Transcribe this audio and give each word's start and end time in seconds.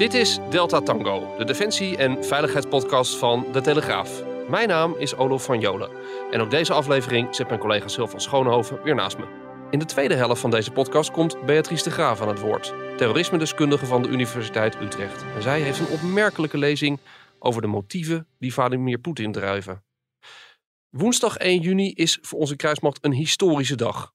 Dit 0.00 0.14
is 0.14 0.38
Delta 0.50 0.80
Tango, 0.80 1.34
de 1.38 1.44
defensie- 1.44 1.96
en 1.96 2.24
veiligheidspodcast 2.24 3.16
van 3.16 3.46
De 3.52 3.60
Telegraaf. 3.60 4.22
Mijn 4.48 4.68
naam 4.68 4.94
is 4.98 5.14
Olof 5.14 5.44
van 5.44 5.60
Jolen 5.60 5.90
en 6.30 6.40
op 6.40 6.50
deze 6.50 6.72
aflevering 6.72 7.34
zit 7.34 7.48
mijn 7.48 7.60
collega 7.60 7.88
Sil 7.94 8.08
van 8.08 8.20
Schoonhoven 8.20 8.82
weer 8.82 8.94
naast 8.94 9.18
me. 9.18 9.24
In 9.70 9.78
de 9.78 9.84
tweede 9.84 10.14
helft 10.14 10.40
van 10.40 10.50
deze 10.50 10.70
podcast 10.70 11.10
komt 11.10 11.46
Beatrice 11.46 11.84
de 11.84 11.90
Graaf 11.90 12.20
aan 12.20 12.28
het 12.28 12.40
woord, 12.40 12.74
terrorisme-deskundige 12.96 13.86
van 13.86 14.02
de 14.02 14.08
Universiteit 14.08 14.80
Utrecht. 14.80 15.24
En 15.34 15.42
zij 15.42 15.60
heeft 15.60 15.78
een 15.78 15.92
opmerkelijke 15.92 16.58
lezing 16.58 16.98
over 17.38 17.62
de 17.62 17.68
motieven 17.68 18.26
die 18.38 18.52
Vladimir 18.52 18.98
Poetin 18.98 19.32
drijven. 19.32 19.84
Woensdag 20.88 21.36
1 21.36 21.60
juni 21.60 21.92
is 21.92 22.18
voor 22.22 22.38
onze 22.38 22.56
kruismacht 22.56 23.04
een 23.04 23.12
historische 23.12 23.76
dag. 23.76 24.12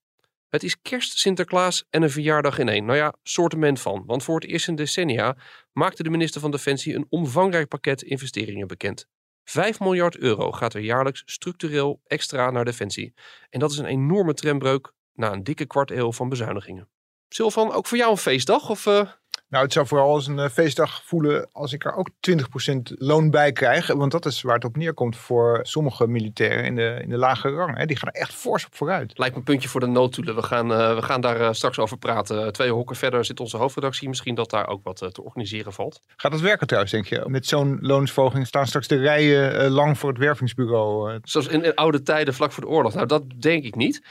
Het 0.50 0.64
is 0.64 0.82
kerst, 0.82 1.18
Sinterklaas 1.18 1.86
en 1.90 2.04
een 2.04 2.10
verjaardag 2.10 2.60
in 2.60 2.70
één. 2.70 2.86
Nou 2.86 2.98
ja, 2.98 3.14
soortement 3.24 3.82
van. 3.82 4.04
Want 4.06 4.24
voor 4.24 4.36
het 4.36 4.50
eerst 4.50 4.68
in 4.68 4.76
decennia 4.76 5.36
maakte 5.78 6.04
de 6.04 6.10
minister 6.10 6.42
van 6.42 6.52
Defensie 6.52 6.96
een 6.96 7.06
omvangrijk 7.10 7.68
pakket 7.68 8.02
investeringen 8.02 8.68
bekend. 8.68 9.08
5 9.44 9.80
miljard 9.80 10.18
euro 10.18 10.52
gaat 10.52 10.74
er 10.74 10.82
jaarlijks 10.82 11.24
structureel 11.26 12.02
extra 12.04 12.52
naar 12.52 12.66
Defensie. 12.66 13.14
En 13.50 13.60
dat 13.60 13.72
is 13.72 13.78
een 13.78 13.86
enorme 13.86 14.34
trendbreuk 14.34 14.94
na 15.14 15.32
een 15.32 15.44
dikke 15.44 15.66
kwart 15.66 15.92
eeuw 15.92 16.12
van 16.12 16.30
bezuinigingen. 16.30 16.90
Silvan, 17.30 17.72
ook 17.72 17.88
voor 17.88 17.98
jou 17.98 18.12
een 18.12 18.18
feestdag? 18.18 18.70
Of, 18.70 18.86
uh... 18.86 19.12
Nou, 19.56 19.68
het 19.68 19.76
zou 19.76 19.88
vooral 19.88 20.14
als 20.14 20.28
een 20.28 20.38
uh, 20.38 20.48
feestdag 20.50 21.02
voelen 21.04 21.50
als 21.52 21.74
ik 21.74 21.86
er 21.86 21.96
ook 21.96 22.10
20% 22.30 22.78
loon 22.84 23.30
bij 23.30 23.52
krijg. 23.52 23.88
Want 23.88 24.12
dat 24.12 24.26
is 24.26 24.42
waar 24.42 24.56
het 24.56 24.64
op 24.64 24.78
neerkomt 24.78 25.18
voor 25.18 25.60
sommige 25.62 26.08
militairen 26.08 26.64
in 26.64 26.76
de, 26.76 27.00
in 27.02 27.10
de 27.10 27.18
lage 27.18 27.50
rang. 27.50 27.78
Hè. 27.78 27.86
Die 27.86 27.98
gaan 27.98 28.10
er 28.10 28.22
echt 28.22 28.34
fors 28.34 28.66
op 28.66 28.76
vooruit. 28.76 29.18
Lijkt 29.18 29.34
me 29.34 29.40
een 29.40 29.46
puntje 29.46 29.70
voor 29.70 29.80
de 29.80 29.86
noodtoelen. 29.86 30.36
We 30.36 30.44
gaan, 30.44 30.72
uh, 30.72 30.96
we 30.96 31.02
gaan 31.02 31.22
daar 31.22 31.56
straks 31.56 31.80
over 31.80 31.98
praten. 31.98 32.54
Twee 32.54 32.72
hokken 32.72 32.96
verder 32.96 33.26
zit 33.26 33.40
onze 33.40 33.58
hoofdredactie. 33.58 34.08
Misschien 34.08 34.36
dat 34.36 34.50
daar 34.50 34.68
ook 34.68 34.84
wat 34.84 34.98
te 34.98 35.24
organiseren 35.24 35.74
valt. 35.74 36.02
Gaat 36.16 36.32
dat 36.32 36.42
werken 36.42 36.68
trouwens, 36.68 36.94
denk 36.94 37.06
je? 37.06 37.24
Met 37.28 37.46
zo'n 37.46 37.78
loonsverhoging 37.82 38.48
staan 38.48 38.68
straks 38.68 38.88
de 38.88 38.98
rijen 38.98 39.70
lang 39.70 39.98
voor 39.98 40.10
het 40.10 40.18
wervingsbureau. 40.18 41.20
Zoals 41.24 41.48
in, 41.48 41.64
in 41.64 41.76
oude 41.76 42.02
tijden, 42.02 42.34
vlak 42.34 42.52
voor 42.52 42.64
de 42.64 42.70
oorlog. 42.70 42.94
Nou, 42.94 43.08
dat 43.08 43.24
denk 43.42 43.64
ik 43.64 43.76
niet. 43.76 44.02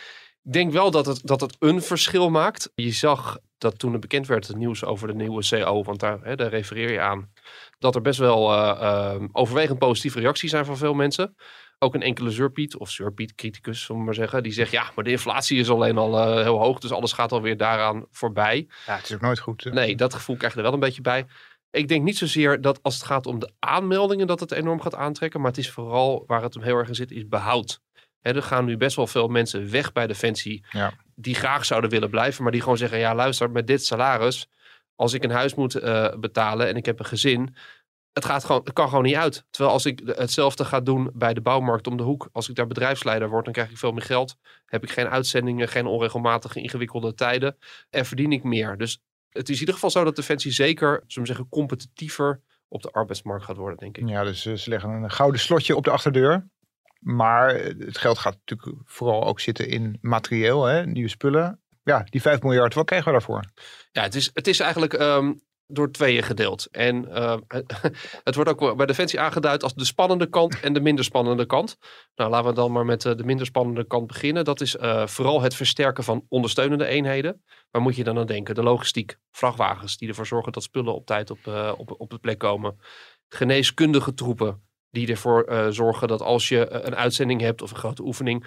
Ik 0.44 0.52
denk 0.52 0.72
wel 0.72 0.90
dat 0.90 1.06
het, 1.06 1.20
dat 1.22 1.40
het 1.40 1.56
een 1.58 1.82
verschil 1.82 2.30
maakt. 2.30 2.70
Je 2.74 2.92
zag 2.92 3.38
dat 3.58 3.78
toen 3.78 3.92
het 3.92 4.00
bekend 4.00 4.26
werd, 4.26 4.46
het 4.46 4.56
nieuws 4.56 4.84
over 4.84 5.08
de 5.08 5.14
nieuwe 5.14 5.46
CO, 5.48 5.82
want 5.82 6.00
daar, 6.00 6.18
hè, 6.22 6.36
daar 6.36 6.48
refereer 6.48 6.92
je 6.92 7.00
aan, 7.00 7.32
dat 7.78 7.94
er 7.94 8.00
best 8.00 8.18
wel 8.18 8.52
uh, 8.52 8.78
uh, 8.80 9.28
overwegend 9.32 9.78
positieve 9.78 10.20
reacties 10.20 10.50
zijn 10.50 10.64
van 10.64 10.76
veel 10.76 10.94
mensen. 10.94 11.34
Ook 11.78 11.94
een 11.94 12.02
enkele 12.02 12.30
Zurpiet, 12.30 12.76
of 12.76 12.90
Zurpiet-criticus, 12.90 13.84
zullen 13.84 14.00
we 14.00 14.06
maar 14.06 14.14
zeggen, 14.14 14.42
die 14.42 14.52
zegt 14.52 14.70
ja, 14.70 14.90
maar 14.94 15.04
de 15.04 15.10
inflatie 15.10 15.58
is 15.58 15.70
alleen 15.70 15.98
al 15.98 16.18
uh, 16.18 16.42
heel 16.42 16.58
hoog, 16.58 16.78
dus 16.78 16.92
alles 16.92 17.12
gaat 17.12 17.32
alweer 17.32 17.56
daaraan 17.56 18.06
voorbij. 18.10 18.66
Ja, 18.86 18.96
het 18.96 19.04
is 19.04 19.14
ook 19.14 19.20
nooit 19.20 19.38
goed. 19.38 19.64
Nee, 19.64 19.96
dat 19.96 20.14
gevoel 20.14 20.36
krijg 20.36 20.52
je 20.52 20.58
er 20.58 20.64
wel 20.64 20.74
een 20.74 20.80
beetje 20.80 21.02
bij. 21.02 21.26
Ik 21.70 21.88
denk 21.88 22.04
niet 22.04 22.18
zozeer 22.18 22.60
dat 22.60 22.82
als 22.82 22.94
het 22.94 23.04
gaat 23.04 23.26
om 23.26 23.38
de 23.38 23.52
aanmeldingen 23.58 24.26
dat 24.26 24.40
het 24.40 24.52
enorm 24.52 24.80
gaat 24.80 24.94
aantrekken, 24.94 25.40
maar 25.40 25.50
het 25.50 25.58
is 25.58 25.70
vooral 25.70 26.24
waar 26.26 26.42
het 26.42 26.54
hem 26.54 26.62
heel 26.62 26.76
erg 26.76 26.88
in 26.88 26.94
zit, 26.94 27.10
is 27.10 27.28
behoud. 27.28 27.80
He, 28.24 28.32
er 28.32 28.42
gaan 28.42 28.64
nu 28.64 28.76
best 28.76 28.96
wel 28.96 29.06
veel 29.06 29.28
mensen 29.28 29.70
weg 29.70 29.92
bij 29.92 30.06
Defensie 30.06 30.64
ja. 30.70 30.92
die 31.14 31.34
graag 31.34 31.64
zouden 31.64 31.90
willen 31.90 32.10
blijven, 32.10 32.42
maar 32.42 32.52
die 32.52 32.60
gewoon 32.60 32.76
zeggen: 32.76 32.98
ja, 32.98 33.14
luister, 33.14 33.50
met 33.50 33.66
dit 33.66 33.84
salaris, 33.84 34.48
als 34.94 35.12
ik 35.12 35.24
een 35.24 35.30
huis 35.30 35.54
moet 35.54 35.76
uh, 35.76 36.14
betalen 36.16 36.68
en 36.68 36.76
ik 36.76 36.86
heb 36.86 36.98
een 36.98 37.04
gezin, 37.04 37.56
het, 38.12 38.24
gaat 38.24 38.44
gewoon, 38.44 38.60
het 38.64 38.72
kan 38.72 38.88
gewoon 38.88 39.04
niet 39.04 39.14
uit. 39.14 39.44
Terwijl 39.50 39.74
als 39.74 39.86
ik 39.86 40.00
hetzelfde 40.04 40.64
ga 40.64 40.80
doen 40.80 41.10
bij 41.14 41.34
de 41.34 41.40
bouwmarkt 41.40 41.86
om 41.86 41.96
de 41.96 42.02
hoek, 42.02 42.28
als 42.32 42.48
ik 42.48 42.54
daar 42.54 42.66
bedrijfsleider 42.66 43.28
word, 43.28 43.44
dan 43.44 43.52
krijg 43.52 43.70
ik 43.70 43.78
veel 43.78 43.92
meer 43.92 44.02
geld. 44.02 44.36
Heb 44.66 44.82
ik 44.82 44.90
geen 44.90 45.08
uitzendingen, 45.08 45.68
geen 45.68 45.86
onregelmatige 45.86 46.60
ingewikkelde 46.60 47.14
tijden 47.14 47.56
en 47.90 48.06
verdien 48.06 48.32
ik 48.32 48.42
meer. 48.42 48.76
Dus 48.76 49.02
het 49.30 49.48
is 49.48 49.54
in 49.54 49.60
ieder 49.60 49.74
geval 49.74 49.90
zo 49.90 50.04
dat 50.04 50.16
Defensie 50.16 50.52
zeker, 50.52 51.02
zullen 51.06 51.28
we 51.28 51.34
zeggen, 51.34 51.48
competitiever 51.48 52.40
op 52.68 52.82
de 52.82 52.90
arbeidsmarkt 52.90 53.44
gaat 53.44 53.56
worden, 53.56 53.78
denk 53.78 53.96
ik. 53.96 54.08
Ja, 54.08 54.24
dus 54.24 54.42
ze 54.42 54.70
leggen 54.70 54.90
een 54.90 55.10
gouden 55.10 55.40
slotje 55.40 55.76
op 55.76 55.84
de 55.84 55.90
achterdeur. 55.90 56.48
Maar 57.04 57.54
het 57.54 57.98
geld 57.98 58.18
gaat 58.18 58.36
natuurlijk 58.44 58.78
vooral 58.84 59.24
ook 59.24 59.40
zitten 59.40 59.68
in 59.68 59.98
materieel, 60.00 60.64
hè, 60.64 60.86
nieuwe 60.86 61.08
spullen. 61.08 61.60
Ja, 61.82 62.06
die 62.10 62.20
5 62.20 62.42
miljard, 62.42 62.74
wat 62.74 62.86
krijgen 62.86 63.06
we 63.06 63.12
daarvoor? 63.12 63.44
Ja, 63.92 64.02
het 64.02 64.14
is, 64.14 64.30
het 64.34 64.46
is 64.46 64.60
eigenlijk 64.60 64.92
um, 64.92 65.42
door 65.66 65.90
tweeën 65.90 66.22
gedeeld. 66.22 66.66
En 66.70 67.04
uh, 67.08 67.36
het 68.24 68.34
wordt 68.34 68.50
ook 68.50 68.76
bij 68.76 68.86
Defensie 68.86 69.20
aangeduid 69.20 69.62
als 69.62 69.74
de 69.74 69.84
spannende 69.84 70.28
kant 70.28 70.60
en 70.60 70.72
de 70.72 70.80
minder 70.80 71.04
spannende 71.04 71.46
kant. 71.46 71.78
Nou, 72.14 72.30
laten 72.30 72.48
we 72.48 72.54
dan 72.54 72.72
maar 72.72 72.84
met 72.84 73.02
de 73.02 73.24
minder 73.24 73.46
spannende 73.46 73.86
kant 73.86 74.06
beginnen. 74.06 74.44
Dat 74.44 74.60
is 74.60 74.74
uh, 74.74 75.06
vooral 75.06 75.40
het 75.40 75.54
versterken 75.54 76.04
van 76.04 76.26
ondersteunende 76.28 76.86
eenheden. 76.86 77.42
Waar 77.70 77.82
moet 77.82 77.96
je 77.96 78.04
dan 78.04 78.18
aan 78.18 78.26
denken? 78.26 78.54
De 78.54 78.62
logistiek, 78.62 79.18
vrachtwagens 79.30 79.96
die 79.96 80.08
ervoor 80.08 80.26
zorgen 80.26 80.52
dat 80.52 80.62
spullen 80.62 80.94
op 80.94 81.06
tijd 81.06 81.30
op, 81.30 81.38
uh, 81.48 81.72
op, 81.76 81.94
op 81.98 82.10
de 82.10 82.18
plek 82.18 82.38
komen. 82.38 82.78
Geneeskundige 83.28 84.14
troepen, 84.14 84.62
die 84.94 85.08
ervoor 85.08 85.46
uh, 85.48 85.66
zorgen 85.68 86.08
dat 86.08 86.22
als 86.22 86.48
je 86.48 86.70
een 86.70 86.96
uitzending 86.96 87.40
hebt 87.40 87.62
of 87.62 87.70
een 87.70 87.76
grote 87.76 88.02
oefening, 88.02 88.46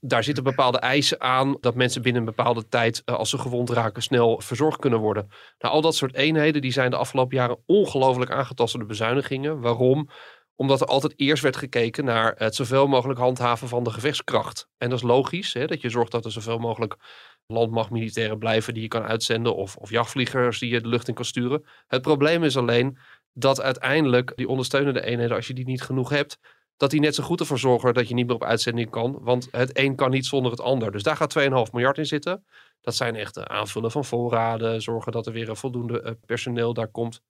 daar 0.00 0.24
zitten 0.24 0.44
bepaalde 0.44 0.78
eisen 0.78 1.20
aan 1.20 1.56
dat 1.60 1.74
mensen 1.74 2.02
binnen 2.02 2.20
een 2.20 2.34
bepaalde 2.34 2.68
tijd, 2.68 3.02
uh, 3.04 3.14
als 3.14 3.30
ze 3.30 3.38
gewond 3.38 3.70
raken, 3.70 4.02
snel 4.02 4.40
verzorgd 4.40 4.80
kunnen 4.80 4.98
worden. 4.98 5.28
Nou, 5.58 5.74
al 5.74 5.80
dat 5.80 5.94
soort 5.94 6.14
eenheden 6.14 6.62
die 6.62 6.72
zijn 6.72 6.90
de 6.90 6.96
afgelopen 6.96 7.36
jaren 7.36 7.62
ongelooflijk 7.66 8.30
aangetast 8.30 8.72
door 8.72 8.82
de 8.82 8.88
bezuinigingen. 8.88 9.60
Waarom? 9.60 10.08
Omdat 10.56 10.80
er 10.80 10.86
altijd 10.86 11.12
eerst 11.16 11.42
werd 11.42 11.56
gekeken 11.56 12.04
naar 12.04 12.34
het 12.36 12.54
zoveel 12.54 12.86
mogelijk 12.86 13.18
handhaven 13.18 13.68
van 13.68 13.84
de 13.84 13.90
gevechtskracht. 13.90 14.68
En 14.78 14.90
dat 14.90 14.98
is 14.98 15.04
logisch, 15.04 15.54
hè, 15.54 15.66
dat 15.66 15.80
je 15.80 15.88
zorgt 15.88 16.12
dat 16.12 16.24
er 16.24 16.32
zoveel 16.32 16.58
mogelijk 16.58 16.96
landmachtmilitairen 17.46 18.38
blijven 18.38 18.74
die 18.74 18.82
je 18.82 18.88
kan 18.88 19.02
uitzenden 19.02 19.56
of, 19.56 19.76
of 19.76 19.90
jachtvliegers 19.90 20.58
die 20.58 20.70
je 20.70 20.80
de 20.80 20.88
lucht 20.88 21.08
in 21.08 21.14
kan 21.14 21.24
sturen. 21.24 21.64
Het 21.86 22.02
probleem 22.02 22.44
is 22.44 22.56
alleen 22.56 22.98
dat 23.32 23.60
uiteindelijk 23.60 24.32
die 24.36 24.48
ondersteunende 24.48 25.04
eenheden, 25.04 25.36
als 25.36 25.46
je 25.46 25.54
die 25.54 25.64
niet 25.64 25.82
genoeg 25.82 26.10
hebt, 26.10 26.38
dat 26.76 26.90
die 26.90 27.00
net 27.00 27.14
zo 27.14 27.22
goed 27.22 27.40
ervoor 27.40 27.58
zorgen 27.58 27.94
dat 27.94 28.08
je 28.08 28.14
niet 28.14 28.26
meer 28.26 28.34
op 28.34 28.44
uitzending 28.44 28.90
kan. 28.90 29.18
Want 29.20 29.48
het 29.50 29.78
een 29.78 29.96
kan 29.96 30.10
niet 30.10 30.26
zonder 30.26 30.50
het 30.50 30.60
ander. 30.60 30.92
Dus 30.92 31.02
daar 31.02 31.16
gaat 31.16 31.38
2,5 31.38 31.72
miljard 31.72 31.98
in 31.98 32.06
zitten. 32.06 32.44
Dat 32.80 32.94
zijn 32.94 33.16
echt 33.16 33.48
aanvullen 33.48 33.90
van 33.90 34.04
voorraden, 34.04 34.82
zorgen 34.82 35.12
dat 35.12 35.26
er 35.26 35.32
weer 35.32 35.48
een 35.48 35.56
voldoende 35.56 36.18
personeel 36.26 36.74
daar 36.74 36.88
komt. 36.88 37.22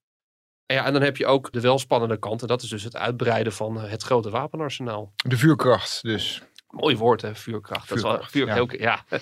En, 0.65 0.75
ja, 0.75 0.85
en 0.85 0.93
dan 0.93 1.01
heb 1.01 1.17
je 1.17 1.25
ook 1.25 1.51
de 1.51 1.61
welspannende 1.61 2.17
kant. 2.17 2.41
En 2.41 2.47
dat 2.47 2.61
is 2.61 2.69
dus 2.69 2.83
het 2.83 2.95
uitbreiden 2.95 3.53
van 3.53 3.77
het 3.77 4.03
grote 4.03 4.29
wapenarsenaal. 4.29 5.13
De 5.15 5.37
vuurkracht 5.37 5.99
dus. 6.01 6.41
Mooi 6.67 6.97
woord 6.97 7.21
hè, 7.21 7.35
vuurkracht. 7.35 7.87
vuurkracht 7.87 8.33
dat 8.33 8.41
is 8.41 8.43
wel, 8.43 8.45
vuur, 8.45 8.81
ja. 8.81 9.05
ja. 9.09 9.19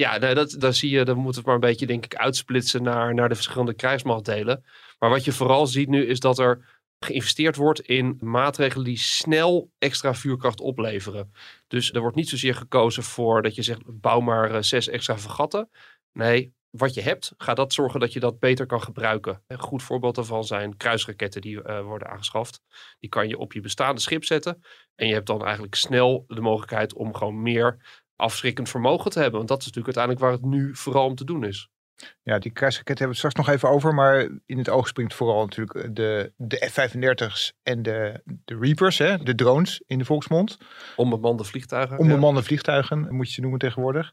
Ja, 0.00 0.18
nee, 0.18 0.34
dat, 0.34 0.54
dan 0.58 0.74
zie 0.74 0.90
je, 0.90 1.04
dan 1.04 1.16
moet 1.16 1.36
het 1.36 1.44
maar 1.44 1.54
een 1.54 1.60
beetje, 1.60 1.86
denk 1.86 2.04
ik, 2.04 2.14
uitsplitsen 2.14 2.82
naar, 2.82 3.14
naar 3.14 3.28
de 3.28 3.34
verschillende 3.34 3.74
krijgsmachtdelen. 3.74 4.64
Maar 4.98 5.10
wat 5.10 5.24
je 5.24 5.32
vooral 5.32 5.66
ziet 5.66 5.88
nu 5.88 6.06
is 6.06 6.20
dat 6.20 6.38
er 6.38 6.80
geïnvesteerd 6.98 7.56
wordt 7.56 7.80
in 7.80 8.18
maatregelen 8.20 8.84
die 8.84 8.98
snel 8.98 9.70
extra 9.78 10.14
vuurkracht 10.14 10.60
opleveren. 10.60 11.32
Dus 11.66 11.92
er 11.92 12.00
wordt 12.00 12.16
niet 12.16 12.28
zozeer 12.28 12.54
gekozen 12.54 13.02
voor 13.02 13.42
dat 13.42 13.54
je 13.54 13.62
zegt, 13.62 13.80
bouw 13.84 14.20
maar 14.20 14.64
zes 14.64 14.88
extra 14.88 15.18
vergatten. 15.18 15.70
Nee, 16.12 16.54
wat 16.70 16.94
je 16.94 17.00
hebt, 17.00 17.32
ga 17.36 17.54
dat 17.54 17.72
zorgen 17.72 18.00
dat 18.00 18.12
je 18.12 18.20
dat 18.20 18.38
beter 18.38 18.66
kan 18.66 18.82
gebruiken. 18.82 19.42
Een 19.46 19.58
goed 19.58 19.82
voorbeeld 19.82 20.14
daarvan 20.14 20.44
zijn 20.44 20.76
kruisraketten 20.76 21.40
die 21.40 21.62
uh, 21.62 21.80
worden 21.80 22.08
aangeschaft. 22.08 22.60
Die 22.98 23.10
kan 23.10 23.28
je 23.28 23.38
op 23.38 23.52
je 23.52 23.60
bestaande 23.60 24.00
schip 24.00 24.24
zetten. 24.24 24.62
En 24.94 25.06
je 25.06 25.14
hebt 25.14 25.26
dan 25.26 25.44
eigenlijk 25.44 25.74
snel 25.74 26.24
de 26.26 26.40
mogelijkheid 26.40 26.94
om 26.94 27.14
gewoon 27.14 27.42
meer 27.42 27.78
afschrikkend 28.20 28.68
vermogen 28.68 29.10
te 29.10 29.18
hebben. 29.18 29.36
Want 29.36 29.48
dat 29.48 29.60
is 29.60 29.66
natuurlijk 29.66 29.96
uiteindelijk 29.96 30.24
waar 30.24 30.50
het 30.50 30.60
nu 30.60 30.76
vooral 30.76 31.06
om 31.06 31.14
te 31.14 31.24
doen 31.24 31.44
is. 31.44 31.68
Ja, 32.22 32.38
die 32.38 32.52
kruisraketten 32.52 33.06
hebben 33.06 33.16
we 33.16 33.26
het 33.26 33.32
straks 33.32 33.34
nog 33.34 33.48
even 33.48 33.68
over. 33.68 33.94
Maar 33.94 34.28
in 34.46 34.58
het 34.58 34.68
oog 34.68 34.88
springt 34.88 35.14
vooral 35.14 35.44
natuurlijk 35.44 35.96
de, 35.96 36.32
de 36.36 36.68
F-35's 36.70 37.52
en 37.62 37.82
de, 37.82 38.22
de 38.44 38.58
Reapers, 38.60 38.98
hè, 38.98 39.18
de 39.18 39.34
drones 39.34 39.82
in 39.86 39.98
de 39.98 40.04
volksmond. 40.04 40.58
Onbemande 40.96 41.44
vliegtuigen. 41.44 41.98
Onbemande 41.98 42.40
ja. 42.40 42.46
vliegtuigen, 42.46 43.14
moet 43.14 43.26
je 43.26 43.32
ze 43.32 43.40
noemen 43.40 43.58
tegenwoordig. 43.58 44.12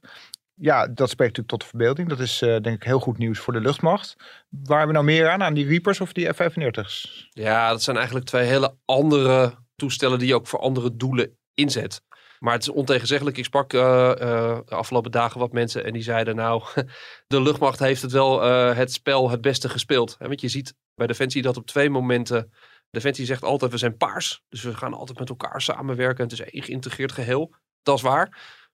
Ja, 0.53 0.87
dat 0.87 1.09
spreekt 1.09 1.37
natuurlijk 1.37 1.47
tot 1.47 1.61
de 1.61 1.67
verbeelding. 1.67 2.09
Dat 2.09 2.19
is 2.19 2.41
uh, 2.41 2.49
denk 2.49 2.75
ik 2.75 2.83
heel 2.83 2.99
goed 2.99 3.17
nieuws 3.17 3.39
voor 3.39 3.53
de 3.53 3.59
luchtmacht. 3.59 4.15
Waar 4.49 4.77
hebben 4.77 4.87
we 4.87 5.03
nou 5.03 5.05
meer 5.05 5.29
aan? 5.29 5.43
Aan 5.43 5.53
die 5.53 5.67
Reapers 5.67 6.01
of 6.01 6.13
die 6.13 6.33
F-35's? 6.33 7.27
Ja, 7.29 7.69
dat 7.69 7.83
zijn 7.83 7.95
eigenlijk 7.95 8.25
twee 8.25 8.45
hele 8.45 8.75
andere 8.85 9.53
toestellen 9.75 10.19
die 10.19 10.27
je 10.27 10.35
ook 10.35 10.47
voor 10.47 10.59
andere 10.59 10.95
doelen 10.95 11.37
inzet. 11.53 12.01
Maar 12.39 12.53
het 12.53 12.61
is 12.61 12.69
ontegenzeggelijk. 12.69 13.37
Ik 13.37 13.45
sprak 13.45 13.73
uh, 13.73 13.81
uh, 13.81 14.59
de 14.65 14.75
afgelopen 14.75 15.11
dagen 15.11 15.39
wat 15.39 15.51
mensen 15.51 15.83
en 15.83 15.93
die 15.93 16.01
zeiden 16.01 16.35
nou, 16.35 16.63
de 17.27 17.41
luchtmacht 17.41 17.79
heeft 17.79 18.01
het 18.01 18.11
wel 18.11 18.45
uh, 18.45 18.75
het 18.75 18.91
spel 18.91 19.29
het 19.29 19.41
beste 19.41 19.69
gespeeld. 19.69 20.15
Want 20.19 20.41
je 20.41 20.47
ziet 20.47 20.73
bij 20.95 21.07
Defensie 21.07 21.41
dat 21.41 21.57
op 21.57 21.65
twee 21.65 21.89
momenten, 21.89 22.51
Defensie 22.89 23.25
zegt 23.25 23.43
altijd 23.43 23.71
we 23.71 23.77
zijn 23.77 23.97
paars. 23.97 24.41
Dus 24.49 24.63
we 24.63 24.75
gaan 24.75 24.93
altijd 24.93 25.19
met 25.19 25.29
elkaar 25.29 25.61
samenwerken. 25.61 26.23
Het 26.23 26.31
is 26.31 26.41
één 26.41 26.63
geïntegreerd 26.63 27.11
geheel. 27.11 27.53
Dat 27.83 27.95
is 27.95 28.01
waar. 28.01 28.29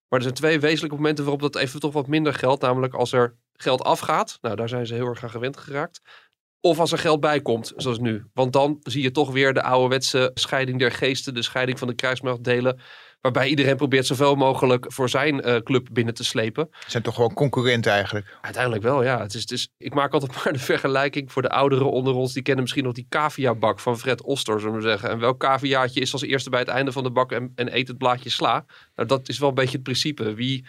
Maar 0.07 0.19
er 0.19 0.21
zijn 0.21 0.33
twee 0.33 0.59
wezenlijke 0.59 0.95
momenten 0.95 1.24
waarop 1.24 1.42
dat 1.42 1.56
even 1.56 1.80
toch 1.80 1.94
wat 1.94 2.07
minder 2.07 2.33
geldt. 2.33 2.62
Namelijk 2.62 2.94
als 2.94 3.12
er 3.12 3.38
geld 3.54 3.83
afgaat. 3.83 4.38
Nou, 4.42 4.56
daar 4.56 4.69
zijn 4.69 4.88
ze 4.88 4.94
heel 4.94 5.07
erg 5.07 5.24
aan 5.24 5.30
gewend 5.30 5.57
geraakt. 5.57 6.01
Of 6.59 6.80
als 6.80 6.92
er 6.92 6.98
geld 6.98 7.19
bij 7.19 7.42
komt, 7.42 7.74
zoals 7.75 8.00
nu. 8.00 8.25
Want 8.33 8.54
dan 8.54 8.80
zie 8.83 9.01
je 9.01 9.12
toch 9.12 9.31
weer 9.31 9.54
de 9.54 9.63
ouderwetse 9.63 10.31
scheiding 10.33 10.80
der 10.80 10.92
geesten. 10.92 11.33
De 11.33 11.42
scheiding 11.42 11.80
van 11.80 11.88
de 11.88 11.95
kruismachtdelen. 11.95 12.80
Waarbij 13.24 13.48
iedereen 13.48 13.75
probeert 13.75 14.06
zoveel 14.06 14.36
mogelijk 14.36 14.86
voor 14.92 15.10
zijn 15.10 15.48
uh, 15.48 15.56
club 15.56 15.88
binnen 15.92 16.14
te 16.14 16.24
slepen. 16.24 16.68
Het 16.72 16.92
zijn 16.92 17.04
toch 17.04 17.16
gewoon 17.16 17.34
concurrenten 17.34 17.92
eigenlijk? 17.92 18.38
Uiteindelijk 18.42 18.84
wel, 18.84 19.04
ja. 19.04 19.22
Het 19.22 19.34
is, 19.34 19.42
het 19.42 19.52
is, 19.52 19.70
ik 19.78 19.94
maak 19.94 20.14
altijd 20.14 20.36
maar 20.44 20.54
de 20.54 20.60
vergelijking 20.60 21.31
voor 21.31 21.42
de 21.42 21.50
ouderen 21.50 21.92
onder 21.92 22.14
ons. 22.14 22.34
Die 22.34 22.42
kennen 22.42 22.62
misschien 22.62 22.84
nog 22.84 22.94
die 22.94 23.06
cavia-bak 23.10 23.80
van 23.80 24.00
Fred 24.00 24.24
Oster, 24.24 24.60
zullen 24.60 24.75
we 24.75 24.81
zeggen. 24.81 25.10
En 25.10 25.20
welk 25.20 25.40
caviaatje 25.40 26.00
is 26.00 26.14
als 26.14 26.22
eerste 26.22 26.50
bij 26.50 26.60
het 26.60 26.68
einde 26.68 26.92
van 26.92 27.04
de 27.04 27.12
bak 27.12 27.31
en, 27.31 27.52
en 27.56 27.75
eet 27.75 27.88
het 27.88 27.98
blaadje 27.98 28.30
sla? 28.30 28.66
Nou, 28.96 29.08
dat 29.08 29.30
is 29.30 29.40
wel 29.40 29.50
een 29.50 29.56
beetje 29.56 29.76
het 29.76 29.84
principe. 29.84 30.34
Wie, 30.34 30.66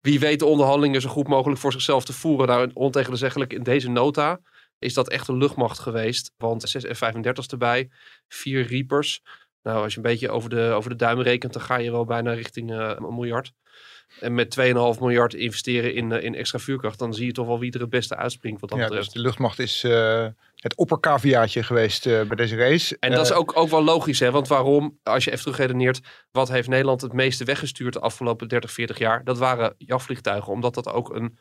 wie 0.00 0.20
weet 0.20 0.38
de 0.38 0.46
onderhandelingen 0.46 1.00
zo 1.00 1.08
goed 1.08 1.28
mogelijk 1.28 1.60
voor 1.60 1.72
zichzelf 1.72 2.04
te 2.04 2.12
voeren? 2.12 2.46
Nou, 2.46 2.70
ontegenzeggelijk 2.74 3.52
in 3.52 3.62
deze 3.62 3.88
nota 3.88 4.40
is 4.78 4.94
dat 4.94 5.08
echt 5.08 5.28
een 5.28 5.38
luchtmacht 5.38 5.78
geweest. 5.78 6.32
Want 6.36 6.68
6 6.68 6.84
F-35's 6.84 7.46
erbij, 7.46 7.90
vier 8.28 8.66
Reapers. 8.66 9.22
Nou, 9.62 9.82
als 9.82 9.92
je 9.92 9.96
een 9.96 10.04
beetje 10.04 10.30
over 10.30 10.50
de, 10.50 10.60
over 10.60 10.90
de 10.90 10.96
duim 10.96 11.20
rekent, 11.20 11.52
dan 11.52 11.62
ga 11.62 11.76
je 11.76 11.90
wel 11.90 12.04
bijna 12.04 12.32
richting 12.32 12.70
uh, 12.70 12.92
een 12.96 13.14
miljard. 13.14 13.52
En 14.20 14.34
met 14.34 14.56
2,5 14.60 14.64
miljard 15.00 15.34
investeren 15.34 15.94
in, 15.94 16.10
uh, 16.10 16.22
in 16.22 16.34
extra 16.34 16.58
vuurkracht, 16.58 16.98
dan 16.98 17.14
zie 17.14 17.26
je 17.26 17.32
toch 17.32 17.46
wel 17.46 17.58
wie 17.58 17.72
er 17.72 17.80
het 17.80 17.90
beste 17.90 18.16
uitspringt. 18.16 18.60
Wat 18.60 18.70
dat 18.70 18.78
ja, 18.78 18.84
betreft. 18.84 19.04
Dus 19.04 19.14
de 19.14 19.20
luchtmacht 19.20 19.58
is 19.58 19.84
uh, 19.84 20.26
het 20.54 20.76
opperkaviaatje 20.76 21.62
geweest 21.62 22.04
bij 22.04 22.36
deze 22.36 22.56
race. 22.56 22.96
En 23.00 23.10
dat 23.10 23.24
is 23.24 23.32
ook, 23.32 23.56
ook 23.56 23.68
wel 23.68 23.84
logisch, 23.84 24.20
hè? 24.20 24.30
want 24.30 24.48
waarom, 24.48 24.98
als 25.02 25.24
je 25.24 25.30
even 25.30 25.42
terugredeneert, 25.42 26.00
wat 26.30 26.48
heeft 26.48 26.68
Nederland 26.68 27.00
het 27.00 27.12
meeste 27.12 27.44
weggestuurd 27.44 27.92
de 27.92 28.00
afgelopen 28.00 28.48
30, 28.48 28.72
40 28.72 28.98
jaar? 28.98 29.24
Dat 29.24 29.38
waren 29.38 29.74
jachtvliegtuigen, 29.78 30.52
omdat 30.52 30.74
dat 30.74 30.88
ook 30.88 31.14
een, 31.14 31.38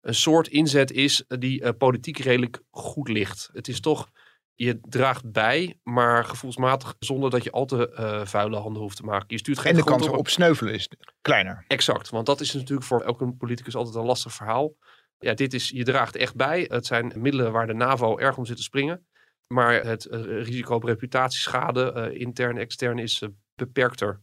een 0.00 0.14
soort 0.14 0.48
inzet 0.48 0.92
is 0.92 1.24
die 1.28 1.72
politiek 1.72 2.18
redelijk 2.18 2.60
goed 2.70 3.08
ligt. 3.08 3.50
Het 3.52 3.68
is 3.68 3.80
toch 3.80 4.08
je 4.56 4.78
draagt 4.80 5.32
bij, 5.32 5.80
maar 5.82 6.24
gevoelsmatig 6.24 6.94
zonder 6.98 7.30
dat 7.30 7.44
je 7.44 7.50
al 7.50 7.66
te 7.66 7.96
uh, 7.98 8.26
vuile 8.26 8.56
handen 8.56 8.82
hoeft 8.82 8.96
te 8.96 9.04
maken. 9.04 9.26
Je 9.28 9.38
stuurt 9.38 9.58
geen 9.58 9.72
en 9.72 9.78
de 9.78 9.84
kans 9.84 10.08
op 10.08 10.28
sneuvelen 10.28 10.74
is 10.74 10.88
kleiner. 11.20 11.64
Exact, 11.68 12.10
want 12.10 12.26
dat 12.26 12.40
is 12.40 12.52
natuurlijk 12.52 12.86
voor 12.86 13.00
elke 13.00 13.32
politicus 13.32 13.74
altijd 13.74 13.94
een 13.94 14.04
lastig 14.04 14.32
verhaal. 14.32 14.74
Ja, 15.18 15.34
dit 15.34 15.54
is, 15.54 15.68
je 15.68 15.84
draagt 15.84 16.16
echt 16.16 16.36
bij. 16.36 16.66
Het 16.68 16.86
zijn 16.86 17.12
middelen 17.16 17.52
waar 17.52 17.66
de 17.66 17.74
NAVO 17.74 18.18
erg 18.18 18.36
om 18.36 18.46
zit 18.46 18.56
te 18.56 18.62
springen. 18.62 19.06
Maar 19.54 19.84
het 19.84 20.06
uh, 20.10 20.20
risico 20.42 20.74
op 20.74 20.84
reputatieschade, 20.84 22.10
uh, 22.12 22.20
intern, 22.20 22.58
extern, 22.58 22.98
is 22.98 23.22
beperkter. 23.54 24.20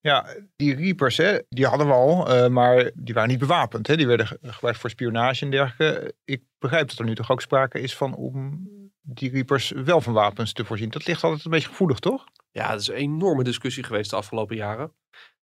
Ja, 0.00 0.26
die 0.56 0.74
Reapers, 0.74 1.16
hè, 1.16 1.38
die 1.48 1.66
hadden 1.66 1.86
we 1.86 1.92
al, 1.92 2.34
uh, 2.34 2.48
maar 2.48 2.90
die 2.94 3.14
waren 3.14 3.28
niet 3.28 3.38
bewapend. 3.38 3.86
Hè. 3.86 3.96
Die 3.96 4.06
werden 4.06 4.26
gebruikt 4.26 4.78
voor 4.78 4.90
spionage 4.90 5.44
en 5.44 5.50
dergelijke. 5.50 6.14
Ik 6.24 6.42
begrijp 6.58 6.88
dat 6.88 6.98
er 6.98 7.04
nu 7.04 7.14
toch 7.14 7.30
ook 7.30 7.40
sprake 7.40 7.80
is 7.80 7.96
van 7.96 8.14
om 8.14 8.68
die 9.10 9.30
Reapers 9.30 9.70
wel 9.70 10.00
van 10.00 10.12
wapens 10.12 10.52
te 10.52 10.64
voorzien. 10.64 10.90
Dat 10.90 11.06
ligt 11.06 11.24
altijd 11.24 11.44
een 11.44 11.50
beetje 11.50 11.68
gevoelig, 11.68 11.98
toch? 11.98 12.24
Ja, 12.50 12.70
dat 12.70 12.80
is 12.80 12.88
een 12.88 12.94
enorme 12.94 13.44
discussie 13.44 13.82
geweest 13.82 14.10
de 14.10 14.16
afgelopen 14.16 14.56
jaren. 14.56 14.92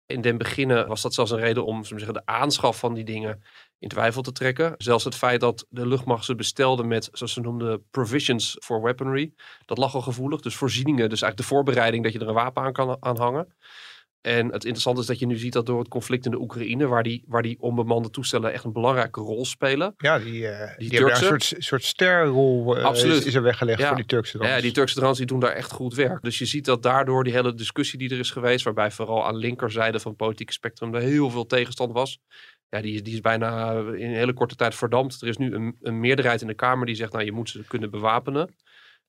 In 0.06 0.22
den 0.22 0.38
beginnen 0.38 0.88
was 0.88 1.02
dat 1.02 1.14
zelfs 1.14 1.32
een 1.32 1.40
reden 1.40 1.66
om 1.66 1.84
zeggen, 1.84 2.14
de 2.14 2.26
aanschaf 2.26 2.80
van 2.80 2.94
die 2.94 3.04
dingen 3.04 3.44
in 3.80 3.90
twijfel 3.90 4.22
te 4.22 4.32
trekken. 4.32 4.74
Zelfs 4.78 5.04
het 5.04 5.16
feit 5.16 5.40
dat 5.40 5.66
de 5.70 5.88
luchtmacht 5.88 6.26
ze 6.26 6.36
bestelde 6.36 6.84
met, 6.84 7.10
zoals 7.12 7.34
ze 7.34 7.42
noemden, 7.42 7.90
provisions 7.92 8.58
for 8.60 8.82
weaponry. 8.82 9.34
Dat 9.66 9.78
lag 9.78 9.96
al 9.96 10.02
gevoelig. 10.02 10.42
Dus 10.42 10.56
voorzieningen, 10.56 11.10
dus 11.10 11.22
eigenlijk 11.22 11.38
de 11.38 11.56
voorbereiding 11.56 12.04
dat 12.04 12.14
je 12.14 12.20
er 12.20 12.28
een 12.28 12.34
wapen 12.34 12.64
aan 12.64 12.74
kan 12.74 12.98
aanhangen. 13.00 13.56
En 14.26 14.46
het 14.46 14.64
interessante 14.64 15.02
is 15.02 15.08
dat 15.08 15.20
je 15.20 15.26
nu 15.26 15.38
ziet 15.38 15.54
dat 15.54 15.66
door 15.66 15.80
het 15.80 15.88
conflict 15.88 16.26
in 16.26 16.32
de 16.32 16.40
Oekraïne, 16.40 16.88
waar 16.88 17.04
die, 17.04 17.24
waar 17.28 17.42
die 17.42 17.58
onbemande 17.60 18.10
toestellen 18.10 18.54
echt 18.54 18.64
een 18.64 18.74
belangrijke 18.74 19.22
rol 19.22 19.46
spelen. 19.46 19.94
Ja, 19.98 20.20
die, 20.20 20.42
uh, 20.42 20.78
die, 20.78 20.90
die 20.90 21.10
een 21.10 21.16
soort, 21.16 21.54
soort 21.58 21.84
sterrol 21.84 22.78
uh, 22.78 22.84
Absoluut. 22.84 23.18
Is, 23.18 23.26
is, 23.26 23.36
er 23.36 23.42
weggelegd 23.42 23.80
ja. 23.80 23.88
voor 23.88 23.96
die 23.96 24.06
Turkse 24.06 24.38
drones. 24.38 24.56
Ja, 24.56 24.62
die 24.62 24.72
Turkse 24.72 24.96
drones 24.96 25.18
die 25.18 25.26
doen 25.26 25.40
daar 25.40 25.52
echt 25.52 25.72
goed 25.72 25.94
werk. 25.94 26.22
Dus 26.22 26.38
je 26.38 26.46
ziet 26.46 26.66
dat 26.66 26.84
daardoor 26.84 27.24
die 27.24 27.34
hele 27.34 27.54
discussie 27.54 28.00
die 28.00 28.10
er 28.10 28.20
is 28.20 28.32
geweest, 28.32 28.64
waarbij 28.64 28.92
vooral 28.92 29.26
aan 29.26 29.36
linkerzijde 29.36 30.00
van 30.00 30.12
het 30.12 30.20
politieke 30.20 30.54
spectrum 30.54 30.96
er 30.96 31.02
heel 31.02 31.30
veel 31.30 31.46
tegenstand 31.46 31.94
was. 31.94 32.20
Ja, 32.70 32.82
die, 32.82 33.02
die 33.02 33.14
is 33.14 33.22
bijna 33.22 33.72
in 33.78 34.10
een 34.10 34.16
hele 34.16 34.34
korte 34.34 34.56
tijd 34.56 34.76
verdampt. 34.76 35.22
Er 35.22 35.28
is 35.28 35.38
nu 35.38 35.54
een, 35.54 35.76
een 35.82 36.00
meerderheid 36.00 36.42
in 36.42 36.48
de 36.48 36.54
Kamer 36.54 36.86
die 36.86 36.96
zegt, 36.96 37.12
nou 37.12 37.26
je 37.26 37.32
moet 37.32 37.50
ze 37.50 37.64
kunnen 37.68 37.92
bewapenen. 37.92 38.56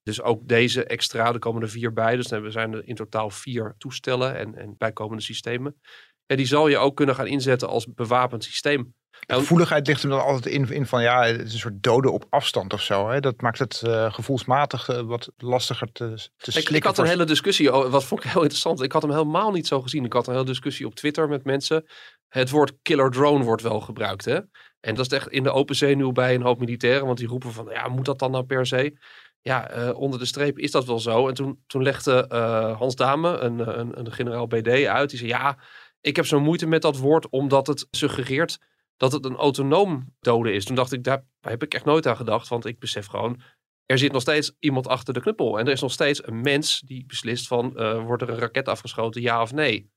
Dus 0.06 0.23
ook 0.23 0.49
deze 0.49 0.85
extra, 0.85 1.32
er 1.32 1.38
komen 1.38 1.62
er 1.62 1.69
vier 1.69 1.93
bij. 1.93 2.17
Dus 2.17 2.26
dan 2.26 2.53
zijn 2.53 2.73
er 2.73 2.87
in 2.88 2.94
totaal 2.94 3.31
vier 3.31 3.75
toestellen 3.79 4.37
en, 4.37 4.55
en 4.55 4.75
bijkomende 4.79 5.23
systemen. 5.23 5.81
En 6.26 6.37
die 6.37 6.47
zal 6.47 6.69
je 6.69 6.79
ook 6.79 6.97
kunnen 6.97 7.14
gaan 7.14 7.26
inzetten 7.26 7.69
als 7.69 7.87
bewapend 7.94 8.44
systeem. 8.44 8.94
De 9.26 9.35
gevoeligheid 9.35 9.87
ligt 9.87 10.03
er 10.03 10.08
dan 10.08 10.25
altijd 10.25 10.55
in, 10.55 10.70
in 10.70 10.87
van 10.87 11.03
ja, 11.03 11.25
het 11.25 11.47
is 11.47 11.53
een 11.53 11.58
soort 11.58 11.82
doden 11.82 12.12
op 12.12 12.26
afstand 12.31 12.73
of 12.73 12.82
zo. 12.82 13.08
Hè? 13.08 13.20
Dat 13.20 13.41
maakt 13.41 13.58
het 13.58 13.82
uh, 13.87 14.12
gevoelsmatig 14.12 14.88
uh, 14.88 15.00
wat 15.00 15.32
lastiger 15.37 15.93
te, 15.93 16.29
te 16.37 16.59
ik, 16.59 16.69
ik, 16.69 16.85
had 16.85 16.99
een 16.99 17.06
hele 17.06 17.25
discussie, 17.25 17.70
wat 17.70 18.05
vond 18.05 18.25
ik 18.25 18.31
heel 18.31 18.43
interessant. 18.43 18.82
Ik 18.82 18.93
had 18.93 19.02
hem 19.02 19.11
helemaal 19.11 19.52
niet 19.52 19.67
zo 19.67 19.81
gezien. 19.81 20.05
Ik 20.05 20.12
had 20.12 20.26
een 20.26 20.32
hele 20.32 20.47
discussie 20.47 20.87
op 20.87 20.94
Twitter 20.94 21.29
met 21.29 21.44
mensen. 21.44 21.87
Het 22.29 22.50
woord 22.50 22.73
killer 22.82 23.11
drone 23.11 23.44
wordt 23.44 23.62
wel 23.62 23.81
gebruikt. 23.81 24.25
Hè? 24.25 24.38
En 24.81 24.94
dat 24.94 25.12
is 25.12 25.19
echt 25.19 25.29
in 25.29 25.43
de 25.43 25.52
open 25.52 25.76
zee 25.76 25.97
nu 25.97 26.12
bij 26.12 26.35
een 26.35 26.43
hoop 26.43 26.59
militairen. 26.59 27.06
Want 27.06 27.19
die 27.19 27.29
roepen 27.29 27.52
van, 27.52 27.69
ja, 27.70 27.88
moet 27.88 28.05
dat 28.05 28.19
dan 28.19 28.31
nou 28.31 28.44
per 28.44 28.67
se? 28.67 28.97
Ja, 29.46 29.76
uh, 29.76 29.98
onder 29.98 30.19
de 30.19 30.25
streep 30.25 30.58
is 30.58 30.70
dat 30.70 30.84
wel 30.84 30.98
zo. 30.98 31.28
En 31.28 31.34
toen, 31.34 31.62
toen 31.66 31.82
legde 31.82 32.28
uh, 32.32 32.78
Hans 32.78 32.96
Dame, 32.96 33.38
een, 33.38 33.78
een, 33.78 33.98
een, 33.98 34.12
generaal 34.12 34.46
BD, 34.46 34.87
uit. 34.87 35.10
Die 35.10 35.19
zei, 35.19 35.31
ja, 35.31 35.58
ik 36.00 36.16
heb 36.16 36.26
zo'n 36.26 36.43
moeite 36.43 36.66
met 36.66 36.82
dat 36.82 36.98
woord, 36.98 37.28
omdat 37.28 37.66
het 37.66 37.87
suggereert 37.90 38.58
dat 38.96 39.12
het 39.12 39.25
een 39.25 39.37
autonoom 39.37 40.14
doden 40.20 40.54
is. 40.54 40.64
Toen 40.64 40.76
dacht 40.76 40.93
ik, 40.93 41.04
daar 41.04 41.25
heb 41.40 41.62
ik 41.62 41.75
echt 41.75 41.84
nooit 41.84 42.06
aan 42.06 42.16
gedacht. 42.16 42.48
Want 42.48 42.64
ik 42.64 42.78
besef 42.78 43.06
gewoon, 43.06 43.40
er 43.84 43.98
zit 43.98 44.12
nog 44.12 44.22
steeds 44.22 44.52
iemand 44.58 44.87
achter 44.88 45.14
de 45.14 45.20
knuppel. 45.20 45.58
En 45.58 45.66
er 45.66 45.72
is 45.72 45.81
nog 45.81 45.92
steeds 45.92 46.26
een 46.26 46.40
mens 46.40 46.81
die 46.81 47.04
beslist 47.06 47.46
van, 47.46 47.72
uh, 47.76 48.04
wordt 48.04 48.22
er 48.22 48.28
een 48.28 48.38
raket 48.38 48.69
afgeschoten, 48.69 49.22
ja 49.22 49.42
of 49.42 49.52
nee? 49.52 49.90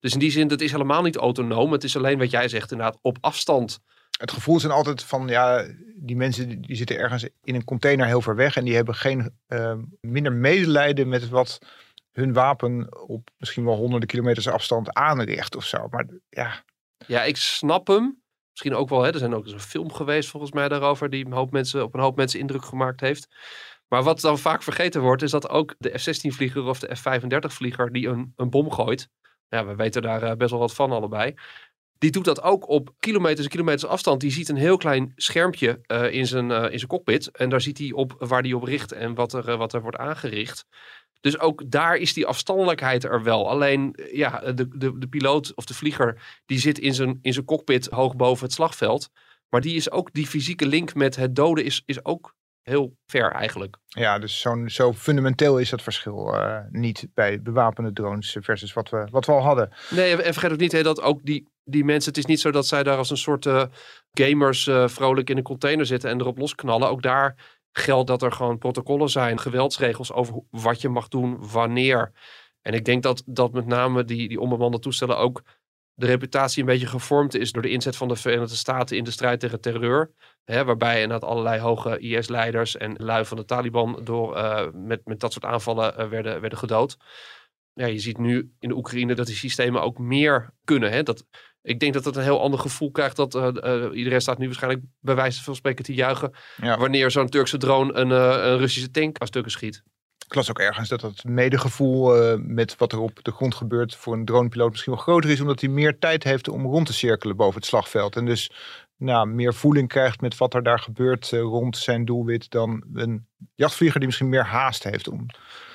Dus 0.00 0.12
in 0.12 0.18
die 0.18 0.30
zin, 0.30 0.50
het 0.50 0.60
is 0.60 0.72
helemaal 0.72 1.02
niet 1.02 1.16
autonoom. 1.16 1.72
Het 1.72 1.84
is 1.84 1.96
alleen 1.96 2.18
wat 2.18 2.30
jij 2.30 2.48
zegt, 2.48 2.72
inderdaad, 2.72 2.98
op 3.00 3.18
afstand 3.20 3.80
het 4.22 4.32
gevoel 4.32 4.60
zijn 4.60 4.72
altijd 4.72 5.02
van, 5.02 5.28
ja, 5.28 5.66
die 5.96 6.16
mensen 6.16 6.60
die 6.60 6.76
zitten 6.76 6.98
ergens 6.98 7.28
in 7.42 7.54
een 7.54 7.64
container 7.64 8.06
heel 8.06 8.20
ver 8.20 8.36
weg 8.36 8.56
en 8.56 8.64
die 8.64 8.74
hebben 8.74 8.94
geen 8.94 9.38
uh, 9.48 9.74
minder 10.00 10.32
medelijden 10.32 11.08
met 11.08 11.28
wat 11.28 11.58
hun 12.12 12.32
wapen 12.32 13.00
op 13.08 13.30
misschien 13.36 13.64
wel 13.64 13.76
honderden 13.76 14.08
kilometers 14.08 14.48
afstand 14.48 14.92
aanricht 14.92 15.56
of 15.56 15.64
zo. 15.64 15.88
Maar 15.90 16.06
ja. 16.28 16.64
Ja, 17.06 17.22
ik 17.22 17.36
snap 17.36 17.86
hem. 17.86 18.22
Misschien 18.50 18.74
ook 18.74 18.88
wel, 18.88 19.02
hè, 19.02 19.12
er 19.12 19.18
zijn 19.18 19.34
ook 19.34 19.46
een 19.46 19.60
film 19.60 19.92
geweest 19.92 20.28
volgens 20.28 20.52
mij 20.52 20.68
daarover 20.68 21.10
die 21.10 21.26
een 21.26 21.32
hoop 21.32 21.52
mensen, 21.52 21.82
op 21.82 21.94
een 21.94 22.00
hoop 22.00 22.16
mensen 22.16 22.40
indruk 22.40 22.64
gemaakt 22.64 23.00
heeft. 23.00 23.28
Maar 23.88 24.02
wat 24.02 24.20
dan 24.20 24.38
vaak 24.38 24.62
vergeten 24.62 25.00
wordt, 25.00 25.22
is 25.22 25.30
dat 25.30 25.48
ook 25.48 25.74
de 25.78 25.98
F-16-vlieger 25.98 26.62
of 26.62 26.78
de 26.78 26.96
F-35-vlieger 26.96 27.92
die 27.92 28.08
een, 28.08 28.32
een 28.36 28.50
bom 28.50 28.70
gooit. 28.70 29.08
Ja, 29.48 29.66
we 29.66 29.74
weten 29.74 30.02
daar 30.02 30.22
eh, 30.22 30.36
best 30.36 30.50
wel 30.50 30.60
wat 30.60 30.74
van 30.74 30.92
allebei. 30.92 31.34
Die 32.02 32.10
doet 32.10 32.24
dat 32.24 32.42
ook 32.42 32.68
op 32.68 32.94
kilometers 32.98 33.44
en 33.44 33.50
kilometers 33.50 33.86
afstand. 33.90 34.20
Die 34.20 34.30
ziet 34.30 34.48
een 34.48 34.56
heel 34.56 34.76
klein 34.76 35.12
schermpje 35.16 35.80
uh, 35.86 36.12
in, 36.12 36.26
zijn, 36.26 36.50
uh, 36.50 36.62
in 36.70 36.78
zijn 36.78 36.90
cockpit. 36.90 37.30
En 37.30 37.48
daar 37.48 37.60
ziet 37.60 37.78
hij 37.78 37.92
op 37.92 38.14
waar 38.18 38.42
die 38.42 38.56
op 38.56 38.62
richt 38.62 38.92
en 38.92 39.14
wat 39.14 39.32
er, 39.32 39.48
uh, 39.48 39.56
wat 39.56 39.72
er 39.72 39.82
wordt 39.82 39.96
aangericht. 39.96 40.64
Dus 41.20 41.38
ook 41.38 41.70
daar 41.70 41.96
is 41.96 42.12
die 42.12 42.26
afstandelijkheid 42.26 43.04
er 43.04 43.22
wel. 43.22 43.50
Alleen 43.50 43.96
ja, 44.12 44.52
de, 44.52 44.68
de, 44.68 44.98
de 44.98 45.08
piloot 45.08 45.54
of 45.54 45.64
de 45.64 45.74
vlieger 45.74 46.40
die 46.46 46.58
zit 46.58 46.78
in 46.78 46.94
zijn, 46.94 47.18
in 47.22 47.32
zijn 47.32 47.44
cockpit 47.44 47.86
hoog 47.86 48.16
boven 48.16 48.44
het 48.44 48.54
slagveld. 48.54 49.08
Maar 49.48 49.60
die 49.60 49.76
is 49.76 49.90
ook, 49.90 50.12
die 50.12 50.26
fysieke 50.26 50.66
link 50.66 50.94
met 50.94 51.16
het 51.16 51.36
doden 51.36 51.64
is, 51.64 51.82
is 51.86 52.04
ook 52.04 52.34
heel 52.62 52.96
ver 53.06 53.32
eigenlijk. 53.32 53.76
Ja, 53.86 54.18
dus 54.18 54.40
zo'n 54.40 54.68
zo 54.68 54.92
fundamenteel 54.92 55.58
is 55.58 55.70
dat 55.70 55.82
verschil 55.82 56.34
uh, 56.34 56.58
niet 56.70 57.08
bij 57.14 57.42
bewapende 57.42 57.92
drones 57.92 58.36
versus 58.40 58.72
wat 58.72 58.90
we, 58.90 59.06
wat 59.10 59.26
we 59.26 59.32
al 59.32 59.42
hadden. 59.42 59.72
Nee, 59.90 60.22
en 60.22 60.32
vergeet 60.32 60.52
ook 60.52 60.58
niet 60.58 60.72
hè, 60.72 60.82
dat 60.82 61.00
ook 61.02 61.20
die, 61.22 61.48
die 61.64 61.84
mensen, 61.84 62.10
het 62.10 62.18
is 62.18 62.26
niet 62.26 62.40
zo 62.40 62.50
dat 62.50 62.66
zij 62.66 62.82
daar 62.82 62.96
als 62.96 63.10
een 63.10 63.16
soort 63.16 63.46
uh, 63.46 63.64
gamers 64.10 64.66
uh, 64.66 64.88
vrolijk 64.88 65.30
in 65.30 65.36
een 65.36 65.42
container 65.42 65.86
zitten 65.86 66.10
en 66.10 66.20
erop 66.20 66.38
losknallen. 66.38 66.88
Ook 66.88 67.02
daar 67.02 67.60
geldt 67.72 68.08
dat 68.08 68.22
er 68.22 68.32
gewoon 68.32 68.58
protocollen 68.58 69.08
zijn, 69.08 69.38
geweldsregels 69.38 70.12
over 70.12 70.42
wat 70.50 70.80
je 70.80 70.88
mag 70.88 71.08
doen, 71.08 71.48
wanneer. 71.52 72.12
En 72.62 72.74
ik 72.74 72.84
denk 72.84 73.02
dat, 73.02 73.22
dat 73.26 73.52
met 73.52 73.66
name 73.66 74.04
die, 74.04 74.28
die 74.28 74.40
onbemande 74.40 74.78
toestellen 74.78 75.18
ook 75.18 75.42
de 75.94 76.06
reputatie 76.06 76.60
een 76.60 76.68
beetje 76.68 76.86
gevormd 76.86 77.34
is 77.34 77.52
door 77.52 77.62
de 77.62 77.70
inzet 77.70 77.96
van 77.96 78.08
de 78.08 78.16
Verenigde 78.16 78.56
Staten 78.56 78.96
in 78.96 79.04
de 79.04 79.10
strijd 79.10 79.40
tegen 79.40 79.60
terreur. 79.60 80.10
Hè, 80.44 80.64
waarbij 80.64 81.02
inderdaad 81.02 81.30
allerlei 81.30 81.60
hoge 81.60 81.98
IS-leiders 81.98 82.76
en 82.76 82.94
lui 82.96 83.24
van 83.24 83.36
de 83.36 83.44
Taliban 83.44 84.00
door, 84.04 84.36
uh, 84.36 84.66
met, 84.72 85.00
met 85.04 85.20
dat 85.20 85.32
soort 85.32 85.44
aanvallen 85.44 86.10
werden, 86.10 86.40
werden 86.40 86.58
gedood. 86.58 86.96
ja, 87.72 87.86
je 87.86 87.98
ziet 87.98 88.18
nu 88.18 88.52
in 88.58 88.68
de 88.68 88.76
Oekraïne 88.76 89.14
dat 89.14 89.26
die 89.26 89.34
systemen 89.34 89.82
ook 89.82 89.98
meer 89.98 90.54
kunnen. 90.64 90.90
Hè? 90.90 91.02
Dat, 91.02 91.26
ik 91.62 91.80
denk 91.80 91.92
dat 91.92 92.04
het 92.04 92.16
een 92.16 92.22
heel 92.22 92.40
ander 92.40 92.60
gevoel 92.60 92.90
krijgt. 92.90 93.16
Dat 93.16 93.34
uh, 93.34 93.48
uh, 93.52 93.96
iedereen 93.96 94.20
staat 94.20 94.38
nu 94.38 94.46
waarschijnlijk 94.46 94.84
bij 95.00 95.14
wijze 95.14 95.42
van 95.42 95.54
spreken 95.54 95.84
te 95.84 95.94
juichen. 95.94 96.32
Ja. 96.56 96.78
Wanneer 96.78 97.10
zo'n 97.10 97.28
Turkse 97.28 97.56
drone 97.56 97.92
een, 97.92 98.08
uh, 98.08 98.44
een 98.44 98.58
Russische 98.58 98.90
tank 98.90 99.18
aan 99.18 99.26
stukken 99.26 99.52
schiet. 99.52 99.82
Ik 100.26 100.34
las 100.34 100.50
ook 100.50 100.58
ergens 100.58 100.88
dat 100.88 101.00
het 101.00 101.24
medegevoel 101.24 102.38
met 102.38 102.76
wat 102.76 102.92
er 102.92 102.98
op 102.98 103.18
de 103.22 103.30
grond 103.30 103.54
gebeurt 103.54 103.94
voor 103.94 104.12
een 104.12 104.24
dronepiloot 104.24 104.70
misschien 104.70 104.92
wel 104.92 105.02
groter 105.02 105.30
is. 105.30 105.40
Omdat 105.40 105.60
hij 105.60 105.70
meer 105.70 105.98
tijd 105.98 106.24
heeft 106.24 106.48
om 106.48 106.66
rond 106.66 106.86
te 106.86 106.92
cirkelen 106.92 107.36
boven 107.36 107.54
het 107.54 107.66
slagveld. 107.66 108.16
En 108.16 108.26
dus 108.26 108.50
nou, 109.02 109.28
meer 109.28 109.54
voeling 109.54 109.88
krijgt 109.88 110.20
met 110.20 110.36
wat 110.36 110.54
er 110.54 110.62
daar 110.62 110.78
gebeurt 110.78 111.30
rond 111.30 111.76
zijn 111.76 112.04
doelwit. 112.04 112.50
Dan 112.50 112.84
een 112.94 113.26
jachtvlieger 113.54 113.98
die 113.98 114.08
misschien 114.08 114.28
meer 114.28 114.44
haast 114.44 114.84
heeft 114.84 115.08
om 115.08 115.26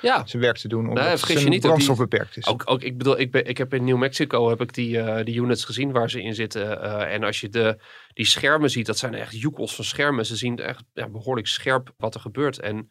ja. 0.02 0.26
zijn 0.26 0.42
werk 0.42 0.56
te 0.56 0.68
doen. 0.68 0.88
Omdat 0.88 1.20
je 1.20 1.38
zijn 1.38 1.48
niet, 1.48 1.62
ook 1.64 1.70
brandstof 1.70 1.96
die- 1.96 2.06
beperkt 2.06 2.36
is. 2.36 2.46
Ook, 2.46 2.62
ook, 2.64 2.82
ik 2.82 2.98
bedoel, 2.98 3.18
ik, 3.18 3.30
ben, 3.30 3.46
ik 3.46 3.58
heb 3.58 3.74
in 3.74 3.84
New 3.84 3.98
Mexico 3.98 4.48
heb 4.48 4.60
ik 4.60 4.74
die, 4.74 5.00
eh, 5.00 5.24
die 5.24 5.40
units 5.40 5.64
gezien 5.64 5.92
waar 5.92 6.10
ze 6.10 6.22
in 6.22 6.34
zitten. 6.34 6.82
Eh, 6.82 7.14
en 7.14 7.24
als 7.24 7.40
je 7.40 7.48
de, 7.48 7.78
die 8.14 8.26
schermen 8.26 8.70
ziet, 8.70 8.86
dat 8.86 8.98
zijn 8.98 9.14
echt 9.14 9.40
joekels 9.40 9.74
van 9.74 9.84
schermen. 9.84 10.26
Ze 10.26 10.36
zien 10.36 10.58
echt 10.58 10.84
ja, 10.92 11.08
behoorlijk 11.08 11.46
scherp 11.46 11.94
wat 11.96 12.14
er 12.14 12.20
gebeurt. 12.20 12.60
En 12.60 12.90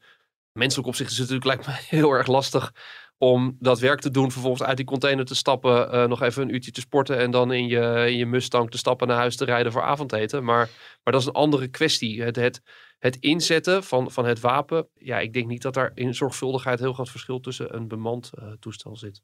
menselijk 0.51 0.87
opzicht 0.87 1.11
is 1.11 1.17
het 1.17 1.29
natuurlijk 1.29 1.65
lijkt 1.65 1.79
me 1.79 1.85
heel 1.97 2.11
erg 2.11 2.27
lastig 2.27 2.73
om 3.17 3.57
dat 3.59 3.79
werk 3.79 3.99
te 3.99 4.11
doen. 4.11 4.31
Vervolgens 4.31 4.63
uit 4.63 4.77
die 4.77 4.85
container 4.85 5.25
te 5.25 5.35
stappen, 5.35 5.91
eh, 5.91 6.07
nog 6.07 6.21
even 6.21 6.41
een 6.41 6.53
uurtje 6.53 6.71
te 6.71 6.81
sporten. 6.81 7.17
En 7.17 7.31
dan 7.31 7.51
in 7.51 7.67
je, 7.67 8.05
in 8.07 8.17
je 8.17 8.25
Mustang 8.25 8.71
te 8.71 8.77
stappen 8.77 9.07
naar 9.07 9.17
huis 9.17 9.35
te 9.35 9.45
rijden 9.45 9.71
voor 9.71 9.81
avondeten. 9.81 10.43
Maar, 10.43 10.69
maar 11.03 11.13
dat 11.13 11.21
is 11.21 11.27
een 11.27 11.33
andere 11.33 11.67
kwestie. 11.67 12.21
Het, 12.23 12.35
het, 12.35 12.61
het 12.99 13.15
inzetten 13.15 13.83
van, 13.83 14.11
van 14.11 14.25
het 14.25 14.39
wapen. 14.39 14.87
Ja, 14.93 15.19
ik 15.19 15.33
denk 15.33 15.47
niet 15.47 15.61
dat 15.61 15.73
daar 15.73 15.91
in 15.93 16.13
zorgvuldigheid 16.13 16.79
heel 16.79 16.93
groot 16.93 17.09
verschil 17.09 17.39
tussen 17.39 17.75
een 17.75 17.87
bemand 17.87 18.31
eh, 18.33 18.47
toestel 18.59 18.95
zit. 18.95 19.21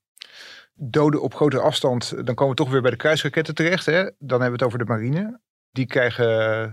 doden 0.74 1.22
op 1.22 1.34
grote 1.34 1.60
afstand, 1.60 2.26
dan 2.26 2.36
komen 2.36 2.56
we 2.56 2.64
toch 2.64 2.72
weer 2.72 2.82
bij 2.82 2.92
de 2.92 2.98
kruisraketten 2.98 3.56
terecht. 3.56 3.86
Hè? 3.86 4.02
Dan 4.04 4.42
hebben 4.42 4.46
we 4.48 4.52
het 4.52 4.64
over 4.64 4.80
de 4.80 4.86
marine. 4.86 5.40
Die 5.72 5.86
krijgen 5.86 6.26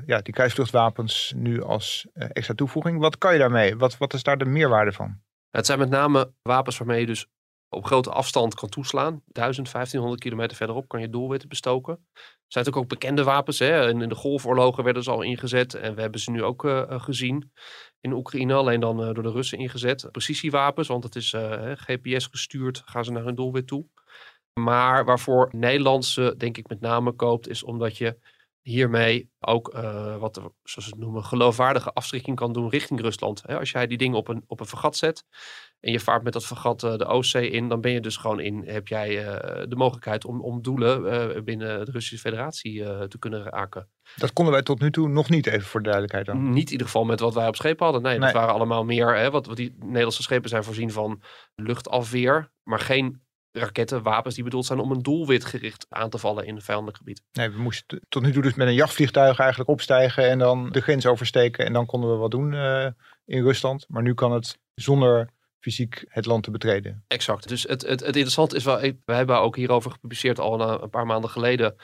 ja, 0.07 0.21
die 0.21 0.35
kruisvluchtwapens 0.35 1.33
nu 1.37 1.63
als 1.63 2.07
eh, 2.13 2.29
extra 2.33 2.55
toevoeging. 2.55 2.99
Wat 2.99 3.19
kan 3.19 3.33
je 3.33 3.39
daarmee? 3.39 3.77
Wat, 3.77 3.99
wat 3.99 4.15
is 4.15 4.23
daar 4.23 4.39
de 4.39 4.45
meerwaarde 4.45 4.93
van? 4.93 5.21
Het 5.51 5.67
zijn 5.67 5.79
met 5.79 5.91
name 5.91 6.33
wapens 6.43 6.79
waarmee 6.79 7.01
je 7.01 7.07
dus 7.07 7.27
op 7.69 7.85
grote 7.85 8.11
afstand 8.11 8.55
kan 8.55 8.69
toeslaan. 8.69 9.23
1000, 9.27 9.73
1500 9.73 10.23
kilometer 10.23 10.57
verderop 10.57 10.89
kan 10.89 11.01
je 11.01 11.11
doelwitten 11.11 11.49
bestoken. 11.49 11.93
Het 12.13 12.59
zijn 12.59 12.65
natuurlijk 12.65 12.77
ook 12.77 13.01
bekende 13.01 13.25
wapens. 13.25 13.59
Hè? 13.59 13.89
In 13.89 14.09
de 14.09 14.15
golfoorlogen 14.15 14.85
werden 14.85 15.03
ze 15.03 15.11
al 15.11 15.23
ingezet. 15.23 15.75
En 15.75 15.95
we 15.95 16.01
hebben 16.01 16.21
ze 16.21 16.31
nu 16.31 16.43
ook 16.43 16.65
eh, 16.65 16.81
eh, 16.81 17.03
gezien 17.03 17.53
in 18.01 18.13
Oekraïne. 18.13 18.55
Alleen 18.55 18.81
dan 18.81 19.03
eh, 19.03 19.15
door 19.15 19.23
de 19.23 19.31
Russen 19.31 19.59
ingezet. 19.59 20.09
Precisiewapens, 20.11 20.89
want 20.89 21.05
het 21.05 21.17
is 21.17 21.35
GPS 21.75 22.27
gestuurd. 22.27 22.83
Gaan 22.85 23.05
ze 23.05 23.13
naar 23.13 23.25
hun 23.25 23.35
doelwit 23.35 23.67
toe. 23.67 23.87
Maar 24.53 25.05
waarvoor 25.05 25.49
Nederland 25.53 26.05
ze 26.05 26.35
denk 26.37 26.57
ik 26.57 26.69
met 26.69 26.81
name 26.81 27.13
koopt. 27.13 27.49
Is 27.49 27.63
omdat 27.63 27.97
je 27.97 28.19
hiermee 28.63 29.31
ook 29.41 29.69
eh, 29.69 30.17
wat 30.17 30.35
zoals 30.35 30.89
ze 30.89 30.95
het 30.95 30.99
noemen, 30.99 31.25
geloofwaardige 31.25 31.93
afschrikking 31.93 32.37
kan 32.37 32.53
doen 32.53 32.69
richting 32.69 33.01
Rusland. 33.01 33.47
Als 33.47 33.71
jij 33.71 33.87
die 33.87 33.99
dingen 33.99 34.17
op 34.19 34.29
een, 34.29 34.45
op 34.47 34.61
een 34.61 34.67
vergat 34.67 34.97
zet 34.97 35.25
en 35.81 35.93
je 35.93 36.01
vaart 36.01 36.23
met 36.23 36.33
dat 36.33 36.47
vergat 36.47 36.83
eh, 36.83 36.97
de 36.97 37.05
Oostzee 37.05 37.51
in, 37.51 37.69
dan 37.69 37.81
ben 37.81 37.93
je 37.93 38.01
dus 38.01 38.17
gewoon 38.17 38.41
in, 38.41 38.63
heb 38.67 38.89
jij 38.89 39.27
eh, 39.27 39.65
de 39.69 39.77
mogelijkheid 39.77 40.25
om, 40.25 40.41
om 40.41 40.63
doelen 40.63 41.11
eh, 41.35 41.43
binnen 41.43 41.85
de 41.85 41.91
Russische 41.91 42.29
Federatie 42.29 42.85
eh, 42.85 43.03
te 43.03 43.19
kunnen 43.19 43.43
raken. 43.43 43.89
Dat 44.17 44.33
konden 44.33 44.53
wij 44.55 44.63
tot 44.63 44.81
nu 44.81 44.91
toe 44.91 45.09
nog 45.09 45.29
niet, 45.29 45.47
even 45.47 45.67
voor 45.67 45.81
de 45.83 45.89
duidelijkheid 45.91 46.27
dan. 46.27 46.51
Niet 46.51 46.67
in 46.67 46.73
ieder 46.73 46.87
geval 46.87 47.05
met 47.05 47.21
wat 47.21 47.35
wij 47.35 47.47
op 47.47 47.57
schepen 47.57 47.85
hadden. 47.85 48.03
Nee, 48.03 48.13
Nee. 48.19 48.33
dat 48.33 48.33
waren 48.33 48.55
allemaal 48.55 48.85
meer, 48.85 49.17
hè, 49.17 49.31
wat, 49.31 49.47
wat 49.47 49.57
die 49.57 49.77
Nederlandse 49.79 50.23
schepen 50.23 50.49
zijn 50.49 50.65
voorzien 50.65 50.91
van 50.91 51.23
luchtafweer, 51.55 52.51
maar 52.63 52.79
geen 52.79 53.23
raketten, 53.53 54.03
wapens 54.03 54.35
die 54.35 54.45
bedoeld 54.45 54.67
zijn 54.67 54.79
om 54.79 54.91
een 54.91 55.03
doelwit 55.03 55.45
gericht 55.45 55.87
aan 55.89 56.11
te 56.11 56.19
vallen 56.19 56.47
in 56.47 56.55
een 56.55 56.63
vijandelijk 56.63 56.97
gebied. 56.97 57.23
Nee, 57.33 57.51
we 57.51 57.59
moesten 57.59 58.01
tot 58.09 58.23
nu 58.23 58.33
toe 58.33 58.43
dus 58.43 58.55
met 58.55 58.67
een 58.67 58.75
jachtvliegtuig 58.75 59.39
eigenlijk 59.39 59.71
opstijgen 59.71 60.29
en 60.29 60.39
dan 60.39 60.71
de 60.71 60.81
grens 60.81 61.07
oversteken. 61.07 61.67
En 61.67 61.73
dan 61.73 61.87
konden 61.87 62.11
we 62.11 62.17
wat 62.17 62.31
doen 62.31 62.55
eh, 62.55 62.87
in 63.25 63.43
Rusland. 63.43 63.85
Maar 63.89 64.03
nu 64.03 64.15
kan 64.15 64.33
het 64.33 64.59
zonder 64.75 65.31
fysiek 65.59 66.05
het 66.09 66.27
land 66.27 66.43
te 66.43 66.51
betreden. 66.51 67.05
Exact. 67.09 67.49
Dus 67.49 67.63
het, 67.63 67.83
het, 67.83 68.01
het 68.01 68.17
interessante 68.17 68.57
is 68.57 68.65
wel, 68.65 68.81
we 68.81 69.15
hebben 69.15 69.41
ook 69.41 69.57
hierover 69.57 69.91
gepubliceerd 69.91 70.39
al 70.39 70.61
een, 70.61 70.83
een 70.83 70.91
paar 70.91 71.07
maanden 71.07 71.31
geleden. 71.31 71.75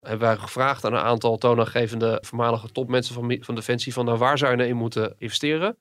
Hebben 0.00 0.26
wij 0.26 0.36
gevraagd 0.36 0.84
aan 0.84 0.92
een 0.92 1.00
aantal 1.00 1.38
toonaangevende 1.38 2.18
voormalige 2.20 2.68
topmensen 2.68 3.14
van, 3.14 3.36
van 3.40 3.54
Defensie 3.54 3.92
van 3.92 4.04
nou, 4.04 4.18
waar 4.18 4.38
zou 4.38 4.50
je 4.50 4.56
nou 4.56 4.68
in 4.68 4.76
moeten 4.76 5.14
investeren? 5.18 5.78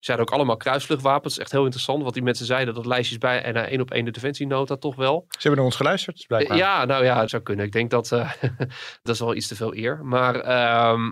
Ze 0.00 0.06
zeiden 0.06 0.26
ook 0.26 0.34
allemaal 0.34 0.56
kruisvluchtwapens. 0.56 1.38
Echt 1.38 1.52
heel 1.52 1.64
interessant 1.64 2.02
wat 2.02 2.14
die 2.14 2.22
mensen 2.22 2.46
zeiden. 2.46 2.74
Dat 2.74 2.86
lijstjes 2.86 3.18
bij 3.18 3.42
en 3.42 3.54
na 3.54 3.66
één 3.66 3.80
op 3.80 3.90
één 3.90 4.04
de 4.04 4.10
defensienota 4.10 4.76
toch 4.76 4.96
wel. 4.96 5.24
Ze 5.28 5.38
hebben 5.38 5.56
naar 5.56 5.64
ons 5.64 5.76
geluisterd, 5.76 6.24
blijkbaar. 6.26 6.56
Ja, 6.56 6.84
nou 6.84 7.04
ja, 7.04 7.20
het 7.20 7.30
zou 7.30 7.42
kunnen. 7.42 7.64
Ik 7.66 7.72
denk 7.72 7.90
dat 7.90 8.12
eh, 8.12 8.32
dat 9.02 9.14
is 9.14 9.20
wel 9.20 9.34
iets 9.34 9.48
te 9.48 9.56
veel 9.56 9.76
eer. 9.76 10.04
Maar 10.04 10.34
ehm, 10.34 11.10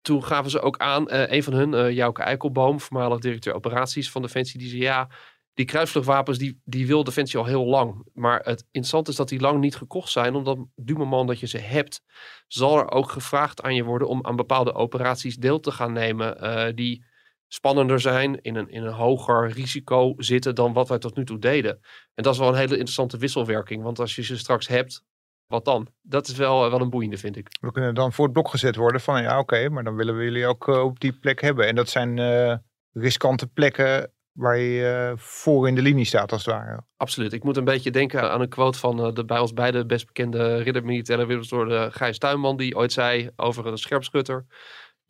toen 0.00 0.24
gaven 0.24 0.50
ze 0.50 0.60
ook 0.60 0.78
aan, 0.78 1.08
eh, 1.08 1.32
een 1.32 1.42
van 1.42 1.52
hun, 1.52 1.74
eh 1.74 1.90
Jouke 1.90 2.22
Eikelboom, 2.22 2.80
voormalig 2.80 3.18
directeur 3.18 3.54
operaties 3.54 4.10
van 4.10 4.22
Defensie, 4.22 4.58
die 4.58 4.68
zei 4.68 4.82
ja, 4.82 5.08
die 5.54 5.66
kruisvluchtwapens 5.66 6.38
die, 6.38 6.60
die 6.64 6.86
wil 6.86 7.04
Defensie 7.04 7.38
al 7.38 7.46
heel 7.46 7.66
lang. 7.66 8.06
Maar 8.14 8.40
het 8.44 8.60
interessante 8.60 9.10
is 9.10 9.16
dat 9.16 9.28
die 9.28 9.40
lang 9.40 9.60
niet 9.60 9.76
gekocht 9.76 10.10
zijn, 10.10 10.34
omdat 10.34 10.58
du 10.74 10.94
moment 10.94 11.28
dat 11.28 11.40
je 11.40 11.46
ze 11.46 11.58
hebt, 11.58 12.02
zal 12.46 12.78
er 12.78 12.90
ook 12.90 13.10
gevraagd 13.10 13.62
aan 13.62 13.74
je 13.74 13.84
worden 13.84 14.08
om 14.08 14.26
aan 14.26 14.36
bepaalde 14.36 14.74
operaties 14.74 15.36
deel 15.36 15.60
te 15.60 15.70
gaan 15.70 15.92
nemen 15.92 16.40
eh, 16.40 16.74
die 16.74 17.04
spannender 17.52 18.00
zijn, 18.00 18.40
in 18.42 18.56
een, 18.56 18.68
in 18.68 18.82
een 18.82 18.92
hoger 18.92 19.50
risico 19.50 20.14
zitten 20.16 20.54
dan 20.54 20.72
wat 20.72 20.88
wij 20.88 20.98
tot 20.98 21.16
nu 21.16 21.24
toe 21.24 21.38
deden. 21.38 21.80
En 22.14 22.22
dat 22.22 22.32
is 22.32 22.38
wel 22.38 22.48
een 22.48 22.54
hele 22.54 22.72
interessante 22.72 23.16
wisselwerking. 23.16 23.82
Want 23.82 23.98
als 23.98 24.16
je 24.16 24.22
ze 24.22 24.38
straks 24.38 24.68
hebt, 24.68 25.04
wat 25.46 25.64
dan? 25.64 25.88
Dat 26.02 26.28
is 26.28 26.36
wel, 26.36 26.70
wel 26.70 26.80
een 26.80 26.90
boeiende, 26.90 27.16
vind 27.16 27.36
ik. 27.36 27.48
We 27.60 27.72
kunnen 27.72 27.94
dan 27.94 28.12
voor 28.12 28.24
het 28.24 28.32
blok 28.32 28.48
gezet 28.48 28.76
worden 28.76 29.00
van 29.00 29.22
ja 29.22 29.38
oké, 29.38 29.68
maar 29.68 29.84
dan 29.84 29.96
willen 29.96 30.16
we 30.16 30.24
jullie 30.24 30.46
ook 30.46 30.68
eh, 30.68 30.84
op 30.84 31.00
die 31.00 31.12
plek 31.12 31.40
hebben. 31.40 31.66
En 31.66 31.74
dat 31.74 31.88
zijn 31.88 32.18
eh, 32.18 32.56
riskante 32.92 33.46
plekken 33.46 34.12
waar 34.32 34.58
je 34.58 35.10
eh, 35.10 35.18
voor 35.18 35.68
in 35.68 35.74
de 35.74 35.82
linie 35.82 36.04
staat 36.04 36.32
als 36.32 36.44
het 36.44 36.54
ware. 36.54 36.82
Absoluut. 36.96 37.32
Ik 37.32 37.44
moet 37.44 37.56
een 37.56 37.64
beetje 37.64 37.90
denken 37.90 38.30
aan 38.30 38.40
een 38.40 38.48
quote 38.48 38.78
van 38.78 39.04
eh, 39.04 39.14
de 39.14 39.24
bij 39.24 39.38
ons 39.38 39.52
beide 39.52 39.86
best 39.86 40.06
bekende 40.06 40.56
ridder 40.56 40.84
militaire 40.84 41.26
wereldorde 41.26 41.88
Gijs 41.90 42.18
Tuinman. 42.18 42.56
Die 42.56 42.76
ooit 42.76 42.92
zei 42.92 43.30
over 43.36 43.66
een 43.66 43.78
scherpschutter. 43.78 44.46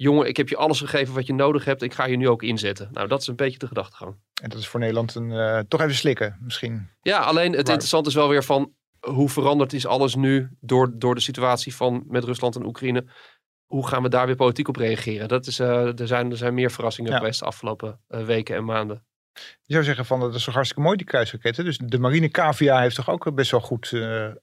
Jongen, 0.03 0.29
ik 0.29 0.37
heb 0.37 0.49
je 0.49 0.57
alles 0.57 0.79
gegeven 0.81 1.15
wat 1.15 1.27
je 1.27 1.35
nodig 1.35 1.65
hebt. 1.65 1.83
Ik 1.83 1.95
ga 1.95 2.05
je 2.05 2.17
nu 2.17 2.29
ook 2.29 2.43
inzetten. 2.43 2.89
Nou, 2.93 3.09
dat 3.09 3.21
is 3.21 3.27
een 3.27 3.37
beetje 3.37 3.59
de 3.59 3.67
gedachtegang. 3.67 4.17
En 4.43 4.49
dat 4.49 4.59
is 4.59 4.69
voor 4.69 4.81
Nederland 4.81 5.15
een, 5.15 5.33
eh, 5.33 5.59
toch 5.69 5.81
even 5.81 5.95
slikken 5.95 6.39
misschien. 6.41 6.89
Ja, 7.03 7.19
alleen 7.19 7.53
het 7.53 7.69
interessante 7.69 8.09
is 8.09 8.15
wel 8.15 8.29
weer 8.29 8.45
van 8.45 8.73
hoe 9.01 9.29
veranderd 9.29 9.73
is 9.73 9.87
alles 9.87 10.15
nu 10.15 10.49
door, 10.61 10.93
door 10.95 11.15
de 11.15 11.21
situatie 11.21 11.75
van 11.75 12.05
met 12.07 12.25
Rusland 12.25 12.57
en 12.57 12.67
Oekraïne. 12.67 13.05
Hoe 13.67 13.87
gaan 13.89 14.03
we 14.03 14.09
daar 14.09 14.27
weer 14.27 14.37
politiek 14.37 14.69
op 14.69 14.77
reageren? 14.77 15.29
Dat 15.29 15.47
is, 15.47 15.59
eh, 15.59 15.99
er, 16.01 16.07
zijn, 16.07 16.31
er 16.31 16.37
zijn 16.37 16.55
meer 16.55 16.71
verrassingen 16.71 17.11
Ja. 17.11 17.19
geweest 17.19 17.39
de 17.41 17.47
afgelopen 17.47 18.01
eh, 18.09 18.25
weken 18.25 18.57
en 18.57 18.65
maanden. 18.65 19.05
Je 19.63 19.73
zou 19.73 19.85
zeggen 19.85 20.05
van 20.05 20.21
dat 20.21 20.35
is 20.35 20.45
toch 20.45 20.55
hartstikke 20.55 20.85
mooi 20.85 20.97
die 20.97 21.07
kruisraketten. 21.07 21.65
Dus 21.65 21.79
de 21.79 21.99
marine 21.99 22.29
cavia 22.29 22.81
heeft 22.81 22.95
toch 22.95 23.11
ook 23.11 23.35
best 23.35 23.51
wel 23.51 23.61
goed 23.61 23.89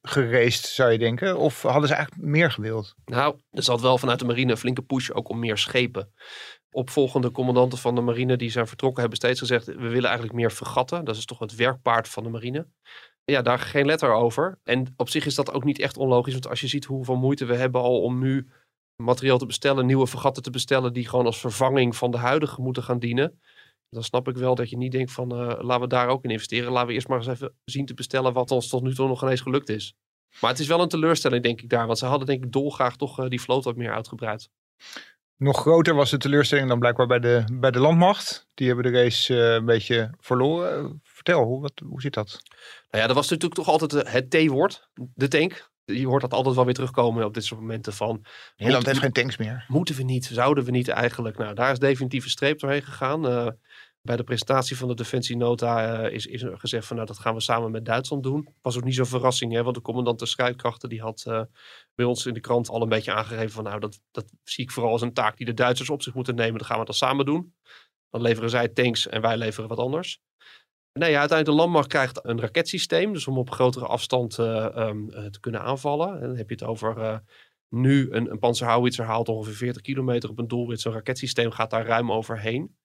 gereest 0.02 0.66
zou 0.66 0.92
je 0.92 0.98
denken. 0.98 1.38
Of 1.38 1.62
hadden 1.62 1.88
ze 1.88 1.94
eigenlijk 1.94 2.26
meer 2.26 2.52
gewild? 2.52 2.96
Nou, 3.06 3.40
er 3.52 3.64
zat 3.64 3.82
wel 3.82 3.98
vanuit 3.98 4.20
de 4.20 4.26
marine 4.26 4.52
een 4.52 4.58
flinke 4.58 4.82
push 4.82 5.10
ook 5.10 5.30
om 5.30 5.40
meer 5.40 5.58
schepen. 5.58 6.14
Opvolgende 6.72 7.32
commandanten 7.32 7.78
van 7.78 7.96
de 7.96 8.02
marine 8.02 8.38
die 8.38 8.52
zijn 8.52 8.68
vertrokken 8.68 9.00
hebben 9.00 9.18
steeds 9.18 9.40
gezegd... 9.40 9.66
we 9.66 9.74
willen 9.74 10.04
eigenlijk 10.04 10.34
meer 10.34 10.52
vergatten. 10.52 11.06
Dat 11.06 11.16
is 11.16 11.26
toch 11.26 11.40
het 11.40 11.56
werkpaard 11.56 12.08
van 12.08 12.24
de 12.24 12.30
marine. 12.30 12.68
Ja, 13.26 13.42
daar 13.42 13.60
geen 13.60 13.86
letter 13.86 14.14
over. 14.14 14.60
En 14.64 14.94
op 14.96 15.10
zich 15.10 15.26
is 15.26 15.36
dat 15.36 15.52
ook 15.52 15.64
niet 15.64 15.80
echt 15.80 15.98
onlogisch. 15.98 16.34
Want 16.34 16.48
als 16.48 16.62
je 16.62 16.68
ziet 16.68 16.86
hoeveel 16.86 17.16
moeite 17.16 17.46
we 17.46 17.56
hebben 17.56 17.82
al 17.82 18.02
om 18.02 18.20
nu 18.20 18.50
materieel 18.96 19.38
te 19.38 19.46
bestellen... 19.46 19.86
nieuwe 19.86 20.08
vergatten 20.08 20.44
te 20.44 20.50
bestellen 20.50 20.94
die 20.94 21.08
gewoon 21.08 21.26
als 21.26 21.40
vervanging 21.40 21.96
van 21.96 22.12
de 22.12 22.18
huidige 22.18 22.62
moeten 22.62 22.84
gaan 22.84 23.00
dienen... 23.00 23.40
dan 23.90 24.04
snap 24.04 24.28
ik 24.28 24.38
wel 24.38 24.56
dat 24.56 24.70
je 24.70 24.78
niet 24.78 24.92
denkt 24.92 25.12
van 25.12 25.32
eh, 25.32 25.64
laten 25.64 25.82
we 25.82 25.88
daar 25.88 26.08
ook 26.08 26.24
in 26.24 26.30
investeren. 26.30 26.72
Laten 26.72 26.88
we 26.88 26.94
eerst 26.94 27.08
maar 27.08 27.18
eens 27.18 27.28
even 27.28 27.54
zien 27.66 27.86
te 27.86 27.94
bestellen 27.94 28.34
wat 28.34 28.52
ons 28.52 28.68
tot 28.68 28.84
nu 28.84 28.94
toe 28.94 29.08
nog 29.08 29.24
ineens 29.24 29.42
gelukt 29.42 29.70
is. 29.70 29.96
Maar 30.42 30.50
het 30.50 30.60
is 30.60 30.68
wel 30.68 30.82
een 30.82 30.88
teleurstelling, 30.88 31.44
denk 31.44 31.62
ik 31.62 31.70
daar. 31.70 31.86
Want 31.86 31.98
ze 31.98 32.06
hadden, 32.06 32.28
denk 32.28 32.44
ik, 32.44 32.52
dolgraag 32.52 32.96
toch 32.96 33.20
eh, 33.20 33.28
die 33.28 33.42
vloot 33.42 33.64
wat 33.64 33.76
meer 33.76 33.94
uitgebreid. 33.94 34.50
Nog 35.38 35.60
groter 35.60 35.96
was 35.96 36.10
de 36.10 36.18
teleurstelling 36.18 36.68
dan 36.68 36.80
blijkbaar 36.80 37.08
bij 37.08 37.20
de, 37.20 37.44
bij 37.54 37.72
de 37.72 37.80
landmacht. 37.80 38.48
Die 38.54 38.68
hebben 38.68 38.92
de 38.92 39.02
race 39.04 39.42
eh, 39.42 39.54
een 39.54 39.66
beetje 39.66 40.10
verloren. 40.20 41.00
Vertel, 41.04 41.44
hoe, 41.44 41.62
wat, 41.62 41.82
hoe 41.86 42.02
zit 42.02 42.14
dat? 42.14 42.40
Nou 42.90 43.02
ja, 43.02 43.08
dat 43.08 43.16
was 43.16 43.30
natuurlijk 43.30 43.56
toch 43.56 43.68
altijd 43.68 44.12
het 44.12 44.30
T-woord, 44.30 44.90
de 44.94 45.28
tank. 45.28 45.72
Je 45.86 46.08
hoort 46.08 46.22
dat 46.22 46.34
altijd 46.34 46.56
wel 46.56 46.66
weer 46.66 46.74
terugkomen 46.74 47.26
op 47.26 47.34
dit 47.34 47.46
soort 47.46 47.60
momenten 47.60 47.94
van... 47.94 48.26
Nederland 48.58 48.86
heeft 48.86 49.00
geen 49.00 49.12
tanks 49.12 49.38
meer. 49.38 49.66
Moeten 49.68 49.96
we 49.96 50.04
niet? 50.04 50.26
Zouden 50.26 50.64
we 50.64 50.72
niet 50.72 50.88
eigenlijk? 50.88 51.38
Nou, 51.38 51.54
daar 51.54 51.72
is 51.72 51.80
definitief 51.80 52.24
een 52.24 52.30
streep 52.30 52.60
doorheen 52.60 52.84
gegaan. 52.84 53.56
Bij 54.10 54.18
de 54.18 54.24
presentatie 54.24 54.78
van 54.78 54.88
de 54.88 54.96
Defensienota 54.96 56.04
eh, 56.04 56.14
is, 56.14 56.26
is 56.26 56.44
gezegd 56.48 56.86
van... 56.86 56.96
nou, 56.96 57.08
dat 57.08 57.20
gaan 57.20 57.34
we 57.34 57.42
samen 57.42 57.72
met 57.72 57.86
Duitsland 57.86 58.24
doen. 58.24 58.48
Was 58.62 58.78
ook 58.78 58.84
niet 58.84 58.96
zo'n 58.96 59.06
verrassing, 59.06 59.54
hè? 59.54 59.64
Want 59.64 59.76
de 59.76 59.82
commandant 59.82 60.20
der 60.20 60.28
strijdkrachten... 60.28 60.90
die 60.90 61.02
had 61.02 61.24
eh, 61.28 61.42
bij 61.96 62.06
ons 62.06 62.26
in 62.26 62.34
de 62.34 62.40
krant 62.40 62.70
al 62.70 62.82
een 62.82 62.90
beetje 62.90 63.14
aangegeven 63.14 63.50
van... 63.50 63.64
nou, 63.64 63.80
dat, 63.80 64.02
dat 64.12 64.26
zie 64.44 64.64
ik 64.64 64.72
vooral 64.72 64.92
als 64.92 65.02
een 65.02 65.14
taak 65.14 65.38
die 65.38 65.46
de 65.46 65.54
Duitsers 65.54 65.90
op 65.90 66.02
zich 66.02 66.14
moeten 66.14 66.36
nemen. 66.36 66.58
Dan 66.58 66.68
gaan 66.68 66.80
we 66.80 66.86
dat 66.86 66.96
samen 66.96 67.26
doen. 67.26 67.54
Dan 68.10 68.22
leveren 68.22 68.50
zij 68.50 68.68
tanks 68.68 69.08
en 69.08 69.22
wij 69.22 69.38
leveren 69.38 69.70
wat 69.70 69.78
anders. 69.78 70.22
Nee, 70.94 71.12
ja, 71.12 71.20
uiteindelijk 71.20 71.58
de 71.58 71.64
landmacht 71.64 71.88
krijgt 71.88 72.20
een 72.26 72.40
raketsysteem. 72.40 73.14
Dus 73.14 73.28
om 73.28 73.38
op 73.38 73.52
grotere 73.52 73.86
afstand 73.86 74.38
uh, 74.38 74.76
um, 74.76 75.10
te 75.10 75.40
kunnen 75.40 75.62
aanvallen. 75.62 76.22
En 76.22 76.28
dan 76.28 76.36
heb 76.36 76.50
je 76.50 76.56
het 76.56 76.64
over 76.64 76.98
uh, 76.98 77.18
nu 77.68 78.12
een, 78.12 78.32
een 78.32 78.40
panzerhouwitser 78.40 79.06
haalt 79.06 79.30
ongeveer 79.30 79.56
40 79.56 79.82
kilometer 79.82 80.30
op 80.30 80.40
een 80.40 80.48
doelwit. 80.48 80.82
Zo'n 80.82 80.94
raketsysteem 80.94 81.52
gaat 81.52 81.70
daar 81.70 81.86
ruim 81.86 82.12
overheen. 82.12 82.78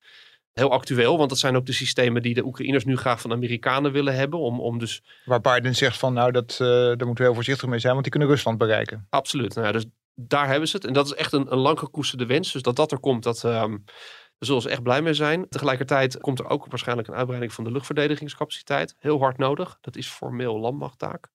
Heel 0.54 0.70
actueel, 0.70 1.16
want 1.16 1.28
dat 1.28 1.38
zijn 1.38 1.56
ook 1.56 1.66
de 1.66 1.72
systemen 1.72 2.22
die 2.22 2.34
de 2.34 2.44
Oekraïners 2.44 2.84
nu 2.84 2.96
graag 2.96 3.20
van 3.20 3.30
de 3.30 3.36
Amerikanen 3.36 3.92
willen 3.92 4.14
hebben. 4.14 4.38
Om, 4.38 4.60
om 4.60 4.78
dus... 4.78 5.02
Waar 5.24 5.40
Biden 5.40 5.74
zegt 5.74 5.98
van 5.98 6.12
nou, 6.12 6.32
dat, 6.32 6.52
uh, 6.52 6.68
daar 6.68 6.86
moeten 6.86 7.14
we 7.14 7.22
heel 7.22 7.34
voorzichtig 7.34 7.68
mee 7.68 7.78
zijn, 7.78 7.92
want 7.92 8.02
die 8.02 8.12
kunnen 8.12 8.30
Rusland 8.30 8.58
bereiken. 8.58 9.06
Absoluut. 9.10 9.54
Nou 9.54 9.66
ja, 9.66 9.72
dus 9.72 9.84
daar 10.14 10.48
hebben 10.48 10.68
ze 10.68 10.76
het. 10.76 10.84
En 10.86 10.92
dat 10.92 11.06
is 11.06 11.14
echt 11.14 11.32
een, 11.32 11.52
een 11.52 11.58
lang 11.58 11.78
gekoesterde 11.78 12.26
wens. 12.26 12.52
Dus 12.52 12.62
dat 12.62 12.76
dat 12.76 12.92
er 12.92 12.98
komt, 12.98 13.22
dat, 13.22 13.42
um, 13.42 13.82
daar 13.84 13.94
zullen 14.38 14.62
ze 14.62 14.68
echt 14.68 14.82
blij 14.82 15.02
mee 15.02 15.14
zijn. 15.14 15.48
Tegelijkertijd 15.48 16.18
komt 16.18 16.38
er 16.38 16.48
ook 16.48 16.66
waarschijnlijk 16.66 17.08
een 17.08 17.14
uitbreiding 17.14 17.52
van 17.52 17.64
de 17.64 17.70
luchtverdedigingscapaciteit. 17.70 18.94
Heel 18.98 19.18
hard 19.18 19.38
nodig. 19.38 19.78
Dat 19.80 19.96
is 19.96 20.08
formeel 20.08 20.58
landmachttaak. 20.58 21.28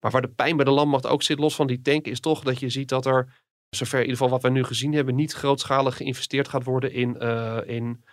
Maar 0.00 0.10
waar 0.10 0.22
de 0.22 0.28
pijn 0.28 0.56
bij 0.56 0.64
de 0.64 0.70
landmacht 0.70 1.06
ook 1.06 1.22
zit, 1.22 1.38
los 1.38 1.54
van 1.54 1.66
die 1.66 1.80
tank, 1.80 2.06
is 2.06 2.20
toch 2.20 2.42
dat 2.42 2.60
je 2.60 2.68
ziet 2.68 2.88
dat 2.88 3.06
er, 3.06 3.42
zover 3.68 3.98
in 3.98 4.04
ieder 4.04 4.16
geval 4.16 4.32
wat 4.32 4.42
we 4.42 4.48
nu 4.48 4.64
gezien 4.64 4.92
hebben, 4.92 5.14
niet 5.14 5.32
grootschalig 5.32 5.96
geïnvesteerd 5.96 6.48
gaat 6.48 6.64
worden 6.64 6.92
in, 6.92 7.16
uh, 7.20 7.58
in 7.64 8.04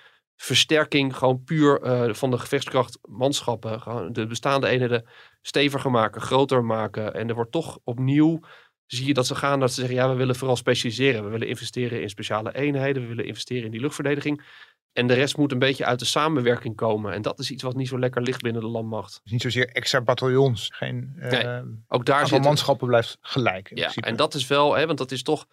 versterking, 0.44 1.18
gewoon 1.18 1.44
puur 1.44 1.86
uh, 1.86 2.14
van 2.14 2.32
de 2.32 2.38
gevechtskracht 2.38 3.00
manschappen. 3.02 3.82
Gewoon 3.82 4.14
de 4.14 4.28
bestaande 4.28 4.68
eenheden 4.68 5.06
steviger 5.42 5.92
maken, 5.92 6.22
groter 6.22 6.64
maken. 6.64 7.14
En 7.14 7.30
er 7.30 7.36
wordt 7.36 7.52
toch 7.52 7.80
opnieuw, 7.84 8.40
zie 8.86 9.08
je 9.08 9.14
dat 9.14 9.28
ze 9.28 9.36
gaan, 9.36 9.60
dat 9.60 9.74
ze 9.74 9.80
zeggen, 9.80 9.96
ja, 9.96 10.10
we 10.10 10.16
willen 10.16 10.36
vooral 10.36 10.56
specialiseren. 10.56 11.24
We 11.24 11.30
willen 11.30 11.48
investeren 11.48 12.02
in 12.02 12.10
speciale 12.10 12.56
eenheden, 12.56 13.02
we 13.02 13.08
willen 13.08 13.26
investeren 13.26 13.64
in 13.64 13.72
die 13.72 13.82
luchtverdediging. 13.82 14.44
En 14.94 15.08
de 15.08 15.14
rest 15.14 15.38
moet 15.38 15.52
een 15.52 15.60
beetje 15.60 15.86
uit 15.86 16.00
de 16.00 16.06
samenwerking 16.06 16.76
komen. 16.76 17.14
En 17.14 17.22
dat 17.22 17.40
is 17.40 17.52
iets 17.52 17.64
wat 17.64 17.76
niet 17.76 17.88
zo 17.88 18.00
lekker 18.00 18.22
ligt 18.22 18.42
binnen 18.42 18.62
de 18.62 18.68
landmacht. 18.68 19.20
Dus 19.24 19.32
niet 19.32 19.42
zozeer 19.42 19.68
extra 19.68 20.02
bataljons. 20.02 20.70
Geen, 20.74 21.14
nee, 21.16 21.44
uh, 21.44 21.60
ook 21.88 22.06
daar 22.06 22.28
zit 22.28 22.44
manschappen 22.44 22.88
blijft 22.88 23.18
gelijk. 23.22 23.72
Ja, 23.74 23.94
en 23.96 24.16
dat 24.16 24.34
is 24.34 24.48
wel, 24.48 24.76
hè, 24.76 24.86
want 24.86 24.98
dat 24.98 25.12
is 25.12 25.24
toch. 25.24 25.46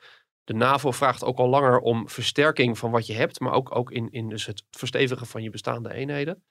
De 0.44 0.54
NAVO 0.54 0.90
vraagt 0.90 1.25
ook 1.25 1.38
al 1.38 1.49
langer 1.49 1.78
om 1.78 2.09
versterking 2.09 2.78
van 2.78 2.90
wat 2.90 3.06
je 3.06 3.14
hebt, 3.14 3.40
maar 3.40 3.52
ook, 3.52 3.76
ook 3.76 3.90
in, 3.90 4.09
in 4.11 4.28
dus 4.28 4.47
het 4.47 4.62
verstevigen 4.70 5.26
van 5.26 5.42
je 5.42 5.50
bestaande 5.50 5.92
eenheden. 5.92 6.44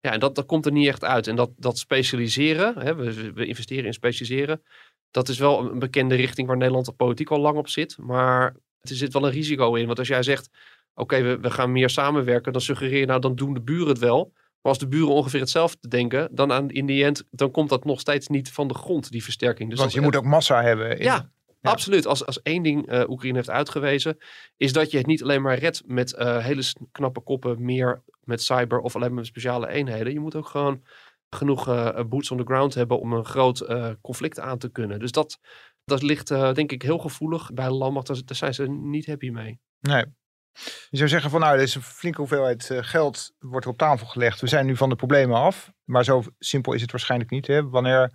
Ja, 0.00 0.12
en 0.12 0.20
dat, 0.20 0.34
dat 0.34 0.46
komt 0.46 0.66
er 0.66 0.72
niet 0.72 0.88
echt 0.88 1.04
uit. 1.04 1.26
En 1.26 1.36
dat, 1.36 1.50
dat 1.56 1.78
specialiseren, 1.78 2.78
hè, 2.78 2.94
we, 2.94 3.32
we 3.32 3.46
investeren 3.46 3.84
in 3.84 3.92
specialiseren, 3.92 4.62
dat 5.10 5.28
is 5.28 5.38
wel 5.38 5.70
een 5.70 5.78
bekende 5.78 6.14
richting 6.14 6.46
waar 6.46 6.56
Nederland 6.56 6.86
de 6.86 6.92
politiek 6.92 7.30
al 7.30 7.40
lang 7.40 7.56
op 7.56 7.68
zit. 7.68 7.96
Maar 7.98 8.56
er 8.80 8.94
zit 8.94 9.12
wel 9.12 9.24
een 9.24 9.32
risico 9.32 9.74
in. 9.74 9.86
Want 9.86 9.98
als 9.98 10.08
jij 10.08 10.22
zegt, 10.22 10.50
oké, 10.94 11.00
okay, 11.02 11.22
we, 11.22 11.40
we 11.40 11.50
gaan 11.50 11.72
meer 11.72 11.90
samenwerken, 11.90 12.52
dan 12.52 12.60
suggereer 12.60 13.00
je 13.00 13.06
nou, 13.06 13.20
dan 13.20 13.34
doen 13.34 13.54
de 13.54 13.60
buren 13.60 13.88
het 13.88 13.98
wel. 13.98 14.32
Maar 14.34 14.72
als 14.72 14.78
de 14.78 14.88
buren 14.88 15.14
ongeveer 15.14 15.40
hetzelfde 15.40 15.88
denken, 15.88 16.28
dan 16.32 16.52
aan, 16.52 16.70
in 16.70 16.86
die 16.86 17.04
end, 17.04 17.24
dan 17.30 17.50
komt 17.50 17.68
dat 17.68 17.84
nog 17.84 18.00
steeds 18.00 18.28
niet 18.28 18.50
van 18.52 18.68
de 18.68 18.74
grond, 18.74 19.10
die 19.10 19.24
versterking. 19.24 19.70
Dus 19.70 19.78
Want 19.78 19.92
je 19.92 20.00
moet 20.00 20.16
ook 20.16 20.24
massa 20.24 20.62
hebben. 20.62 20.98
In... 20.98 21.04
Ja, 21.04 21.30
ja, 21.60 21.70
absoluut. 21.70 22.06
Als, 22.06 22.26
als 22.26 22.42
één 22.42 22.62
ding 22.62 22.92
uh, 22.92 23.08
Oekraïne 23.08 23.36
heeft 23.36 23.50
uitgewezen, 23.50 24.18
is 24.56 24.72
dat 24.72 24.90
je 24.90 24.96
het 24.96 25.06
niet 25.06 25.22
alleen 25.22 25.42
maar 25.42 25.58
redt 25.58 25.82
met 25.86 26.12
uh, 26.12 26.44
hele 26.44 26.62
knappe 26.92 27.20
koppen, 27.20 27.64
meer 27.64 28.02
met 28.20 28.42
cyber 28.42 28.78
of 28.78 28.94
alleen 28.94 29.14
met 29.14 29.26
speciale 29.26 29.68
eenheden. 29.68 30.12
Je 30.12 30.20
moet 30.20 30.34
ook 30.34 30.48
gewoon 30.48 30.84
genoeg 31.30 31.68
uh, 31.68 32.00
boots 32.08 32.30
on 32.30 32.38
the 32.38 32.44
ground 32.44 32.74
hebben 32.74 33.00
om 33.00 33.12
een 33.12 33.24
groot 33.24 33.66
conflict 34.00 34.40
aan 34.40 34.58
te 34.58 34.70
kunnen. 34.70 34.98
Dus 34.98 35.12
dat, 35.12 35.38
dat 35.84 36.02
ligt 36.02 36.28
denk 36.28 36.72
ik 36.72 36.82
heel 36.82 36.98
gevoelig 36.98 37.52
bij 37.52 37.64
de 37.64 37.72
landmacht. 37.72 38.06
Daar 38.06 38.36
zijn 38.36 38.54
ze 38.54 38.66
niet 38.68 39.06
happy 39.06 39.30
mee. 39.30 39.60
Nee, 39.80 40.04
je 40.90 40.96
zou 40.96 41.08
zeggen 41.08 41.30
van 41.30 41.40
nou, 41.40 41.56
er 41.56 41.62
is 41.62 41.74
een 41.74 41.82
flinke 41.82 42.18
hoeveelheid 42.18 42.70
geld 42.72 43.32
wordt 43.38 43.66
op 43.66 43.78
tafel 43.78 44.06
gelegd. 44.06 44.40
We 44.40 44.46
zijn 44.46 44.66
nu 44.66 44.76
van 44.76 44.88
de 44.88 44.96
problemen 44.96 45.36
af. 45.36 45.72
Maar 45.84 46.04
zo 46.04 46.22
simpel 46.38 46.72
is 46.72 46.80
het 46.80 46.90
waarschijnlijk 46.90 47.30
niet. 47.30 47.46
Hè? 47.46 47.68
Wanneer 47.68 48.12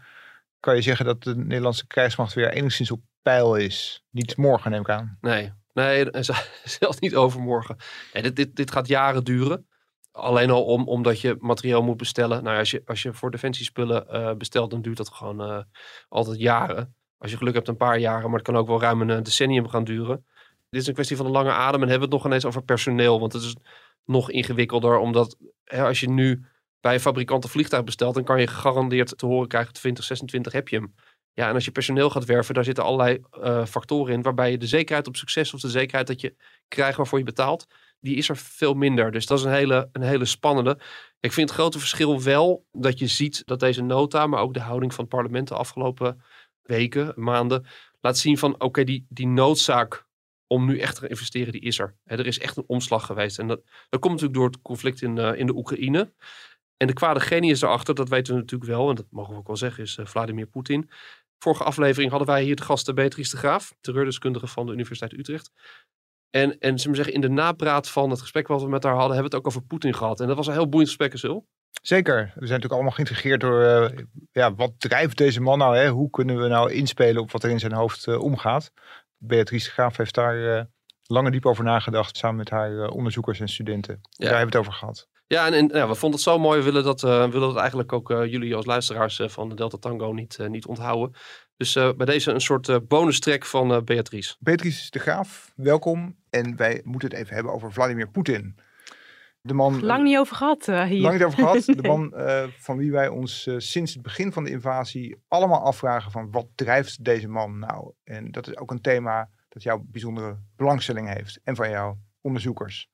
kan 0.59 0.75
je 0.75 0.81
zeggen 0.81 1.05
dat 1.05 1.23
de 1.23 1.35
Nederlandse 1.35 1.87
krijgsmacht 1.87 2.33
weer 2.33 2.51
enigszins 2.51 2.91
op 2.91 3.01
peil 3.21 3.55
is? 3.55 4.03
Niet 4.09 4.37
morgen 4.37 4.71
neem 4.71 4.81
ik 4.81 4.89
aan. 4.89 5.17
Nee, 5.21 5.51
nee 5.73 6.07
zelfs 6.63 6.99
niet 6.99 7.15
overmorgen. 7.15 7.75
Nee, 8.13 8.23
dit, 8.23 8.35
dit, 8.35 8.55
dit 8.55 8.71
gaat 8.71 8.87
jaren 8.87 9.23
duren. 9.23 9.67
Alleen 10.11 10.49
al 10.49 10.65
om, 10.65 10.87
omdat 10.87 11.21
je 11.21 11.35
materiaal 11.39 11.83
moet 11.83 11.97
bestellen. 11.97 12.43
Nou, 12.43 12.57
als 12.57 12.71
je, 12.71 12.81
als 12.85 13.01
je 13.01 13.13
voor 13.13 13.31
defensiespullen 13.31 14.05
uh, 14.11 14.33
bestelt, 14.33 14.71
dan 14.71 14.81
duurt 14.81 14.97
dat 14.97 15.09
gewoon 15.09 15.41
uh, 15.41 15.63
altijd 16.07 16.39
jaren. 16.39 16.95
Als 17.17 17.31
je 17.31 17.37
geluk 17.37 17.53
hebt, 17.53 17.67
een 17.67 17.77
paar 17.77 17.99
jaren, 17.99 18.29
maar 18.29 18.39
het 18.39 18.47
kan 18.47 18.55
ook 18.55 18.67
wel 18.67 18.81
ruim 18.81 19.09
een 19.09 19.23
decennium 19.23 19.67
gaan 19.67 19.83
duren 19.83 20.25
dit 20.75 20.83
is 20.83 20.87
een 20.87 20.93
kwestie 20.93 21.17
van 21.17 21.25
een 21.25 21.31
lange 21.31 21.51
adem 21.51 21.81
en 21.81 21.89
hebben 21.89 22.09
we 22.09 22.15
het 22.15 22.23
nog 22.23 22.25
ineens 22.25 22.45
over 22.45 22.63
personeel. 22.63 23.19
Want 23.19 23.33
het 23.33 23.41
is 23.41 23.55
nog 24.05 24.31
ingewikkelder, 24.31 24.97
omdat 24.97 25.37
hè, 25.63 25.83
als 25.83 25.99
je 25.99 26.09
nu 26.09 26.45
bij 26.85 26.93
een 26.93 26.99
fabrikant 26.99 27.43
een 27.43 27.49
vliegtuig 27.49 27.83
bestelt, 27.83 28.13
dan 28.13 28.23
kan 28.23 28.39
je 28.39 28.47
gegarandeerd 28.47 29.17
te 29.17 29.25
horen 29.25 29.47
krijgen 29.47 29.73
2026 29.73 30.53
heb 30.53 30.67
je 30.67 30.75
hem. 30.75 30.95
Ja, 31.33 31.47
en 31.47 31.53
als 31.53 31.65
je 31.65 31.71
personeel 31.71 32.09
gaat 32.09 32.25
werven, 32.25 32.53
daar 32.53 32.63
zitten 32.63 32.83
allerlei 32.83 33.21
uh, 33.39 33.65
factoren 33.65 34.13
in, 34.13 34.21
waarbij 34.21 34.51
je 34.51 34.57
de 34.57 34.67
zekerheid 34.67 35.07
op 35.07 35.15
succes 35.15 35.53
of 35.53 35.59
de 35.59 35.69
zekerheid 35.69 36.07
dat 36.07 36.21
je 36.21 36.35
krijgt 36.67 36.97
waarvoor 36.97 37.17
je 37.17 37.23
betaalt, 37.25 37.67
die 37.99 38.15
is 38.15 38.29
er 38.29 38.37
veel 38.37 38.73
minder. 38.73 39.11
Dus 39.11 39.25
dat 39.25 39.39
is 39.39 39.43
een 39.43 39.51
hele, 39.51 39.89
een 39.91 40.01
hele 40.01 40.25
spannende. 40.25 40.79
Ik 41.19 41.33
vind 41.33 41.49
het 41.49 41.59
grote 41.59 41.79
verschil 41.79 42.21
wel 42.21 42.65
dat 42.71 42.99
je 42.99 43.07
ziet 43.07 43.41
dat 43.45 43.59
deze 43.59 43.81
nota, 43.81 44.27
maar 44.27 44.41
ook 44.41 44.53
de 44.53 44.59
houding 44.59 44.93
van 44.93 45.03
het 45.03 45.13
parlement 45.13 45.47
de 45.47 45.55
afgelopen 45.55 46.21
weken, 46.61 47.13
maanden, 47.15 47.65
laat 48.01 48.17
zien 48.17 48.37
van 48.37 48.61
oké, 48.61 48.83
die, 48.83 49.05
die 49.09 49.27
noodzaak 49.27 50.05
om 50.47 50.65
nu 50.65 50.79
echt 50.79 50.99
te 50.99 51.07
investeren, 51.07 51.51
die 51.51 51.61
is 51.61 51.79
er. 51.79 51.95
er 52.03 52.27
is 52.27 52.39
echt 52.39 52.57
een 52.57 52.67
omslag 52.67 53.05
geweest. 53.05 53.39
En 53.39 53.47
dat, 53.47 53.61
dat 53.89 53.99
komt 53.99 54.13
natuurlijk 54.13 54.39
door 54.39 54.47
het 54.47 54.61
conflict 54.61 55.01
in, 55.01 55.17
uh, 55.17 55.39
in 55.39 55.45
de 55.45 55.55
Oekraïne. 55.55 56.13
En 56.77 56.87
de 56.87 56.93
kwade 56.93 57.19
genius 57.19 57.61
erachter, 57.61 57.95
dat 57.95 58.09
weten 58.09 58.33
we 58.33 58.39
natuurlijk 58.39 58.71
wel, 58.71 58.89
en 58.89 58.95
dat 58.95 59.05
mogen 59.09 59.33
we 59.33 59.39
ook 59.39 59.47
wel 59.47 59.57
zeggen, 59.57 59.83
is 59.83 59.97
uh, 59.97 60.05
Vladimir 60.05 60.45
Poetin. 60.45 60.89
Vorige 61.37 61.63
aflevering 61.63 62.09
hadden 62.09 62.27
wij 62.27 62.43
hier 62.43 62.55
de 62.55 62.63
gast 62.63 62.93
Beatrice 62.93 63.31
de 63.31 63.37
Graaf, 63.37 63.75
terreurdeskundige 63.81 64.47
van 64.47 64.65
de 64.65 64.71
Universiteit 64.71 65.13
Utrecht. 65.13 65.51
En, 66.29 66.57
en 66.59 66.79
ze 66.79 66.95
zeggen, 66.95 67.13
in 67.13 67.21
de 67.21 67.29
napraat 67.29 67.89
van 67.89 68.09
het 68.09 68.21
gesprek 68.21 68.47
wat 68.47 68.61
we 68.61 68.69
met 68.69 68.83
haar 68.83 68.93
hadden, 68.93 69.13
hebben 69.13 69.31
we 69.31 69.37
het 69.37 69.45
ook 69.45 69.51
over 69.51 69.67
Poetin 69.67 69.93
gehad. 69.93 70.19
En 70.19 70.27
dat 70.27 70.35
was 70.35 70.47
een 70.47 70.53
heel 70.53 70.69
boeiend 70.69 70.89
gesprek, 70.89 71.17
Zul. 71.17 71.47
Zeker. 71.81 72.15
We 72.15 72.21
zijn 72.23 72.39
natuurlijk 72.39 72.73
allemaal 72.73 72.91
geïntegreerd 72.91 73.41
door, 73.41 73.61
uh, 73.61 74.05
ja, 74.31 74.55
wat 74.55 74.73
drijft 74.77 75.17
deze 75.17 75.41
man 75.41 75.57
nou? 75.57 75.77
Hè? 75.77 75.89
Hoe 75.89 76.09
kunnen 76.09 76.41
we 76.41 76.47
nou 76.47 76.71
inspelen 76.71 77.21
op 77.21 77.31
wat 77.31 77.43
er 77.43 77.49
in 77.49 77.59
zijn 77.59 77.73
hoofd 77.73 78.07
uh, 78.07 78.21
omgaat? 78.21 78.71
Beatrice 79.17 79.71
Graaf 79.71 79.97
heeft 79.97 80.13
daar 80.13 80.37
uh, 80.37 80.61
lang 81.03 81.25
en 81.25 81.31
diep 81.31 81.45
over 81.45 81.63
nagedacht. 81.63 82.17
Samen 82.17 82.37
met 82.37 82.49
haar 82.49 82.87
onderzoekers 82.87 83.39
en 83.39 83.49
studenten. 83.49 83.99
Ja. 84.01 84.29
Daar 84.29 84.37
hebben 84.37 84.51
we 84.51 84.57
het 84.57 84.67
over 84.67 84.79
gehad. 84.79 85.07
Ja, 85.27 85.45
en, 85.45 85.53
en 85.53 85.67
ja, 85.67 85.87
we 85.87 85.95
vonden 85.95 86.19
het 86.19 86.29
zo 86.29 86.39
mooi. 86.39 86.59
We 86.59 86.65
willen 86.65 86.83
dat, 86.83 87.03
uh, 87.03 87.29
willen 87.29 87.53
dat 87.53 87.57
eigenlijk 87.57 87.93
ook 87.93 88.07
jullie 88.07 88.55
als 88.55 88.65
luisteraars 88.65 89.21
van 89.25 89.49
de 89.49 89.55
Delta 89.55 89.77
Tango 89.77 90.11
niet, 90.11 90.37
niet 90.47 90.65
onthouden. 90.65 91.15
Dus 91.57 91.73
bij 91.73 92.05
deze 92.05 92.31
een 92.31 92.41
soort 92.41 92.87
bonus 92.87 93.19
track 93.19 93.45
van 93.45 93.83
Beatrice. 93.85 94.35
Beatrice 94.39 94.91
de 94.91 94.99
Graaf, 94.99 95.51
welkom. 95.55 96.15
En 96.29 96.55
wij 96.55 96.81
moeten 96.83 97.09
het 97.09 97.17
even 97.17 97.33
hebben 97.33 97.53
over 97.53 97.71
Vladimir 97.71 98.09
Poetin. 98.09 98.55
De 99.45 99.53
man, 99.53 99.83
lang 99.83 100.03
niet 100.03 100.17
over 100.17 100.35
gehad 100.35 100.67
uh, 100.67 100.83
hier. 100.83 101.01
Lang 101.01 101.13
niet 101.13 101.23
over 101.23 101.39
gehad. 101.39 101.65
De 101.65 101.87
man 101.93 102.13
uh, 102.15 102.43
van 102.57 102.77
wie 102.77 102.91
wij 102.91 103.07
ons 103.07 103.45
uh, 103.45 103.55
sinds 103.57 103.93
het 103.93 104.01
begin 104.01 104.31
van 104.31 104.43
de 104.43 104.49
invasie 104.49 105.23
allemaal 105.27 105.61
afvragen 105.61 106.11
van 106.11 106.31
wat 106.31 106.47
drijft 106.55 107.03
deze 107.03 107.27
man 107.27 107.59
nou? 107.59 107.91
En 108.03 108.31
dat 108.31 108.47
is 108.47 108.57
ook 108.57 108.71
een 108.71 108.81
thema 108.81 109.29
dat 109.49 109.63
jouw 109.63 109.83
bijzondere 109.85 110.37
belangstelling 110.55 111.13
heeft 111.13 111.39
en 111.43 111.55
van 111.55 111.69
jouw 111.69 111.97
onderzoekers. 112.21 112.89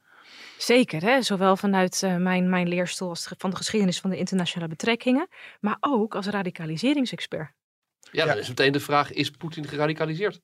Zeker, 0.58 1.02
hè? 1.02 1.22
zowel 1.22 1.58
vanuit 1.58 2.02
mijn, 2.18 2.50
mijn 2.50 2.68
leerstoel 2.68 3.10
als 3.10 3.32
van 3.38 3.50
de 3.50 3.56
geschiedenis 3.56 4.00
van 4.00 4.10
de 4.10 4.18
internationale 4.18 4.70
betrekkingen, 4.70 5.28
maar 5.60 5.78
ook 5.80 6.16
als 6.16 6.28
radicaliseringsexpert. 6.28 7.52
Ja, 8.12 8.26
dan 8.26 8.38
is 8.38 8.48
meteen 8.48 8.72
de 8.72 8.80
vraag, 8.80 9.12
is 9.12 9.30
Poetin 9.30 9.68
geradicaliseerd? 9.68 10.42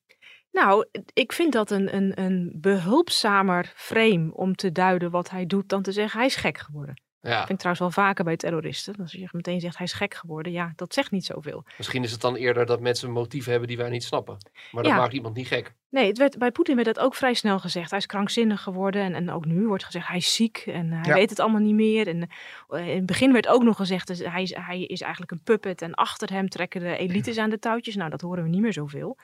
Nou, 0.51 0.85
ik 1.13 1.31
vind 1.31 1.53
dat 1.53 1.71
een, 1.71 1.95
een, 1.95 2.21
een 2.21 2.51
behulpzamer 2.55 3.71
frame 3.75 4.33
om 4.33 4.55
te 4.55 4.71
duiden 4.71 5.11
wat 5.11 5.29
hij 5.29 5.45
doet 5.45 5.69
dan 5.69 5.81
te 5.81 5.91
zeggen 5.91 6.17
hij 6.19 6.27
is 6.27 6.35
gek 6.35 6.57
geworden. 6.57 7.01
Ja. 7.27 7.37
Dat 7.37 7.47
vind 7.47 7.49
ik 7.49 7.57
trouwens 7.57 7.95
wel 7.95 8.05
vaker 8.05 8.23
bij 8.23 8.37
terroristen. 8.37 8.95
Als 8.99 9.11
je 9.11 9.27
meteen 9.31 9.59
zegt 9.59 9.77
hij 9.77 9.85
is 9.85 9.93
gek 9.93 10.13
geworden, 10.13 10.51
ja, 10.51 10.73
dat 10.75 10.93
zegt 10.93 11.11
niet 11.11 11.25
zoveel. 11.25 11.63
Misschien 11.77 12.03
is 12.03 12.11
het 12.11 12.21
dan 12.21 12.35
eerder 12.35 12.65
dat 12.65 12.79
mensen 12.79 13.07
een 13.07 13.13
motief 13.13 13.45
hebben 13.45 13.67
die 13.67 13.77
wij 13.77 13.89
niet 13.89 14.03
snappen. 14.03 14.37
Maar 14.71 14.83
dat 14.83 14.91
maakt 14.91 15.13
iemand 15.13 15.35
niet 15.35 15.47
gek. 15.47 15.73
Nee, 15.89 16.07
het 16.07 16.17
werd, 16.17 16.37
bij 16.37 16.51
Poetin 16.51 16.75
werd 16.75 16.87
dat 16.87 16.99
ook 16.99 17.15
vrij 17.15 17.33
snel 17.33 17.59
gezegd. 17.59 17.89
Hij 17.89 17.99
is 17.99 18.05
krankzinnig 18.05 18.61
geworden 18.61 19.01
en, 19.01 19.15
en 19.15 19.31
ook 19.31 19.45
nu 19.45 19.67
wordt 19.67 19.83
gezegd 19.83 20.07
hij 20.07 20.17
is 20.17 20.35
ziek 20.35 20.57
en 20.65 20.91
hij 20.91 21.13
weet 21.13 21.29
het 21.29 21.39
allemaal 21.39 21.61
niet 21.61 21.75
meer. 21.75 22.07
En 22.07 22.29
uh, 22.69 22.87
in 22.87 22.95
het 22.95 23.05
begin 23.05 23.31
werd 23.31 23.47
ook 23.47 23.63
nog 23.63 23.75
gezegd 23.75 24.07
dus 24.07 24.19
hij, 24.19 24.41
is, 24.41 24.55
hij 24.55 24.81
is 24.81 25.01
eigenlijk 25.01 25.31
een 25.31 25.43
puppet 25.43 25.81
en 25.81 25.93
achter 25.93 26.29
hem 26.29 26.49
trekken 26.49 26.81
de 26.81 26.97
elites 26.97 27.37
aan 27.43 27.49
de 27.49 27.59
touwtjes. 27.59 27.95
Nou, 27.95 28.09
dat 28.09 28.21
horen 28.21 28.43
we 28.43 28.49
niet 28.49 28.61
meer 28.61 28.73
zoveel 28.73 29.17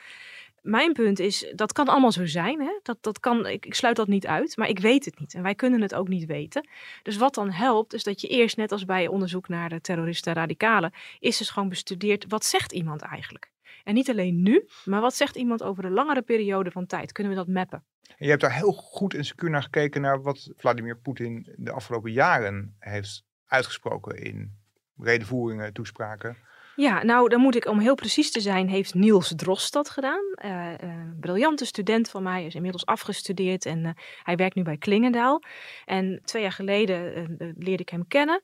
mijn 0.64 0.94
punt 0.94 1.20
is, 1.20 1.52
dat 1.56 1.72
kan 1.72 1.88
allemaal 1.88 2.12
zo 2.12 2.26
zijn. 2.26 2.60
Hè? 2.62 2.80
Dat, 2.84 2.98
dat 3.02 3.20
kan, 3.20 3.48
ik, 3.48 3.66
ik, 3.66 3.74
sluit 3.74 3.96
dat 3.96 4.08
niet 4.08 4.28
uit, 4.28 4.58
maar 4.58 4.70
ik 4.70 4.80
weet 4.80 5.06
het 5.06 5.20
niet. 5.20 5.34
En 5.34 5.44
wij 5.44 5.56
kunnen 5.56 5.82
het 5.82 5.96
ook 5.96 6.08
niet 6.08 6.26
weten. 6.26 6.68
Dus 7.04 7.18
wat 7.18 7.34
dan 7.34 7.52
helpt, 7.52 7.94
is 7.94 8.04
dat 8.04 8.22
je 8.22 8.28
eerst, 8.28 8.58
net 8.58 8.72
als 8.72 8.86
bij 8.86 9.08
onderzoek 9.08 9.48
naar 9.48 9.70
de 9.70 9.82
terroristen 9.82 10.34
en 10.34 10.40
radicalen, 10.40 10.94
is 11.20 11.38
dus 11.38 11.50
gewoon 11.50 11.70
bestudeerd, 11.70 12.26
wat 12.28 12.46
zegt 12.46 12.72
iemand 12.72 13.02
eigenlijk? 13.02 13.52
En 13.84 13.94
niet 13.94 14.10
alleen 14.10 14.42
nu, 14.42 14.68
maar 14.86 15.02
wat 15.02 15.16
zegt 15.16 15.36
iemand 15.36 15.64
over 15.64 15.86
een 15.86 15.92
langere 15.92 16.22
periode 16.22 16.72
van 16.72 16.86
tijd? 16.86 17.12
Kunnen 17.12 17.34
we 17.34 17.40
dat 17.40 17.48
mappen? 17.48 17.84
En 18.08 18.16
je 18.26 18.30
hebt 18.30 18.42
daar 18.42 18.56
heel 18.56 18.72
goed 18.72 19.14
en 19.14 19.26
secuur 19.26 19.50
naar 19.50 19.64
gekeken 19.64 20.02
naar 20.02 20.22
wat 20.22 20.52
Vladimir 20.58 20.98
Poetin 20.98 21.54
de 21.56 21.72
afgelopen 21.72 22.12
jaren 22.12 22.76
heeft 22.80 23.24
uitgesproken 23.46 24.24
in 24.24 24.52
redenvoeringen, 24.98 25.74
toespraken. 25.74 26.38
Ja, 26.76 27.04
nou 27.04 27.30
dan 27.30 27.40
moet 27.40 27.56
ik 27.56 27.66
om 27.66 27.80
heel 27.80 27.96
precies 27.96 28.32
te 28.32 28.40
zijn, 28.40 28.70
heeft 28.70 28.94
Niels 28.94 29.34
Drost 29.36 29.74
dat 29.74 29.90
gedaan. 29.90 30.24
Een 30.34 31.18
briljante 31.20 31.66
student 31.66 32.10
van 32.10 32.24
mij, 32.24 32.46
is 32.46 32.56
inmiddels 32.56 32.86
afgestudeerd 32.86 33.66
en 33.66 33.84
uh, 33.84 33.90
hij 34.24 34.36
werkt 34.36 34.56
nu 34.56 34.64
bij 34.64 34.78
Klingendaal. 34.78 35.42
En 35.86 36.22
twee 36.24 36.42
jaar 36.42 36.52
geleden 36.52 37.36
leerde 37.58 37.82
ik 37.82 37.90
hem 37.90 38.08
kennen. 38.08 38.42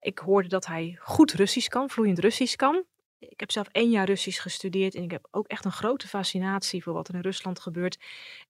Ik 0.00 0.18
hoorde 0.18 0.48
dat 0.48 0.66
hij 0.66 0.98
goed 1.00 1.32
Russisch 1.32 1.68
kan, 1.68 1.90
vloeiend 1.90 2.18
Russisch 2.18 2.56
kan. 2.56 2.84
Ik 3.28 3.40
heb 3.40 3.50
zelf 3.50 3.68
één 3.72 3.90
jaar 3.90 4.06
Russisch 4.06 4.42
gestudeerd 4.42 4.94
en 4.94 5.02
ik 5.02 5.10
heb 5.10 5.28
ook 5.30 5.46
echt 5.46 5.64
een 5.64 5.72
grote 5.72 6.08
fascinatie 6.08 6.82
voor 6.82 6.92
wat 6.92 7.08
er 7.08 7.14
in 7.14 7.20
Rusland 7.20 7.60
gebeurt. 7.60 7.98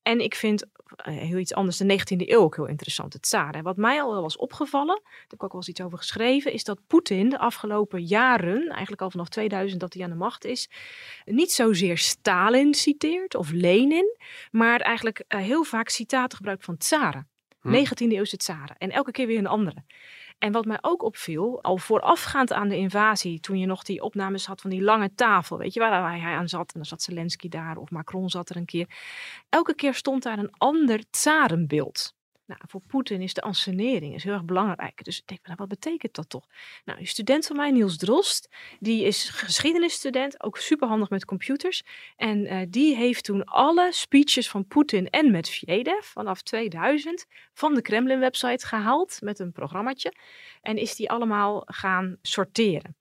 En 0.01 0.19
ik 0.19 0.35
vind 0.35 0.63
uh, 0.63 1.17
heel 1.17 1.37
iets 1.37 1.53
anders, 1.53 1.77
de 1.77 1.99
19e 1.99 2.27
eeuw 2.27 2.39
ook 2.39 2.55
heel 2.55 2.67
interessant, 2.67 3.13
het 3.13 3.21
tsaren. 3.21 3.63
Wat 3.63 3.77
mij 3.77 4.01
al 4.01 4.11
wel 4.11 4.21
was 4.21 4.37
opgevallen, 4.37 5.01
daar 5.03 5.21
heb 5.21 5.33
ik 5.33 5.43
ook 5.43 5.51
wel 5.51 5.61
eens 5.61 5.69
iets 5.69 5.81
over 5.81 5.97
geschreven, 5.97 6.53
is 6.53 6.63
dat 6.63 6.79
Poetin 6.87 7.29
de 7.29 7.37
afgelopen 7.37 8.03
jaren, 8.03 8.69
eigenlijk 8.69 9.01
al 9.01 9.11
vanaf 9.11 9.29
2000 9.29 9.79
dat 9.79 9.93
hij 9.93 10.03
aan 10.03 10.09
de 10.09 10.15
macht 10.15 10.45
is, 10.45 10.69
niet 11.25 11.51
zozeer 11.51 11.97
Stalin 11.97 12.73
citeert 12.73 13.35
of 13.35 13.51
Lenin, 13.51 14.17
maar 14.51 14.79
eigenlijk 14.79 15.23
uh, 15.27 15.41
heel 15.41 15.63
vaak 15.63 15.89
citaten 15.89 16.37
gebruikt 16.37 16.65
van 16.65 16.77
tsaren. 16.77 17.27
Hm. 17.61 17.75
19e 17.75 18.07
eeuwse 18.07 18.37
tsaren. 18.37 18.77
En 18.77 18.91
elke 18.91 19.11
keer 19.11 19.27
weer 19.27 19.37
een 19.37 19.47
andere. 19.47 19.83
En 20.43 20.51
wat 20.51 20.65
mij 20.65 20.77
ook 20.81 21.03
opviel, 21.03 21.61
al 21.61 21.77
voorafgaand 21.77 22.53
aan 22.53 22.67
de 22.67 22.77
invasie, 22.77 23.39
toen 23.39 23.59
je 23.59 23.65
nog 23.65 23.83
die 23.83 24.01
opnames 24.01 24.45
had 24.45 24.61
van 24.61 24.69
die 24.69 24.81
lange 24.81 25.13
tafel, 25.15 25.57
weet 25.57 25.73
je 25.73 25.79
waar 25.79 26.19
hij 26.21 26.35
aan 26.35 26.47
zat, 26.47 26.73
en 26.73 26.79
dan 26.79 26.85
zat 26.85 27.01
Zelensky 27.01 27.49
daar 27.49 27.77
of 27.77 27.89
Macron 27.89 28.29
zat 28.29 28.49
er 28.49 28.55
een 28.55 28.65
keer. 28.65 28.87
Elke 29.49 29.75
keer 29.75 29.93
stond 29.93 30.23
daar 30.23 30.37
een 30.37 30.53
ander 30.57 31.03
tsarenbeeld. 31.09 32.13
Nou, 32.45 32.61
voor 32.67 32.81
Poetin 32.87 33.21
is 33.21 33.33
de 33.33 33.41
ansenering 33.41 34.13
is 34.13 34.23
heel 34.23 34.33
erg 34.33 34.45
belangrijk. 34.45 35.03
Dus 35.03 35.17
ik 35.17 35.27
denk, 35.27 35.45
nou, 35.45 35.55
wat 35.57 35.67
betekent 35.67 36.15
dat 36.15 36.29
toch? 36.29 36.47
Nou, 36.85 36.99
een 36.99 37.07
student 37.07 37.45
van 37.45 37.55
mij, 37.55 37.71
Niels 37.71 37.97
Drost, 37.97 38.49
die 38.79 39.03
is 39.03 39.29
geschiedenisstudent, 39.29 40.43
ook 40.43 40.57
superhandig 40.57 41.09
met 41.09 41.25
computers. 41.25 41.83
En 42.15 42.53
uh, 42.53 42.61
die 42.69 42.95
heeft 42.95 43.23
toen 43.23 43.43
alle 43.43 43.91
speeches 43.91 44.49
van 44.49 44.67
Poetin 44.67 45.09
en 45.09 45.31
Medvedev 45.31 46.05
vanaf 46.05 46.41
2000 46.41 47.25
van 47.53 47.73
de 47.73 47.81
Kremlin-website 47.81 48.67
gehaald 48.67 49.17
met 49.21 49.39
een 49.39 49.51
programmaatje. 49.51 50.13
En 50.61 50.77
is 50.77 50.95
die 50.95 51.09
allemaal 51.09 51.61
gaan 51.65 52.17
sorteren. 52.21 52.95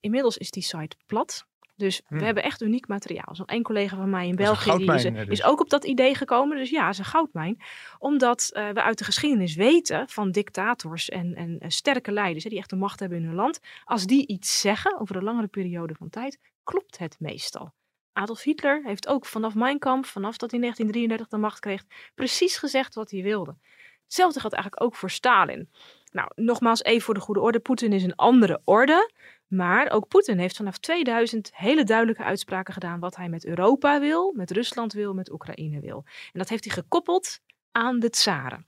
Inmiddels 0.00 0.36
is 0.36 0.50
die 0.50 0.62
site 0.62 0.96
plat. 1.06 1.47
Dus 1.78 1.98
we 2.08 2.16
Hmm. 2.16 2.24
hebben 2.24 2.42
echt 2.42 2.62
uniek 2.62 2.88
materiaal. 2.88 3.34
Zo'n 3.34 3.46
één 3.46 3.62
collega 3.62 3.96
van 3.96 4.10
mij 4.10 4.26
in 4.28 4.36
België 4.36 4.76
die 4.76 4.92
is, 4.92 5.02
hè, 5.04 5.10
dus. 5.10 5.26
is 5.28 5.42
ook 5.44 5.60
op 5.60 5.70
dat 5.70 5.84
idee 5.84 6.14
gekomen. 6.14 6.56
Dus 6.56 6.70
ja, 6.70 6.88
is 6.88 6.98
een 6.98 7.04
goudmijn. 7.04 7.60
Omdat 7.98 8.50
eh, 8.52 8.68
we 8.68 8.82
uit 8.82 8.98
de 8.98 9.04
geschiedenis 9.04 9.54
weten 9.54 10.08
van 10.08 10.30
dictators 10.30 11.08
en, 11.08 11.34
en 11.34 11.58
eh, 11.58 11.68
sterke 11.68 12.12
leiders, 12.12 12.44
hè, 12.44 12.50
die 12.50 12.58
echt 12.58 12.70
de 12.70 12.76
macht 12.76 13.00
hebben 13.00 13.18
in 13.18 13.24
hun 13.24 13.34
land. 13.34 13.60
Als 13.84 14.06
die 14.06 14.26
iets 14.26 14.60
zeggen 14.60 15.00
over 15.00 15.16
een 15.16 15.24
langere 15.24 15.46
periode 15.46 15.94
van 15.94 16.10
tijd, 16.10 16.38
klopt 16.64 16.98
het 16.98 17.16
meestal. 17.18 17.72
Adolf 18.12 18.42
Hitler 18.42 18.82
heeft 18.84 19.08
ook 19.08 19.26
vanaf 19.26 19.54
Mein 19.54 19.78
Kampf, 19.78 20.08
vanaf 20.08 20.36
dat 20.36 20.50
hij 20.50 20.60
in 20.60 20.64
1933 20.64 21.28
de 21.28 21.36
macht 21.46 21.60
kreeg, 21.60 21.84
precies 22.14 22.56
gezegd 22.56 22.94
wat 22.94 23.10
hij 23.10 23.22
wilde. 23.22 23.56
Hetzelfde 24.04 24.40
geldt 24.40 24.54
eigenlijk 24.54 24.84
ook 24.84 24.94
voor 24.96 25.10
Stalin. 25.10 25.70
Nou, 26.18 26.30
nogmaals 26.34 26.82
even 26.82 27.02
voor 27.02 27.14
de 27.14 27.20
goede 27.20 27.40
orde. 27.40 27.60
Poetin 27.60 27.92
is 27.92 28.02
een 28.02 28.14
andere 28.14 28.60
orde. 28.64 29.12
Maar 29.46 29.90
ook 29.90 30.08
Poetin 30.08 30.38
heeft 30.38 30.56
vanaf 30.56 30.78
2000 30.78 31.50
hele 31.54 31.84
duidelijke 31.84 32.22
uitspraken 32.22 32.72
gedaan 32.72 33.00
wat 33.00 33.16
hij 33.16 33.28
met 33.28 33.46
Europa 33.46 34.00
wil, 34.00 34.32
met 34.36 34.50
Rusland 34.50 34.92
wil, 34.92 35.14
met 35.14 35.32
Oekraïne 35.32 35.80
wil. 35.80 36.04
En 36.06 36.38
dat 36.38 36.48
heeft 36.48 36.64
hij 36.64 36.74
gekoppeld 36.74 37.38
aan 37.72 37.98
de 37.98 38.10
tsaren. 38.10 38.66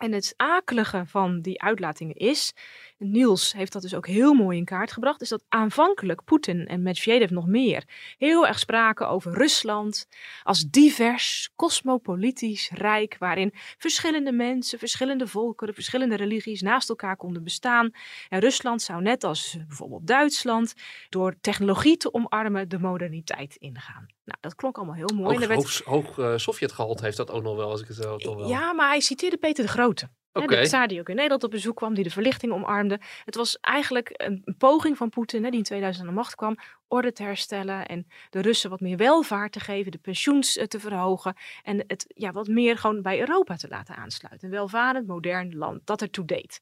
En 0.00 0.12
het 0.12 0.34
akelige 0.36 1.02
van 1.06 1.40
die 1.40 1.62
uitlatingen 1.62 2.14
is, 2.14 2.52
Niels 2.98 3.52
heeft 3.52 3.72
dat 3.72 3.82
dus 3.82 3.94
ook 3.94 4.06
heel 4.06 4.34
mooi 4.34 4.58
in 4.58 4.64
kaart 4.64 4.92
gebracht, 4.92 5.20
is 5.20 5.28
dat 5.28 5.44
aanvankelijk 5.48 6.24
Poetin 6.24 6.66
en 6.66 6.82
Medvedev 6.82 7.30
nog 7.30 7.46
meer 7.46 7.84
heel 8.18 8.46
erg 8.46 8.58
spraken 8.58 9.08
over 9.08 9.32
Rusland 9.32 10.08
als 10.42 10.64
divers, 10.70 11.50
cosmopolitisch 11.56 12.70
rijk, 12.70 13.16
waarin 13.18 13.52
verschillende 13.78 14.32
mensen, 14.32 14.78
verschillende 14.78 15.26
volkeren, 15.26 15.74
verschillende 15.74 16.16
religies 16.16 16.60
naast 16.60 16.88
elkaar 16.88 17.16
konden 17.16 17.44
bestaan. 17.44 17.90
En 18.28 18.40
Rusland 18.40 18.82
zou 18.82 19.02
net 19.02 19.24
als 19.24 19.56
bijvoorbeeld 19.66 20.06
Duitsland 20.06 20.74
door 21.08 21.34
technologie 21.40 21.96
te 21.96 22.14
omarmen 22.14 22.68
de 22.68 22.78
moderniteit 22.78 23.56
ingaan. 23.56 24.06
Nou, 24.30 24.38
dat 24.40 24.54
klonk 24.54 24.76
allemaal 24.76 24.94
heel 24.94 25.10
mooi. 25.14 25.20
En 25.22 25.32
Hoog, 25.32 25.42
er 25.42 25.48
werd- 25.48 25.84
hoog, 25.84 26.04
hoog 26.14 26.18
eh, 26.18 26.36
Sovjetgehalte 26.36 27.04
heeft 27.04 27.16
dat 27.16 27.30
ook 27.30 27.42
nog 27.42 27.56
wel, 27.56 27.70
als 27.70 27.80
ik 27.80 27.86
het 27.88 27.96
zo 27.96 28.16
toch 28.16 28.36
wel. 28.36 28.48
ja, 28.48 28.72
maar 28.72 28.88
hij 28.88 29.00
citeerde 29.00 29.36
Peter 29.36 29.64
de 29.64 29.70
Grote. 29.70 30.08
Hè, 30.32 30.40
Oké. 30.42 30.56
De 30.56 30.62
tsaar 30.62 30.88
die 30.88 31.00
ook 31.00 31.08
in 31.08 31.14
Nederland 31.14 31.44
op 31.44 31.50
bezoek 31.50 31.76
kwam, 31.76 31.94
die 31.94 32.04
de 32.04 32.10
verlichting 32.10 32.52
omarmde. 32.52 33.00
Het 33.24 33.34
was 33.34 33.58
eigenlijk 33.60 34.10
een, 34.12 34.42
een 34.44 34.56
poging 34.56 34.96
van 34.96 35.08
Poetin, 35.08 35.42
hè, 35.44 35.48
die 35.50 35.58
in 35.58 35.64
2000 35.64 36.04
aan 36.06 36.10
de 36.12 36.18
macht 36.20 36.34
kwam, 36.34 36.56
orde 36.88 37.12
te 37.12 37.22
herstellen 37.22 37.86
en 37.86 38.06
de 38.30 38.40
Russen 38.40 38.70
wat 38.70 38.80
meer 38.80 38.96
welvaart 38.96 39.52
te 39.52 39.60
geven, 39.60 39.92
de 39.92 39.98
pensioens 39.98 40.56
eh, 40.56 40.66
te 40.66 40.80
verhogen 40.80 41.36
en 41.62 41.84
het 41.86 42.04
ja, 42.08 42.32
wat 42.32 42.46
meer 42.48 42.78
gewoon 42.78 43.02
bij 43.02 43.20
Europa 43.20 43.56
te 43.56 43.68
laten 43.68 43.96
aansluiten. 43.96 44.48
Een 44.48 44.54
welvarend, 44.54 45.06
modern 45.06 45.56
land 45.56 45.86
dat 45.86 46.02
ertoe 46.02 46.24
deed. 46.24 46.60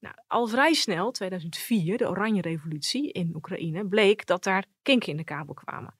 Nou, 0.00 0.14
al 0.26 0.46
vrij 0.46 0.74
snel, 0.74 1.10
2004, 1.10 1.98
de 1.98 2.08
Oranje 2.08 2.40
Revolutie 2.40 3.12
in 3.12 3.32
Oekraïne, 3.34 3.86
bleek 3.86 4.26
dat 4.26 4.44
daar 4.44 4.64
kinken 4.82 5.10
in 5.10 5.16
de 5.16 5.24
kabel 5.24 5.54
kwamen. 5.54 5.94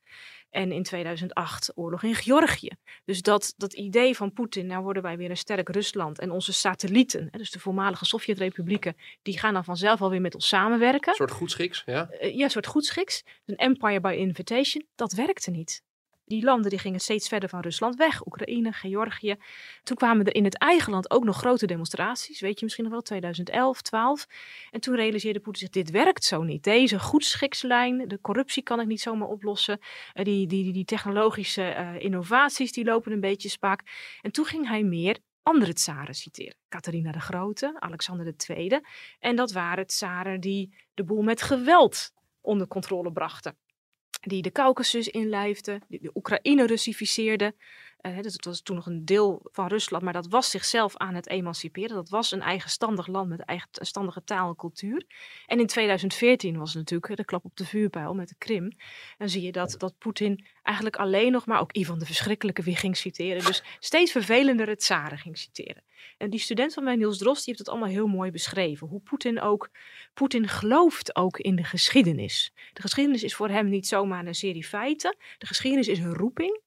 En 0.55 0.73
in 0.73 0.83
2008 0.83 1.73
oorlog 1.75 2.03
in 2.03 2.15
Georgië. 2.15 2.71
Dus 3.05 3.23
dat, 3.23 3.55
dat 3.57 3.73
idee 3.73 4.17
van 4.17 4.33
Poetin, 4.33 4.67
nou 4.67 4.83
worden 4.83 5.03
wij 5.03 5.17
weer 5.17 5.31
een 5.31 5.37
sterk 5.37 5.69
Rusland 5.69 6.19
en 6.19 6.31
onze 6.31 6.53
satellieten, 6.53 7.29
hè, 7.31 7.39
dus 7.39 7.51
de 7.51 7.59
voormalige 7.59 8.05
Sovjet-republieken, 8.05 8.97
die 9.23 9.39
gaan 9.39 9.55
dan 9.55 9.65
vanzelf 9.65 10.03
alweer 10.03 10.21
met 10.21 10.35
ons 10.35 10.49
samenwerken. 10.49 11.09
Een 11.09 11.15
soort 11.15 11.31
goedschiks, 11.31 11.83
ja. 11.87 12.09
Eh, 12.11 12.37
ja, 12.37 12.45
een 12.45 12.51
soort 12.51 12.67
goedschiks. 12.67 13.23
Een 13.45 13.57
empire 13.57 14.01
by 14.01 14.15
invitation. 14.19 14.87
Dat 14.95 15.13
werkte 15.13 15.51
niet. 15.51 15.83
Die 16.27 16.45
landen 16.45 16.71
die 16.71 16.79
gingen 16.79 17.01
steeds 17.01 17.29
verder 17.29 17.49
van 17.49 17.61
Rusland 17.61 17.97
weg. 17.97 18.27
Oekraïne, 18.27 18.73
Georgië. 18.73 19.37
Toen 19.83 19.97
kwamen 19.97 20.27
er 20.27 20.35
in 20.35 20.45
het 20.45 20.59
eigen 20.59 20.93
land 20.93 21.11
ook 21.11 21.25
nog 21.25 21.37
grote 21.37 21.67
demonstraties. 21.67 22.41
Weet 22.41 22.59
je 22.59 22.65
misschien 22.65 22.85
nog 22.85 22.93
wel, 22.93 23.03
2011, 23.03 23.83
12. 23.83 24.27
En 24.71 24.81
toen 24.81 24.95
realiseerde 24.95 25.41
Poetin 25.41 25.61
zich, 25.61 25.71
dit 25.71 25.91
werkt 25.91 26.25
zo 26.25 26.43
niet. 26.43 26.63
Deze 26.63 26.99
goedschikslijn, 26.99 28.09
de 28.09 28.21
corruptie 28.21 28.63
kan 28.63 28.81
ik 28.81 28.87
niet 28.87 29.01
zomaar 29.01 29.29
oplossen. 29.29 29.79
Eh, 30.13 30.25
die, 30.25 30.47
die, 30.47 30.73
die, 30.73 30.85
technologische 30.85 31.63
eh, 31.63 31.99
innovaties, 31.99 32.73
die 32.73 32.85
lopen 32.85 33.13
een 33.13 33.21
beetje 33.21 33.49
spaak. 33.49 33.83
En 34.23 34.33
toen 34.33 34.45
ging 34.45 34.69
hij 34.69 34.83
meer 34.83 35.19
andere 35.43 35.73
tsaren 35.73 36.15
citeren. 36.15 36.57
Catharina 36.69 37.13
de 37.13 37.21
Grote, 37.21 37.77
Alexander 37.79 38.35
II. 38.49 38.81
En 39.19 39.37
dat 39.37 39.53
waren 39.53 39.87
tsaren 39.87 40.41
die 40.41 40.75
de 40.95 41.05
boel 41.05 41.23
met 41.23 41.43
geweld 41.43 42.13
onder 42.41 42.67
controle 42.67 43.13
brachten. 43.13 43.57
Die 44.25 44.43
de 44.43 44.53
Caucasus 44.53 45.09
inlijfden, 45.09 45.83
die 45.89 46.01
de 46.01 46.11
Oekraïne 46.15 46.67
Russificeerden. 46.67 47.55
Eh, 48.05 48.21
dus 48.21 48.33
het 48.33 48.45
was 48.45 48.61
toen 48.61 48.77
nog 48.77 48.87
een 48.87 49.05
deel 49.05 49.41
van 49.53 49.67
Rusland, 49.67 50.03
maar 50.03 50.13
dat 50.13 50.29
was 50.29 50.51
zichzelf 50.51 50.97
aan 50.97 51.15
het 51.15 51.29
emanciperen. 51.29 51.97
Dat 51.97 52.09
was 52.09 52.31
een 52.31 52.41
eigenstandig 52.41 53.07
land 53.07 53.29
met 53.29 53.41
eigenstandige 53.41 54.25
taal 54.25 54.49
en 54.49 54.57
cultuur. 54.57 55.07
En 55.47 55.61
in 55.61 55.67
2014 55.67 56.59
was 56.59 56.69
het 56.69 56.79
natuurlijk 56.79 57.17
de 57.17 57.25
klap 57.25 57.45
op 57.45 57.57
de 57.57 57.65
vuurpijl 57.65 58.15
met 58.15 58.29
de 58.29 58.35
Krim. 58.39 58.73
Dan 59.19 59.29
zie 59.29 59.43
je 59.43 59.53
dat, 59.53 59.75
dat 59.79 59.99
Poetin 59.99 60.47
eigenlijk 60.63 60.97
alleen 60.97 61.33
nog 61.33 61.47
maar 61.47 61.61
ook 61.61 61.73
Ivan 61.73 61.99
de 61.99 62.07
Verschrikkelijke 62.07 62.63
weer 62.63 62.77
ging 62.77 62.97
citeren. 62.97 63.45
Dus 63.45 63.63
steeds 63.79 64.13
vervelendere 64.13 64.77
tsaren 64.77 65.19
ging 65.19 65.39
citeren. 65.39 65.83
En 66.19 66.31
die 66.31 66.41
student 66.41 66.75
van 66.75 66.85
mij, 66.85 66.97
Niels 66.97 67.19
Drost, 67.19 67.45
die 67.45 67.55
heeft 67.55 67.59
het 67.59 67.69
allemaal 67.69 67.89
heel 67.89 68.07
mooi 68.07 68.31
beschreven. 68.31 68.87
Hoe 68.87 69.01
Poetin 69.01 69.41
ook, 69.41 69.71
Poetin 70.15 70.49
gelooft 70.49 71.17
ook 71.17 71.39
in 71.39 71.57
de 71.57 71.65
geschiedenis. 71.65 72.53
De 72.73 72.81
geschiedenis 72.81 73.23
is 73.23 73.35
voor 73.35 73.49
hem 73.49 73.69
niet 73.69 73.87
zomaar 73.87 74.27
een 74.27 74.35
serie 74.35 74.65
feiten. 74.65 75.17
De 75.39 75.47
geschiedenis 75.47 75.89
is 75.89 75.99
een 75.99 76.15
roeping. 76.15 76.63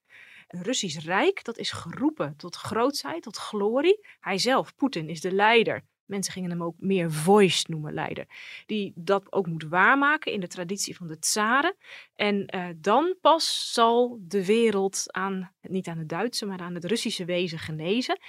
Een 0.47 0.61
Russisch 0.61 1.05
Rijk, 1.05 1.43
dat 1.43 1.57
is 1.57 1.71
geroepen 1.71 2.35
tot 2.35 2.55
grootsheid, 2.55 3.23
tot 3.23 3.37
glorie. 3.37 4.05
Hij 4.19 4.37
zelf, 4.37 4.75
Poetin, 4.75 5.09
is 5.09 5.21
de 5.21 5.31
leider. 5.31 5.83
Mensen 6.05 6.33
gingen 6.33 6.49
hem 6.49 6.63
ook 6.63 6.75
meer 6.77 7.11
voice 7.11 7.65
noemen, 7.69 7.93
leider. 7.93 8.25
Die 8.65 8.91
dat 8.95 9.31
ook 9.31 9.47
moet 9.47 9.63
waarmaken 9.63 10.31
in 10.31 10.39
de 10.39 10.47
traditie 10.47 10.95
van 10.95 11.07
de 11.07 11.19
tsaren. 11.19 11.75
En 12.15 12.45
eh, 12.45 12.65
dan 12.77 13.15
pas 13.21 13.73
zal 13.73 14.19
de 14.21 14.45
wereld 14.45 15.03
aan, 15.07 15.53
niet 15.61 15.87
aan 15.87 15.97
het 15.97 16.09
Duitse, 16.09 16.45
maar 16.45 16.59
aan 16.59 16.73
het 16.73 16.85
Russische 16.85 17.25
wezen 17.25 17.59
genezen. 17.59 18.19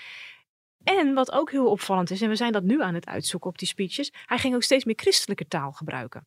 En 0.82 1.14
wat 1.14 1.32
ook 1.32 1.50
heel 1.50 1.70
opvallend 1.70 2.10
is, 2.10 2.22
en 2.22 2.28
we 2.28 2.36
zijn 2.36 2.52
dat 2.52 2.62
nu 2.62 2.82
aan 2.82 2.94
het 2.94 3.06
uitzoeken 3.06 3.50
op 3.50 3.58
die 3.58 3.68
speeches, 3.68 4.12
hij 4.26 4.38
ging 4.38 4.54
ook 4.54 4.62
steeds 4.62 4.84
meer 4.84 4.98
christelijke 4.98 5.46
taal 5.46 5.72
gebruiken. 5.72 6.26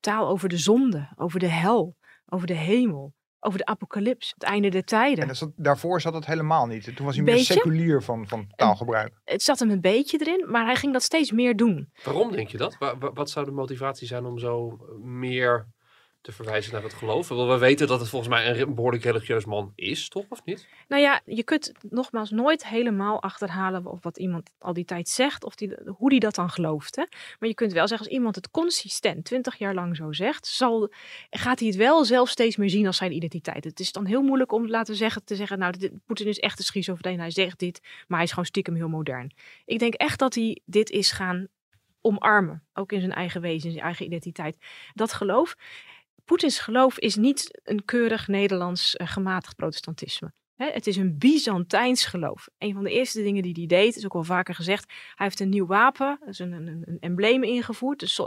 Taal 0.00 0.28
over 0.28 0.48
de 0.48 0.58
zonde, 0.58 1.08
over 1.16 1.38
de 1.38 1.48
hel, 1.48 1.96
over 2.26 2.46
de 2.46 2.54
hemel, 2.54 3.14
over 3.44 3.58
de 3.58 3.66
apocalyps, 3.66 4.30
het 4.34 4.42
einde 4.42 4.68
der 4.68 4.84
tijden. 4.84 5.22
En 5.22 5.28
dat 5.28 5.36
zat- 5.36 5.52
daarvoor 5.56 6.00
zat 6.00 6.14
het 6.14 6.26
helemaal 6.26 6.66
niet. 6.66 6.96
Toen 6.96 7.06
was 7.06 7.14
hij 7.16 7.24
Beetje? 7.24 7.54
meer 7.54 7.62
seculier 7.62 8.02
van, 8.02 8.28
van 8.28 8.46
taalgebruik. 8.56 9.12
Het 9.24 9.42
zat 9.42 9.58
hem 9.58 9.70
een 9.70 9.80
beetje 9.80 10.18
erin, 10.20 10.50
maar 10.50 10.64
hij 10.64 10.76
ging 10.76 10.92
dat 10.92 11.02
steeds 11.02 11.32
meer 11.32 11.56
doen. 11.56 11.88
Waarom 12.04 12.32
denk 12.32 12.48
je 12.48 12.56
dat? 12.58 12.76
Wa- 12.78 12.98
wa- 12.98 13.12
wat 13.12 13.30
zou 13.30 13.44
de 13.44 13.50
motivatie 13.52 14.06
zijn 14.06 14.24
om 14.24 14.38
zo 14.38 14.78
meer 15.02 15.66
te 16.24 16.32
verwijzen 16.32 16.72
naar 16.72 16.82
het 16.82 16.94
geloof. 16.94 17.28
We 17.28 17.58
weten 17.58 17.86
dat 17.86 18.00
het 18.00 18.08
volgens 18.08 18.30
mij 18.30 18.60
een 18.60 18.74
behoorlijk 18.74 19.02
religieus 19.02 19.44
man 19.44 19.72
is, 19.74 20.08
toch? 20.08 20.24
Of 20.28 20.44
niet? 20.44 20.68
Nou 20.88 21.02
ja, 21.02 21.20
je 21.24 21.42
kunt 21.42 21.72
nogmaals 21.90 22.30
nooit 22.30 22.66
helemaal 22.66 23.22
achterhalen 23.22 23.86
of 23.86 24.02
wat 24.02 24.18
iemand 24.18 24.50
al 24.58 24.72
die 24.72 24.84
tijd 24.84 25.08
zegt, 25.08 25.44
of 25.44 25.54
die, 25.54 25.74
hoe 25.86 26.10
die 26.10 26.20
dat 26.20 26.34
dan 26.34 26.50
gelooft. 26.50 26.96
Maar 27.38 27.48
je 27.48 27.54
kunt 27.54 27.72
wel 27.72 27.88
zeggen, 27.88 28.06
als 28.06 28.16
iemand 28.16 28.34
het 28.34 28.50
consistent 28.50 29.24
twintig 29.24 29.56
jaar 29.56 29.74
lang 29.74 29.96
zo 29.96 30.12
zegt, 30.12 30.46
zal, 30.46 30.92
gaat 31.30 31.58
hij 31.58 31.68
het 31.68 31.76
wel 31.76 32.04
zelf 32.04 32.28
steeds 32.28 32.56
meer 32.56 32.70
zien 32.70 32.86
als 32.86 32.96
zijn 32.96 33.12
identiteit. 33.12 33.64
Het 33.64 33.80
is 33.80 33.92
dan 33.92 34.04
heel 34.04 34.22
moeilijk 34.22 34.52
om, 34.52 34.68
laten 34.68 34.96
zeggen, 34.96 35.24
te 35.24 35.36
zeggen, 35.36 35.58
nou, 35.58 36.00
Poetin 36.06 36.26
is 36.26 36.38
echt 36.38 36.58
een 36.58 36.64
schizofreen, 36.64 37.20
hij 37.20 37.30
zegt 37.30 37.58
dit, 37.58 37.80
maar 37.82 38.16
hij 38.16 38.26
is 38.26 38.30
gewoon 38.30 38.44
stiekem 38.44 38.74
heel 38.74 38.88
modern. 38.88 39.32
Ik 39.64 39.78
denk 39.78 39.94
echt 39.94 40.18
dat 40.18 40.34
hij 40.34 40.60
dit 40.64 40.90
is 40.90 41.12
gaan 41.12 41.48
omarmen, 42.00 42.62
ook 42.74 42.92
in 42.92 43.00
zijn 43.00 43.12
eigen 43.12 43.40
wezen, 43.40 43.66
in 43.66 43.72
zijn 43.72 43.84
eigen 43.84 44.06
identiteit. 44.06 44.56
Dat 44.94 45.12
geloof. 45.12 45.56
Poetins 46.24 46.58
geloof 46.58 46.98
is 46.98 47.16
niet 47.16 47.60
een 47.62 47.84
keurig 47.84 48.28
Nederlands 48.28 48.94
uh, 48.94 49.08
gematigd 49.08 49.56
protestantisme. 49.56 50.32
het 50.56 50.86
is 50.86 50.96
een 50.96 51.18
Byzantijns 51.18 52.04
geloof. 52.04 52.48
Een 52.58 52.74
van 52.74 52.84
de 52.84 52.90
eerste 52.90 53.22
dingen 53.22 53.42
die 53.42 53.52
hij 53.52 53.66
deed, 53.66 53.96
is 53.96 54.04
ook 54.04 54.12
wel 54.12 54.24
vaker 54.24 54.54
gezegd, 54.54 54.88
hij 54.88 55.26
heeft 55.26 55.40
een 55.40 55.48
nieuw 55.48 55.66
wapen, 55.66 56.18
dus 56.26 56.38
een, 56.38 56.52
een, 56.52 56.82
een 56.84 56.96
embleem 57.00 57.42
ingevoerd. 57.42 57.98
Dus, 57.98 58.18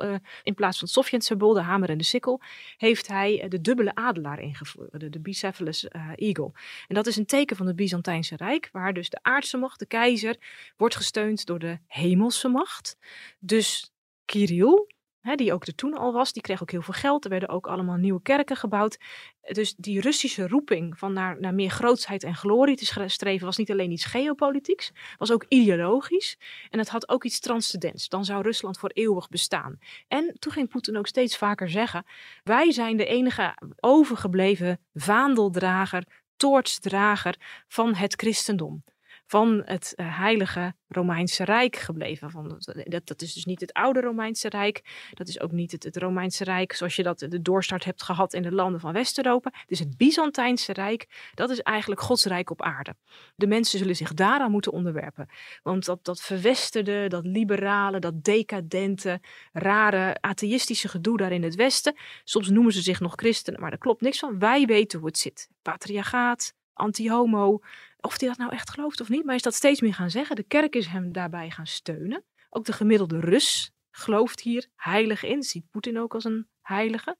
in 0.44 0.54
plaats 0.54 0.78
van 0.78 0.88
het 0.88 0.96
Sovjet-symbool, 0.96 1.54
de 1.54 1.62
hamer 1.62 1.90
en 1.90 1.98
de 1.98 2.04
sikkel, 2.04 2.42
heeft 2.78 3.08
hij 3.08 3.44
uh, 3.44 3.50
de 3.50 3.62
dubbele 3.62 3.96
adelaar 3.96 4.40
ingevoerd, 4.40 5.00
de, 5.00 5.10
de 5.10 5.20
Bicephalus 5.20 5.88
eagle. 6.16 6.52
En 6.88 6.96
dat 6.96 7.08
is 7.08 7.16
een 7.16 7.26
teken 7.26 7.56
van 7.56 7.68
het 7.68 7.76
Byzantijnse 7.76 8.36
Rijk, 8.36 8.70
waar 8.72 8.94
dus 8.94 9.10
de 9.10 9.20
aardse 9.22 9.58
macht, 9.58 9.80
de 9.80 9.86
keizer, 9.86 10.36
wordt 10.76 10.96
gesteund 10.96 11.46
door 11.46 11.60
de 11.60 11.80
hemelse 11.88 12.48
macht. 12.48 12.98
Dus 13.40 13.92
Kirill, 14.26 14.86
die 15.36 15.54
ook 15.54 15.66
er 15.66 15.76
toen 15.76 15.94
al 15.94 16.13
was, 16.13 16.34
die 16.34 16.42
kreeg 16.42 16.62
ook 16.62 16.72
heel 16.72 16.82
veel 16.82 16.94
geld. 16.94 17.24
Er 17.24 17.30
werden 17.30 17.50
ook 17.50 17.68
allemaal 17.68 17.96
nieuwe 17.96 18.22
kerken 18.22 18.56
gebouwd. 18.56 18.98
Dus 19.42 19.76
die 19.78 20.02
Russische 20.02 20.48
roeping 20.48 20.98
van 20.98 21.13
naar, 21.13 21.40
naar 21.40 21.54
meer 21.54 21.70
grootsheid 21.70 22.24
en 22.24 22.36
glorie 22.36 22.76
te 22.76 23.10
streven 23.10 23.46
was 23.46 23.58
niet 23.58 23.72
alleen 23.72 23.92
iets 23.92 24.06
geopolitieks, 24.06 24.92
was 25.18 25.32
ook 25.32 25.46
ideologisch. 25.48 26.38
En 26.70 26.80
het 26.80 26.90
had 26.90 27.10
ook 27.10 27.24
iets 27.24 27.40
transcendents. 27.40 28.10
Dan 28.10 28.26
zou 28.26 28.42
Rusland 28.42 28.78
voor 28.78 28.92
eeuwig 28.94 29.30
bestaan. 29.30 29.80
En 30.08 30.36
toen 30.40 30.52
ging 30.52 30.70
Poetin 30.70 30.98
ook 30.98 31.08
steeds 31.08 31.38
vaker 31.38 31.70
zeggen: 31.70 32.06
wij 32.44 32.72
zijn 32.72 32.98
de 32.98 33.06
enige 33.06 33.58
overgebleven 33.80 34.80
vaandeldrager, 34.94 36.04
toortsdrager 36.38 37.36
van 37.68 37.96
het 37.96 38.13
christendom 38.13 38.84
van 39.28 39.62
het 39.66 39.94
uh, 39.96 40.18
heilige 40.18 40.76
Romeinse 40.88 41.44
Rijk 41.44 41.76
gebleven. 41.76 42.32
Van, 42.32 42.62
dat, 42.86 43.08
dat 43.08 43.22
is 43.22 43.34
dus 43.34 43.46
niet 43.46 43.62
het 43.62 43.74
oude 43.74 44.02
Romeinse 44.02 44.50
Rijk. 44.50 45.10
Dat 45.13 45.28
is 45.28 45.40
ook 45.40 45.52
niet 45.52 45.72
het, 45.72 45.84
het 45.84 45.98
Romeinse 45.98 46.44
Rijk 46.44 46.74
zoals 46.74 46.96
je 46.96 47.04
dat 47.04 47.20
de 47.20 47.42
doorstart 47.42 47.84
hebt 47.84 48.04
gehad 48.04 48.34
in 48.34 48.42
de 48.42 48.52
landen 48.52 48.80
van 48.80 48.94
West-Europa. 48.94 49.54
Dus 49.66 49.80
het 49.80 49.98
Byzantijnse 49.98 50.74
Rijk, 50.74 51.32
dat 51.34 51.50
is 51.50 51.62
eigenlijk 51.62 52.02
Gods 52.02 52.26
Rijk 52.26 52.50
op 52.50 52.62
aarde. 52.62 52.96
De 53.36 53.48
mensen 53.48 53.80
zullen 53.80 53.96
zich 53.96 54.13
daaraan 54.13 54.52
moeten 54.52 54.72
onderwerpen. 54.72 55.30
Want 55.63 55.86
dat, 55.86 56.06
dat 56.06 56.22
verwesterde, 56.22 57.08
dat 57.08 57.26
liberale, 57.26 58.00
dat 58.00 58.24
decadente, 58.24 59.22
rare, 59.52 60.18
atheïstische 60.20 60.88
gedoe 60.88 61.18
daar 61.18 61.32
in 61.32 61.44
het 61.44 61.56
Westen. 61.56 61.96
Soms 62.24 62.50
noemen 62.50 62.74
ze 62.74 62.82
zich 62.82 63.00
nog 63.00 63.13
christenen, 63.16 63.60
maar 63.60 63.70
daar 63.70 63.80
klopt 63.80 64.02
niks 64.02 64.20
van. 64.20 64.40
Wij 64.40 64.66
weten 64.66 65.00
hoe 65.00 65.08
het 65.08 65.18
zit. 65.18 65.50
Patriarchaat, 65.62 66.54
anti-homo, 66.74 67.60
of 68.02 68.20
hij 68.20 68.30
dat 68.30 68.38
nou 68.38 68.52
echt 68.52 68.70
gelooft 68.70 69.02
of 69.02 69.10
niet, 69.10 69.26
maar 69.26 69.36
is 69.36 69.42
dat 69.42 69.54
steeds 69.54 69.82
meer 69.82 69.94
gaan 69.94 70.10
zeggen. 70.10 70.36
De 70.36 70.44
kerk 70.44 70.76
is 70.76 70.88
hem 70.88 71.12
daarbij 71.12 71.50
gaan 71.50 71.68
steunen. 71.68 72.24
Ook 72.50 72.66
de 72.66 72.74
gemiddelde 72.74 73.20
Rus 73.20 73.72
gelooft 73.92 74.42
hier 74.42 74.68
heilig 74.76 75.24
in, 75.24 75.44
ziet 75.44 75.70
Poetin 75.70 76.00
ook 76.00 76.14
als 76.14 76.24
een 76.24 76.48
heilige. 76.62 77.18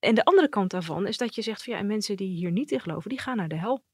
En 0.00 0.14
de 0.14 0.24
andere 0.24 0.48
kant 0.48 0.70
daarvan 0.70 1.06
is 1.06 1.16
dat 1.16 1.34
je 1.34 1.42
zegt 1.42 1.62
van 1.62 1.74
ja, 1.74 1.82
mensen 1.82 2.16
die 2.16 2.36
hier 2.36 2.50
niet 2.50 2.70
in 2.70 2.80
geloven, 2.80 3.10
die 3.10 3.18
gaan 3.18 3.36
naar 3.36 3.48
de 3.48 3.58
hel. 3.58 3.84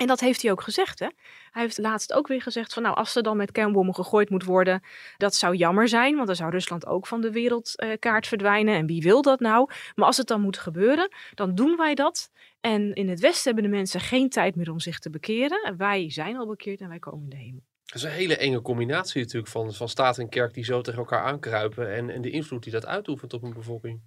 En 0.00 0.06
dat 0.06 0.20
heeft 0.20 0.42
hij 0.42 0.50
ook 0.50 0.62
gezegd. 0.62 0.98
Hè? 0.98 1.06
Hij 1.50 1.62
heeft 1.62 1.78
laatst 1.78 2.12
ook 2.12 2.26
weer 2.26 2.42
gezegd 2.42 2.72
van 2.72 2.82
nou, 2.82 2.96
als 2.96 3.16
er 3.16 3.22
dan 3.22 3.36
met 3.36 3.52
kernbommen 3.52 3.94
gegooid 3.94 4.30
moet 4.30 4.44
worden, 4.44 4.82
dat 5.16 5.34
zou 5.34 5.56
jammer 5.56 5.88
zijn, 5.88 6.14
want 6.14 6.26
dan 6.26 6.36
zou 6.36 6.50
Rusland 6.50 6.86
ook 6.86 7.06
van 7.06 7.20
de 7.20 7.30
wereldkaart 7.30 8.26
verdwijnen. 8.26 8.74
En 8.74 8.86
wie 8.86 9.02
wil 9.02 9.22
dat 9.22 9.40
nou? 9.40 9.70
Maar 9.94 10.06
als 10.06 10.16
het 10.16 10.26
dan 10.26 10.40
moet 10.40 10.58
gebeuren, 10.58 11.08
dan 11.34 11.54
doen 11.54 11.76
wij 11.76 11.94
dat. 11.94 12.30
En 12.60 12.92
in 12.92 13.08
het 13.08 13.20
Westen 13.20 13.44
hebben 13.44 13.70
de 13.70 13.76
mensen 13.76 14.00
geen 14.00 14.28
tijd 14.28 14.56
meer 14.56 14.70
om 14.70 14.80
zich 14.80 14.98
te 14.98 15.10
bekeren. 15.10 15.74
Wij 15.76 16.10
zijn 16.10 16.36
al 16.36 16.46
bekeerd 16.46 16.80
en 16.80 16.88
wij 16.88 16.98
komen 16.98 17.22
in 17.22 17.30
de 17.30 17.36
hemel. 17.36 17.62
Dat 17.84 17.94
is 17.94 18.02
een 18.02 18.10
hele 18.10 18.36
enge 18.36 18.62
combinatie 18.62 19.22
natuurlijk 19.22 19.52
van, 19.52 19.74
van 19.74 19.88
staat 19.88 20.18
en 20.18 20.28
kerk 20.28 20.54
die 20.54 20.64
zo 20.64 20.80
tegen 20.80 20.98
elkaar 20.98 21.22
aankruipen 21.22 21.94
en, 21.94 22.10
en 22.10 22.22
de 22.22 22.30
invloed 22.30 22.62
die 22.62 22.72
dat 22.72 22.86
uitoefent 22.86 23.32
op 23.32 23.42
een 23.42 23.54
bevolking. 23.54 24.00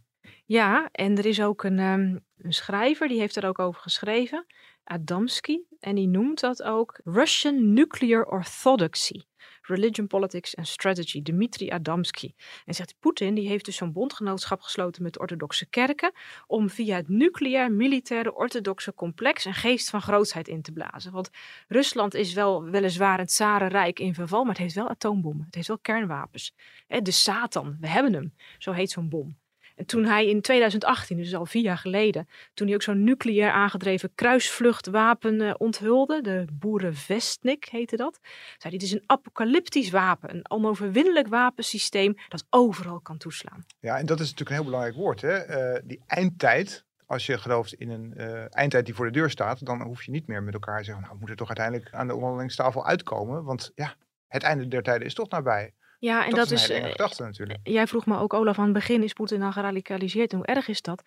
Ja, 0.46 0.90
en 0.92 1.18
er 1.18 1.26
is 1.26 1.42
ook 1.42 1.64
een, 1.64 1.80
um, 1.80 2.26
een 2.38 2.54
schrijver 2.54 3.08
die 3.08 3.20
heeft 3.20 3.36
er 3.36 3.48
ook 3.48 3.60
over 3.60 3.82
geschreven. 3.82 4.46
Adamski. 4.84 5.62
En 5.80 5.96
die 5.96 6.08
noemt 6.08 6.40
dat 6.40 6.64
ook 6.64 7.00
Russian 7.04 7.74
Nuclear 7.74 8.26
Orthodoxy. 8.26 9.22
Religion, 9.62 10.08
Politics 10.08 10.56
and 10.56 10.68
Strategy, 10.68 11.22
Dmitri 11.22 11.70
Adamski. 11.70 12.36
En 12.66 12.74
zegt 12.74 12.96
Poetin, 13.00 13.34
die 13.34 13.48
heeft 13.48 13.66
dus 13.66 13.76
zo'n 13.76 13.92
bondgenootschap 13.92 14.62
gesloten 14.62 15.04
met 15.04 15.14
de 15.14 15.20
orthodoxe 15.20 15.66
kerken 15.66 16.12
om 16.48 16.70
via 16.70 16.96
het 16.96 17.10
nucleair 17.10 17.72
militaire 17.72 18.36
orthodoxe 18.36 18.94
complex 18.94 19.46
een 19.46 19.54
geest 19.54 19.90
van 19.90 20.02
grootsheid 20.02 20.48
in 20.48 20.62
te 20.62 20.72
blazen. 20.72 21.12
Want 21.12 21.30
Rusland 21.68 22.14
is 22.14 22.34
wel 22.34 22.64
weliswaar 22.64 23.20
een 23.20 23.30
zarenrijk 23.30 24.00
in 24.00 24.14
verval, 24.14 24.42
maar 24.42 24.54
het 24.54 24.62
heeft 24.62 24.76
wel 24.76 24.90
atoombommen. 24.90 25.46
Het 25.46 25.56
heeft 25.56 25.68
wel 25.68 25.80
kernwapens. 25.80 26.56
De 26.88 27.12
Satan, 27.12 27.78
we 27.80 27.88
hebben 27.88 28.14
hem. 28.14 28.34
Zo 28.58 28.72
heet 28.72 28.92
zo'n 28.92 29.10
bom. 29.10 29.42
En 29.76 29.86
toen 29.86 30.06
hij 30.06 30.28
in 30.30 30.42
2018, 30.42 31.18
dus 31.18 31.36
al 31.36 31.46
vier 31.46 31.62
jaar 31.62 31.78
geleden, 31.78 32.28
toen 32.54 32.68
hij 32.68 32.76
ook 32.76 32.82
zo'n 32.82 33.04
nucleair 33.04 33.52
aangedreven 33.52 34.12
kruisvluchtwapen 34.16 35.42
uh, 35.42 35.54
onthulde, 35.58 36.22
de 36.22 36.46
Boerenvestnik 36.54 37.66
heette 37.66 37.96
dat, 37.96 38.20
zei 38.22 38.58
hij, 38.58 38.72
het 38.72 38.82
is 38.82 38.92
een 38.92 39.04
apocalyptisch 39.06 39.90
wapen, 39.90 40.36
een 40.36 40.50
onoverwinnelijk 40.50 41.28
wapensysteem 41.28 42.16
dat 42.30 42.46
overal 42.50 43.00
kan 43.00 43.18
toeslaan. 43.18 43.66
Ja, 43.80 43.98
en 43.98 44.06
dat 44.06 44.20
is 44.20 44.30
natuurlijk 44.30 44.50
een 44.50 44.56
heel 44.56 44.66
belangrijk 44.66 44.96
woord, 44.96 45.22
hè? 45.22 45.74
Uh, 45.74 45.82
die 45.84 46.02
eindtijd, 46.08 46.86
als 47.06 47.26
je 47.26 47.38
gelooft 47.38 47.74
in 47.74 47.90
een 47.90 48.14
uh, 48.18 48.56
eindtijd 48.56 48.86
die 48.86 48.96
voor 48.96 49.06
de 49.06 49.12
deur 49.12 49.30
staat, 49.30 49.66
dan 49.66 49.82
hoef 49.82 50.04
je 50.04 50.12
niet 50.12 50.28
meer 50.28 50.44
met 50.44 50.54
elkaar 50.54 50.78
te 50.78 50.84
zeggen, 50.84 51.02
nou, 51.02 51.14
we 51.14 51.20
moeten 51.20 51.38
toch 51.38 51.48
uiteindelijk 51.48 51.94
aan 51.94 52.08
de 52.08 52.14
onderhandelingstafel 52.14 52.86
uitkomen, 52.86 53.44
want 53.44 53.72
ja, 53.76 53.96
het 54.28 54.44
einde 54.44 54.68
der 54.68 54.84
tijden 54.84 55.08
is 55.08 55.14
toch 55.14 55.30
nabij. 55.30 55.74
Ja, 56.04 56.26
en 56.26 56.32
dat, 56.32 56.52
is, 56.52 56.70
een 56.70 56.90
gedachte 56.90 57.24
natuurlijk. 57.24 57.60
Jij 57.64 57.88
vroeg 57.88 58.06
me 58.06 58.18
ook, 58.18 58.34
Olaf, 58.34 58.58
aan 58.58 58.64
het 58.64 58.74
begin 58.74 59.04
is 59.04 59.14
Poetin 59.14 59.40
dan 59.40 59.54
geradicaliseerd 59.54 60.32
en 60.32 60.38
hoe 60.38 60.46
erg 60.46 60.68
is 60.68 60.82
dat? 60.82 61.04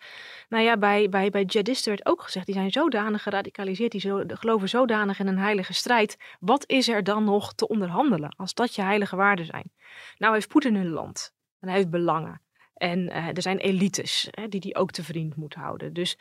Nou 0.49 0.63
ja, 0.63 0.77
bij, 0.77 1.09
bij, 1.09 1.29
bij 1.29 1.43
jihadisten 1.43 1.89
werd 1.89 2.05
ook 2.05 2.21
gezegd, 2.21 2.45
die 2.45 2.55
zijn 2.55 2.71
zodanig 2.71 3.23
geradicaliseerd, 3.23 3.91
die 3.91 4.01
zo, 4.01 4.23
geloven 4.27 4.69
zodanig 4.69 5.19
in 5.19 5.27
een 5.27 5.37
heilige 5.37 5.73
strijd. 5.73 6.17
Wat 6.39 6.63
is 6.67 6.87
er 6.87 7.03
dan 7.03 7.23
nog 7.23 7.53
te 7.53 7.67
onderhandelen, 7.67 8.35
als 8.37 8.53
dat 8.53 8.75
je 8.75 8.81
heilige 8.81 9.15
waarden 9.15 9.45
zijn? 9.45 9.71
Nou 10.17 10.33
heeft 10.33 10.47
Poetin 10.47 10.75
een 10.75 10.89
land 10.89 11.33
en 11.59 11.67
hij 11.67 11.77
heeft 11.77 11.89
belangen. 11.89 12.41
En 12.73 12.99
uh, 12.99 13.27
er 13.27 13.41
zijn 13.41 13.57
elites 13.57 14.27
hè, 14.31 14.47
die 14.47 14.59
die 14.59 14.75
ook 14.75 14.91
te 14.91 15.03
vriend 15.03 15.35
moet 15.35 15.53
houden. 15.53 15.93
Dus 15.93 16.17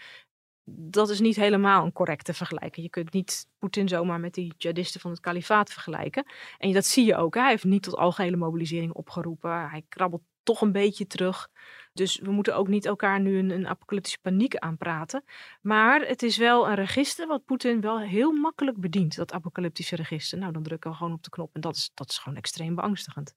dat 0.68 1.11
is 1.11 1.20
niet 1.20 1.37
helemaal 1.37 1.85
een 1.85 1.92
correcte 1.92 2.35
vergelijking. 2.35 2.85
Je 2.85 2.90
kunt 2.90 3.12
niet 3.12 3.48
Poetin 3.59 3.88
zomaar 3.88 4.20
met 4.20 4.35
die 4.35 4.55
jihadisten 4.59 5.00
van 5.00 5.11
het 5.11 5.20
kalifaat 5.20 5.72
vergelijken. 5.72 6.26
En 6.59 6.72
dat 6.72 6.85
zie 6.85 7.05
je 7.05 7.16
ook. 7.16 7.35
Hij 7.35 7.48
heeft 7.48 7.64
niet 7.64 7.83
tot 7.83 7.96
algehele 7.96 8.37
mobilisering 8.37 8.92
opgeroepen. 8.92 9.70
Hij 9.70 9.85
krabbelt 9.88 10.22
toch 10.42 10.61
een 10.61 10.72
beetje 10.72 11.07
terug. 11.07 11.48
Dus 11.92 12.18
we 12.18 12.31
moeten 12.31 12.57
ook 12.57 12.68
niet 12.68 12.87
elkaar 12.87 13.20
nu 13.20 13.38
een, 13.38 13.50
een 13.50 13.66
apocalyptische 13.66 14.18
paniek 14.20 14.57
aanpraten. 14.57 15.24
Maar 15.61 16.00
het 16.00 16.22
is 16.22 16.37
wel 16.37 16.68
een 16.68 16.74
register 16.74 17.26
wat 17.26 17.44
Poetin 17.44 17.81
wel 17.81 18.00
heel 18.00 18.33
makkelijk 18.33 18.81
bedient. 18.81 19.16
Dat 19.16 19.33
apocalyptische 19.33 19.96
register. 19.96 20.38
Nou, 20.38 20.52
dan 20.52 20.62
drukken 20.62 20.90
we 20.90 20.96
gewoon 20.96 21.12
op 21.12 21.22
de 21.22 21.31
knop. 21.31 21.55
En 21.55 21.61
dat 21.61 21.76
is, 21.76 21.90
dat 21.94 22.11
is 22.11 22.18
gewoon 22.18 22.38
extreem 22.38 22.74
beangstigend. 22.74 23.35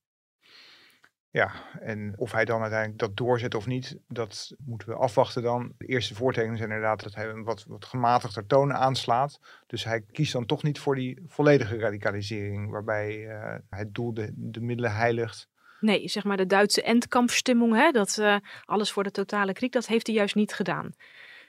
Ja, 1.31 1.51
en 1.79 2.13
of 2.17 2.31
hij 2.31 2.45
dan 2.45 2.61
uiteindelijk 2.61 2.99
dat 2.99 3.17
doorzet 3.17 3.55
of 3.55 3.65
niet, 3.65 3.97
dat 4.07 4.55
moeten 4.65 4.87
we 4.87 4.95
afwachten 4.95 5.43
dan. 5.43 5.73
De 5.77 5.85
eerste 5.85 6.15
voortekenen 6.15 6.57
zijn 6.57 6.69
inderdaad 6.69 7.03
dat 7.03 7.15
hij 7.15 7.29
een 7.29 7.43
wat, 7.43 7.65
wat 7.67 7.85
gematigder 7.85 8.45
toon 8.45 8.73
aanslaat. 8.73 9.39
Dus 9.67 9.83
hij 9.83 10.01
kiest 10.01 10.33
dan 10.33 10.45
toch 10.45 10.63
niet 10.63 10.79
voor 10.79 10.95
die 10.95 11.23
volledige 11.27 11.77
radicalisering, 11.77 12.71
waarbij 12.71 13.17
uh, 13.17 13.55
het 13.69 13.93
doel 13.93 14.13
de, 14.13 14.31
de 14.35 14.61
middelen 14.61 14.95
heiligt. 14.95 15.47
Nee, 15.79 16.07
zeg 16.07 16.23
maar 16.23 16.37
de 16.37 16.45
Duitse 16.45 16.81
endkampstimmung, 16.81 17.75
hè, 17.75 17.91
dat 17.91 18.17
uh, 18.19 18.35
alles 18.65 18.91
voor 18.91 19.03
de 19.03 19.11
totale 19.11 19.53
kriek, 19.53 19.71
dat 19.71 19.87
heeft 19.87 20.07
hij 20.07 20.15
juist 20.15 20.35
niet 20.35 20.53
gedaan. 20.53 20.93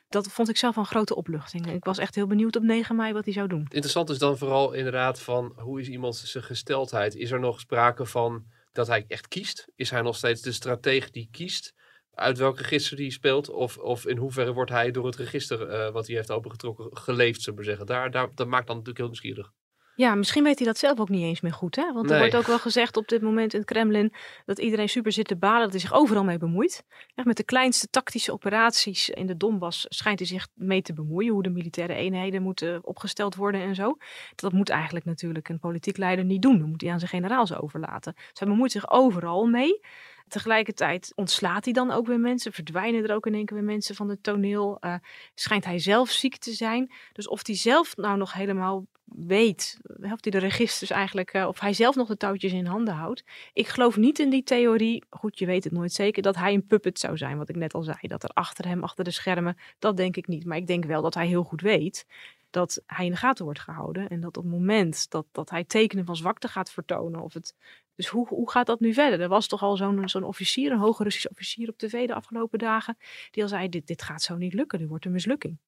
Dat 0.08 0.28
vond 0.28 0.48
ik 0.48 0.56
zelf 0.56 0.76
een 0.76 0.84
grote 0.84 1.14
opluchting. 1.14 1.66
Ik 1.66 1.84
was 1.84 1.98
echt 1.98 2.14
heel 2.14 2.26
benieuwd 2.26 2.56
op 2.56 2.62
9 2.62 2.96
mei 2.96 3.12
wat 3.12 3.24
hij 3.24 3.32
zou 3.32 3.48
doen. 3.48 3.66
Interessant 3.68 4.10
is 4.10 4.18
dan 4.18 4.38
vooral 4.38 4.72
inderdaad 4.72 5.20
van 5.20 5.52
hoe 5.56 5.80
is 5.80 5.88
iemand 5.88 6.16
zijn 6.16 6.44
gesteldheid? 6.44 7.14
Is 7.14 7.30
er 7.30 7.40
nog 7.40 7.60
sprake 7.60 8.06
van 8.06 8.44
dat 8.72 8.86
hij 8.86 9.04
echt 9.08 9.28
kiest? 9.28 9.68
Is 9.74 9.90
hij 9.90 10.02
nog 10.02 10.16
steeds 10.16 10.42
de 10.42 10.52
stratege 10.52 11.10
die 11.10 11.28
kiest 11.30 11.74
uit 12.14 12.38
welk 12.38 12.58
register 12.58 12.96
hij 12.96 13.10
speelt? 13.10 13.48
Of, 13.48 13.78
of 13.78 14.06
in 14.06 14.16
hoeverre 14.16 14.52
wordt 14.52 14.70
hij 14.70 14.90
door 14.90 15.06
het 15.06 15.16
register 15.16 15.70
uh, 15.70 15.90
wat 15.90 16.06
hij 16.06 16.16
heeft 16.16 16.30
opengetrokken 16.30 16.96
geleefd, 16.96 17.42
zullen 17.42 17.58
we 17.58 17.64
zeggen? 17.64 17.86
Daar, 17.86 18.10
daar, 18.10 18.34
dat 18.34 18.46
maakt 18.46 18.66
dan 18.66 18.76
natuurlijk 18.76 18.98
heel 18.98 19.06
nieuwsgierig. 19.06 19.52
Ja, 19.94 20.14
misschien 20.14 20.44
weet 20.44 20.58
hij 20.58 20.66
dat 20.66 20.78
zelf 20.78 21.00
ook 21.00 21.08
niet 21.08 21.22
eens 21.22 21.40
meer 21.40 21.52
goed. 21.52 21.76
Hè? 21.76 21.92
Want 21.92 22.10
er 22.10 22.18
wordt 22.18 22.36
ook 22.36 22.46
wel 22.46 22.58
gezegd 22.58 22.96
op 22.96 23.08
dit 23.08 23.22
moment 23.22 23.52
in 23.52 23.58
het 23.58 23.68
Kremlin 23.68 24.12
dat 24.44 24.58
iedereen 24.58 24.88
super 24.88 25.12
zit 25.12 25.26
te 25.26 25.36
balen, 25.36 25.62
dat 25.62 25.70
hij 25.70 25.80
zich 25.80 25.92
overal 25.92 26.24
mee 26.24 26.38
bemoeit. 26.38 26.84
Echt 27.14 27.26
met 27.26 27.36
de 27.36 27.44
kleinste 27.44 27.88
tactische 27.90 28.32
operaties 28.32 29.08
in 29.08 29.26
de 29.26 29.36
Donbass 29.36 29.86
schijnt 29.88 30.18
hij 30.18 30.28
zich 30.28 30.48
mee 30.54 30.82
te 30.82 30.92
bemoeien. 30.92 31.32
Hoe 31.32 31.42
de 31.42 31.50
militaire 31.50 31.94
eenheden 31.94 32.42
moeten 32.42 32.86
opgesteld 32.86 33.34
worden 33.34 33.60
en 33.60 33.74
zo. 33.74 33.96
Dat 34.34 34.52
moet 34.52 34.68
eigenlijk 34.68 35.04
natuurlijk 35.04 35.48
een 35.48 35.58
politiek 35.58 35.96
leider 35.96 36.24
niet 36.24 36.42
doen. 36.42 36.58
Dat 36.58 36.68
moet 36.68 36.80
hij 36.80 36.90
aan 36.90 36.98
zijn 36.98 37.10
generaals 37.10 37.54
overlaten. 37.54 38.12
Dus 38.14 38.38
hij 38.38 38.48
bemoeit 38.48 38.72
zich 38.72 38.90
overal 38.90 39.46
mee. 39.46 39.80
Tegelijkertijd 40.30 41.12
ontslaat 41.14 41.64
hij 41.64 41.72
dan 41.72 41.90
ook 41.90 42.06
weer 42.06 42.20
mensen. 42.20 42.52
Verdwijnen 42.52 43.04
er 43.04 43.14
ook 43.14 43.26
in 43.26 43.34
één 43.34 43.44
keer 43.44 43.56
weer 43.56 43.66
mensen 43.66 43.94
van 43.94 44.08
het 44.08 44.22
toneel. 44.22 44.78
Eh, 44.80 44.94
schijnt 45.34 45.64
hij 45.64 45.78
zelf 45.78 46.10
ziek 46.10 46.36
te 46.36 46.52
zijn. 46.52 46.92
Dus 47.12 47.28
of 47.28 47.46
hij 47.46 47.56
zelf 47.56 47.96
nou 47.96 48.18
nog 48.18 48.32
helemaal 48.32 48.86
weet, 49.04 49.78
of 49.84 50.18
hij 50.20 50.30
de 50.30 50.38
registers 50.38 50.90
eigenlijk, 50.90 51.32
eh, 51.32 51.46
of 51.46 51.60
hij 51.60 51.72
zelf 51.72 51.94
nog 51.94 52.08
de 52.08 52.16
touwtjes 52.16 52.52
in 52.52 52.66
handen 52.66 52.94
houdt. 52.94 53.24
Ik 53.52 53.68
geloof 53.68 53.96
niet 53.96 54.18
in 54.18 54.30
die 54.30 54.42
theorie, 54.42 55.04
goed, 55.10 55.38
je 55.38 55.46
weet 55.46 55.64
het 55.64 55.72
nooit 55.72 55.92
zeker, 55.92 56.22
dat 56.22 56.36
hij 56.36 56.54
een 56.54 56.66
puppet 56.66 56.98
zou 56.98 57.16
zijn, 57.16 57.38
wat 57.38 57.48
ik 57.48 57.56
net 57.56 57.74
al 57.74 57.82
zei. 57.82 57.98
Dat 58.00 58.22
er 58.22 58.30
achter 58.30 58.66
hem, 58.66 58.82
achter 58.82 59.04
de 59.04 59.10
schermen, 59.10 59.56
dat 59.78 59.96
denk 59.96 60.16
ik 60.16 60.26
niet. 60.26 60.44
Maar 60.44 60.56
ik 60.56 60.66
denk 60.66 60.84
wel 60.84 61.02
dat 61.02 61.14
hij 61.14 61.26
heel 61.26 61.42
goed 61.42 61.60
weet 61.60 62.06
dat 62.50 62.82
hij 62.86 63.04
in 63.04 63.10
de 63.10 63.16
gaten 63.16 63.44
wordt 63.44 63.60
gehouden. 63.60 64.08
En 64.08 64.20
dat 64.20 64.36
op 64.36 64.42
het 64.42 64.52
moment 64.52 65.10
dat, 65.10 65.26
dat 65.32 65.50
hij 65.50 65.64
tekenen 65.64 66.04
van 66.04 66.16
zwakte 66.16 66.48
gaat 66.48 66.70
vertonen, 66.70 67.20
of 67.20 67.32
het 67.34 67.54
dus 67.94 68.08
hoe, 68.08 68.28
hoe 68.28 68.50
gaat 68.50 68.66
dat 68.66 68.80
nu 68.80 68.92
verder? 68.92 69.20
Er 69.20 69.28
was 69.28 69.46
toch 69.46 69.62
al 69.62 69.76
zo'n 69.76 70.08
zo'n 70.08 70.24
officier, 70.24 70.72
een 70.72 70.78
hoge 70.78 71.02
Russisch 71.02 71.26
officier 71.30 71.68
op 71.68 71.78
tv 71.78 72.06
de 72.06 72.14
afgelopen 72.14 72.58
dagen, 72.58 72.96
die 73.30 73.42
al 73.42 73.48
zei, 73.48 73.68
dit, 73.68 73.86
dit 73.86 74.02
gaat 74.02 74.22
zo 74.22 74.36
niet 74.36 74.54
lukken, 74.54 74.78
dit 74.78 74.88
wordt 74.88 75.04
een 75.04 75.12
mislukking. 75.12 75.58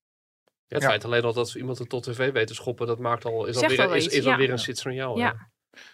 Ja, 0.44 0.78
het 0.78 0.82
Ja. 0.82 0.88
feit 0.88 1.04
alleen 1.04 1.22
al 1.22 1.32
dat 1.32 1.54
iemand 1.54 1.78
het 1.78 1.88
tot 1.88 2.02
tv 2.02 2.32
weet 2.32 2.46
te 2.46 2.54
schoppen, 2.54 2.86
dat 2.86 2.98
maakt 2.98 3.24
al, 3.24 3.46
is 3.46 3.56
alweer, 3.56 3.94
is, 3.94 4.06
is 4.06 4.24
ja. 4.24 4.30
alweer 4.30 4.50
een 4.50 4.58
signaal. 4.58 5.18
Ja. 5.18 5.24
Ja. 5.24 5.50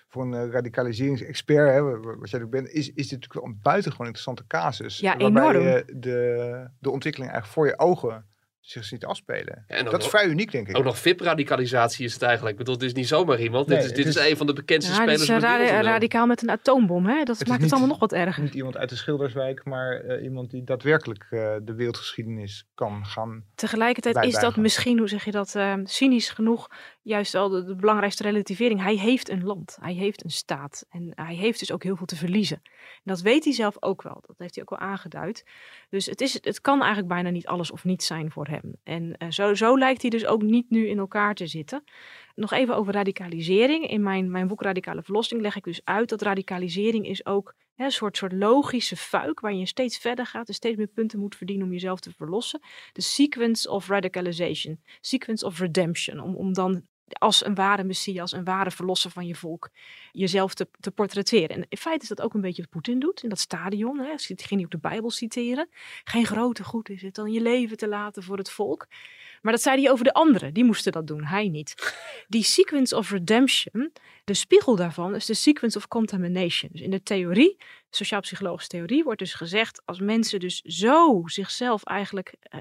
Voor 0.09 0.23
een 0.23 0.35
eh, 0.35 0.51
radicaliseringsexpert, 0.51 1.69
hè, 1.71 1.83
wa- 1.83 1.99
wa- 2.01 2.17
wat 2.17 2.31
jij 2.31 2.43
ook 2.43 2.51
bent, 2.51 2.69
is, 2.69 2.93
is 2.93 3.09
dit 3.09 3.21
natuurlijk 3.21 3.47
een 3.47 3.59
buitengewoon 3.63 4.07
interessante 4.07 4.47
casus. 4.47 4.99
Ja, 4.99 5.17
waarbij 5.17 5.43
enorm. 5.43 5.63
je 5.67 5.85
de, 5.97 6.69
de 6.79 6.91
ontwikkeling 6.91 7.31
eigenlijk 7.33 7.61
voor 7.61 7.67
je 7.67 7.79
ogen 7.79 8.27
zich 8.61 8.85
ziet 8.85 9.05
afspelen. 9.05 9.65
En 9.67 9.85
dat 9.85 10.03
is 10.03 10.09
vrij 10.09 10.27
uniek, 10.27 10.53
denk 10.53 10.69
ik. 10.69 10.77
Ook 10.77 10.85
nog 10.85 10.99
VIP-radicalisatie 10.99 12.05
is 12.05 12.13
het 12.13 12.23
eigenlijk. 12.23 12.53
Ik 12.53 12.59
bedoel, 12.59 12.75
het 12.75 12.85
is 12.85 12.93
niet 12.93 13.09
zomaar 13.09 13.41
iemand. 13.41 13.67
Nee, 13.67 13.77
dit 13.77 13.87
is, 13.87 13.93
dit 13.97 14.07
is, 14.07 14.17
is- 14.17 14.31
een 14.31 14.37
van 14.37 14.47
de 14.47 14.53
bekendste 14.53 14.93
Ja, 14.93 14.99
dit 14.99 15.09
spelers 15.09 15.29
is 15.29 15.35
het 15.35 15.43
radi- 15.45 15.57
wereldtoneel. 15.59 15.93
radicaal 15.93 16.27
met 16.27 16.43
een 16.43 16.51
atoombom, 16.51 17.07
hè? 17.07 17.23
Dat 17.25 17.41
is 17.41 17.49
maakt 17.49 17.63
het 17.63 17.71
allemaal 17.71 17.89
nog 17.91 17.99
wat 17.99 18.13
erger. 18.13 18.43
Niet 18.43 18.55
iemand 18.55 18.77
uit 18.77 18.89
de 18.89 18.97
Schilderswijk, 18.97 19.65
maar 19.65 20.01
eh, 20.01 20.23
iemand 20.23 20.51
die 20.51 20.65
daadwerkelijk 20.65 21.27
eh, 21.31 21.55
de 21.63 21.75
wereldgeschiedenis 21.75 22.67
kan 22.75 23.07
gaan. 23.07 23.45
Tegelijkertijd 23.55 24.25
is 24.25 24.35
dat 24.35 24.57
misschien, 24.57 24.99
hoe 24.99 25.09
zeg 25.09 25.25
je 25.25 25.31
dat, 25.31 25.55
eh, 25.55 25.75
cynisch 25.85 26.31
genoeg, 26.31 26.69
juist 27.09 27.35
al 27.35 27.49
de, 27.49 27.75
belangrijkste 27.77 28.23
relativering. 28.23 28.83
Hij 28.83 28.97
heeft 28.97 29.29
een 29.29 29.45
land, 29.45 29.77
hij 29.81 29.93
heeft 29.93 30.25
een 30.25 30.31
staat 30.31 30.87
en 30.89 31.13
hij 31.15 31.35
heeft 31.35 31.59
dus 31.59 31.73
ook 31.73 31.83
heel 31.83 31.97
veel 31.97 32.07
te 32.07 32.17
verliezen. 32.17 32.61
En 32.65 33.03
dat 33.05 33.21
weet 33.21 33.45
hij 33.45 33.53
zelf 33.53 33.77
ook 33.83 34.03
wel, 34.03 34.23
dat 34.27 34.39
heeft 34.39 34.55
hij 34.55 34.63
ook 34.63 34.79
wel 34.79 34.89
aangeduid. 34.89 35.45
Dus 35.89 36.07
het, 36.07 36.21
is, 36.21 36.33
het 36.45 36.61
kan 36.61 36.79
eigenlijk 36.79 37.09
bijna 37.09 37.31
niet 37.31 37.47
alles 37.47 37.71
of 37.71 37.85
niets 37.85 38.07
zijn 38.07 38.31
voor 38.31 38.47
hem. 38.47 38.77
En 38.83 39.17
eh, 39.17 39.31
zo, 39.31 39.55
zo 39.55 39.79
lijkt 39.79 40.03
hij 40.03 40.11
dus 40.11 40.27
ook 40.27 40.43
niet 40.43 40.71
nu 40.71 40.89
in 40.89 40.99
elkaar 40.99 41.35
te 41.35 41.47
zitten. 41.47 41.85
Nog 42.35 42.53
even 42.53 42.77
over 42.77 42.93
radicalisering. 42.93 43.89
In 43.89 44.03
mijn, 44.03 44.31
mijn 44.31 44.47
boek 44.47 44.63
Radicale 44.63 45.03
Verlossing 45.03 45.41
leg 45.41 45.57
ik 45.57 45.65
dus 45.65 45.81
uit 45.85 46.09
dat 46.09 46.23
radicalisering 46.23 47.07
is 47.07 47.27
ook 47.27 47.55
hè, 47.75 47.85
een 47.85 47.91
soort, 47.91 48.17
soort 48.17 48.33
logische 48.33 48.97
fuik 48.97 49.41
waar 49.41 49.55
je 49.55 49.67
steeds 49.67 49.99
verder 49.99 50.27
gaat 50.27 50.49
en 50.49 50.55
steeds 50.55 50.77
meer 50.77 50.87
punten 50.87 51.19
moet 51.19 51.37
verdienen 51.37 51.67
om 51.67 51.73
jezelf 51.73 52.01
te 52.01 52.13
verlossen. 52.17 52.61
De 52.93 53.03
sequence 53.03 53.71
of 53.71 53.89
radicalization, 53.89 54.81
sequence 55.01 55.47
of 55.47 55.59
redemption, 55.59 56.21
om, 56.21 56.37
om 56.37 56.53
dan 56.53 56.83
als 57.09 57.45
een 57.45 57.55
ware 57.55 57.85
messias, 57.85 58.33
een 58.33 58.45
ware 58.45 58.71
verlosser 58.71 59.11
van 59.11 59.27
je 59.27 59.35
volk, 59.35 59.71
jezelf 60.13 60.55
te, 60.55 60.69
te 60.81 60.91
portretteren. 60.91 61.57
En 61.57 61.67
in 61.69 61.79
feite 61.79 62.03
is 62.03 62.09
dat 62.09 62.21
ook 62.21 62.35
een 62.35 62.41
beetje 62.41 62.63
wat 62.63 62.71
Poetin 62.71 62.99
doet 62.99 63.23
in 63.23 63.29
dat 63.29 63.39
stadion. 63.39 63.99
Hè. 63.99 64.13
Ging 64.17 64.49
hij 64.49 64.65
ook 64.65 64.71
de 64.71 64.79
Bijbel 64.79 65.11
citeren. 65.11 65.69
Geen 66.05 66.27
grote 66.27 66.65
goed 66.65 66.89
is 66.89 67.03
het 67.03 67.15
dan 67.15 67.33
je 67.33 67.41
leven 67.41 67.77
te 67.77 67.89
laten 67.89 68.23
voor 68.23 68.37
het 68.37 68.51
volk. 68.51 68.87
Maar 69.43 69.53
dat 69.53 69.63
zei 69.63 69.83
hij 69.83 69.91
over 69.91 70.05
de 70.05 70.13
anderen. 70.13 70.55
Die 70.55 70.65
moesten 70.65 70.93
dat 70.93 71.07
doen, 71.07 71.25
hij 71.25 71.49
niet. 71.49 71.95
Die 72.29 72.43
sequence 72.43 72.97
of 72.97 73.11
redemption, 73.11 73.93
de 74.29 74.35
spiegel 74.35 74.77
daarvan 74.77 75.15
is 75.15 75.27
de 75.27 75.35
sequence 75.35 75.79
of 75.79 75.89
contamination. 75.89 76.71
Dus 76.73 76.81
in 76.81 76.91
de 76.91 77.03
theorie, 77.03 77.57
sociaal-psychologische 77.91 78.69
theorie, 78.69 79.05
wordt 79.05 79.19
dus 79.19 79.35
gezegd 79.35 79.83
als 79.85 80.01
mensen 80.01 80.41
dus 80.41 80.61
zo 80.61 81.23
zichzelf 81.25 81.85
eigenlijk 81.85 82.35
eh, 82.41 82.61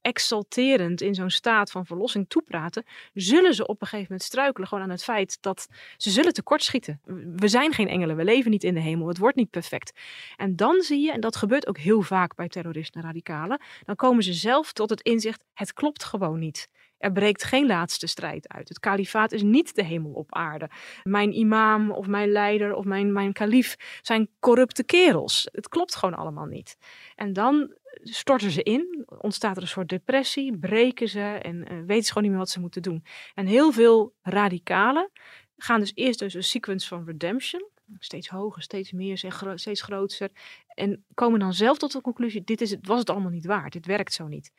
exalterend 0.00 1.00
in 1.00 1.14
zo'n 1.14 1.30
staat 1.30 1.70
van 1.70 1.86
verlossing 1.86 2.28
toepraten, 2.28 2.84
zullen 3.14 3.54
ze 3.54 3.66
op 3.66 3.80
een 3.80 3.86
gegeven 3.86 4.10
moment 4.10 4.28
struikelen 4.28 4.68
gewoon 4.68 4.84
aan 4.84 4.90
het 4.90 5.04
feit 5.04 5.38
dat 5.40 5.68
ze 5.96 6.10
zullen 6.10 6.32
tekortschieten. 6.32 7.00
We 7.36 7.48
zijn 7.48 7.72
geen 7.72 7.88
engelen, 7.88 8.16
we 8.16 8.24
leven 8.24 8.50
niet 8.50 8.64
in 8.64 8.74
de 8.74 8.80
hemel, 8.80 9.08
het 9.08 9.18
wordt 9.18 9.36
niet 9.36 9.50
perfect. 9.50 10.00
En 10.36 10.56
dan 10.56 10.80
zie 10.80 11.00
je, 11.00 11.12
en 11.12 11.20
dat 11.20 11.36
gebeurt 11.36 11.66
ook 11.66 11.78
heel 11.78 12.02
vaak 12.02 12.34
bij 12.34 12.48
terroristen 12.48 13.00
en 13.00 13.06
radicalen, 13.06 13.60
dan 13.84 13.96
komen 13.96 14.22
ze 14.22 14.32
zelf 14.32 14.72
tot 14.72 14.90
het 14.90 15.00
inzicht, 15.00 15.44
het 15.54 15.72
klopt 15.72 16.04
gewoon 16.04 16.25
niet. 16.34 16.68
Er 16.98 17.12
breekt 17.12 17.44
geen 17.44 17.66
laatste 17.66 18.06
strijd 18.06 18.48
uit. 18.48 18.68
Het 18.68 18.78
kalifaat 18.78 19.32
is 19.32 19.42
niet 19.42 19.74
de 19.74 19.84
hemel 19.84 20.12
op 20.12 20.34
aarde. 20.34 20.70
Mijn 21.02 21.32
imam 21.32 21.90
of 21.90 22.06
mijn 22.06 22.30
leider 22.30 22.74
of 22.74 22.84
mijn, 22.84 23.12
mijn 23.12 23.32
kalief 23.32 23.76
zijn 24.02 24.28
corrupte 24.40 24.84
kerels. 24.84 25.48
Het 25.52 25.68
klopt 25.68 25.94
gewoon 25.94 26.14
allemaal 26.14 26.46
niet. 26.46 26.76
En 27.14 27.32
dan 27.32 27.74
storten 28.02 28.50
ze 28.50 28.62
in, 28.62 29.04
ontstaat 29.18 29.56
er 29.56 29.62
een 29.62 29.68
soort 29.68 29.88
depressie, 29.88 30.58
breken 30.58 31.08
ze 31.08 31.20
en 31.20 31.68
eh, 31.68 31.76
weten 31.86 32.04
ze 32.04 32.08
gewoon 32.08 32.22
niet 32.22 32.32
meer 32.32 32.40
wat 32.40 32.50
ze 32.50 32.60
moeten 32.60 32.82
doen. 32.82 33.04
En 33.34 33.46
heel 33.46 33.72
veel 33.72 34.14
radicalen 34.22 35.10
gaan 35.56 35.80
dus 35.80 35.92
eerst 35.94 36.18
dus 36.18 36.34
een 36.34 36.44
sequence 36.44 36.88
van 36.88 37.04
redemption, 37.04 37.68
steeds 37.98 38.28
hoger, 38.28 38.62
steeds 38.62 38.92
meer, 38.92 39.18
steeds 39.18 39.36
gro- 39.36 39.56
steeds 39.56 39.82
groter. 39.82 40.30
En 40.68 41.04
komen 41.14 41.40
dan 41.40 41.52
zelf 41.52 41.78
tot 41.78 41.92
de 41.92 42.00
conclusie, 42.00 42.44
dit 42.44 42.60
is 42.60 42.70
het, 42.70 42.86
was 42.86 42.98
het 42.98 43.10
allemaal 43.10 43.30
niet 43.30 43.46
waard, 43.46 43.72
dit 43.72 43.86
werkt 43.86 44.12
zo 44.12 44.26
niet. 44.26 44.52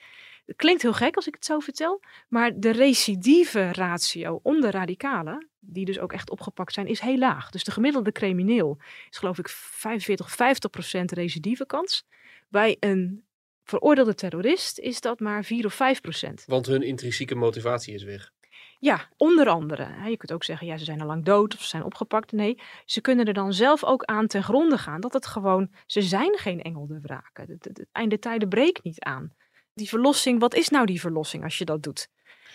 Het 0.46 0.56
klinkt 0.56 0.82
heel 0.82 0.94
gek 0.94 1.16
als 1.16 1.28
ik 1.28 1.34
het 1.34 1.46
zo 1.46 1.60
vertel, 1.60 2.02
maar 2.28 2.60
de 2.60 2.72
recidieve 2.72 3.72
ratio 3.72 4.40
onder 4.44 4.72
radicalen, 4.72 5.50
die 5.60 5.86
dus 5.86 6.00
ook 6.00 6.14
echt 6.14 6.30
opgepakt 6.30 6.74
zijn, 6.74 6.88
is 6.88 7.00
heel 7.00 7.18
laag. 7.18 7.50
Dus 7.50 7.64
de 7.64 7.72
gemiddelde 7.72 8.12
crimineel 8.12 8.78
is 9.10 9.18
geloof 9.18 9.38
ik 9.38 9.50
45, 9.50 10.32
50 10.32 10.70
procent 10.70 11.12
recidieve 11.12 11.66
kans. 11.66 12.06
Bij 12.50 12.78
een 12.80 13.26
veroordeelde 13.64 14.16
terrorist 14.16 14.80
is 14.80 15.02
dat 15.02 15.20
maar 15.20 15.44
4 15.44 15.66
of 15.66 15.74
5 15.74 16.02
procent. 16.02 16.44
Want 16.46 16.66
hun 16.66 16.82
intrinsieke 16.82 17.36
motivatie 17.36 17.94
is 17.94 18.04
weg. 18.04 18.32
Ja, 18.80 19.10
onder 19.18 19.50
andere. 19.50 20.10
Je 20.10 20.18
kunt 20.18 20.32
ook 20.32 20.44
zeggen, 20.44 20.68
ja, 20.68 20.78
ze 20.78 20.86
zijn 20.86 21.02
al 21.02 21.08
lang 21.08 21.26
dood 21.26 21.54
of 21.54 21.62
ze 21.62 21.68
zijn 21.68 21.84
opgepakt. 21.84 22.32
Nee, 22.32 22.60
ze 22.86 23.02
kunnen 23.02 23.26
er 23.26 23.34
dan 23.34 23.54
zelf 23.54 23.84
ook 23.84 24.04
aan 24.04 24.28
ten 24.28 24.44
gronde 24.44 24.78
gaan 24.78 25.02
dat 25.02 25.14
het 25.14 25.26
gewoon, 25.26 25.72
ze 25.86 26.02
zijn 26.02 26.38
geen 26.38 26.62
engel 26.62 26.88
de 26.88 27.00
wraken. 27.02 27.58
Het 27.60 27.86
einde 27.92 28.20
tijden 28.20 28.50
breekt 28.50 28.84
niet 28.84 29.00
aan. 29.00 29.34
Die 29.74 29.88
verlossing, 29.88 30.40
wat 30.40 30.54
is 30.56 30.70
nou 30.70 30.86
die 30.86 31.00
verlossing 31.00 31.44
als 31.44 31.58
je 31.58 31.66
dat 31.66 31.84
doet? 31.84 32.10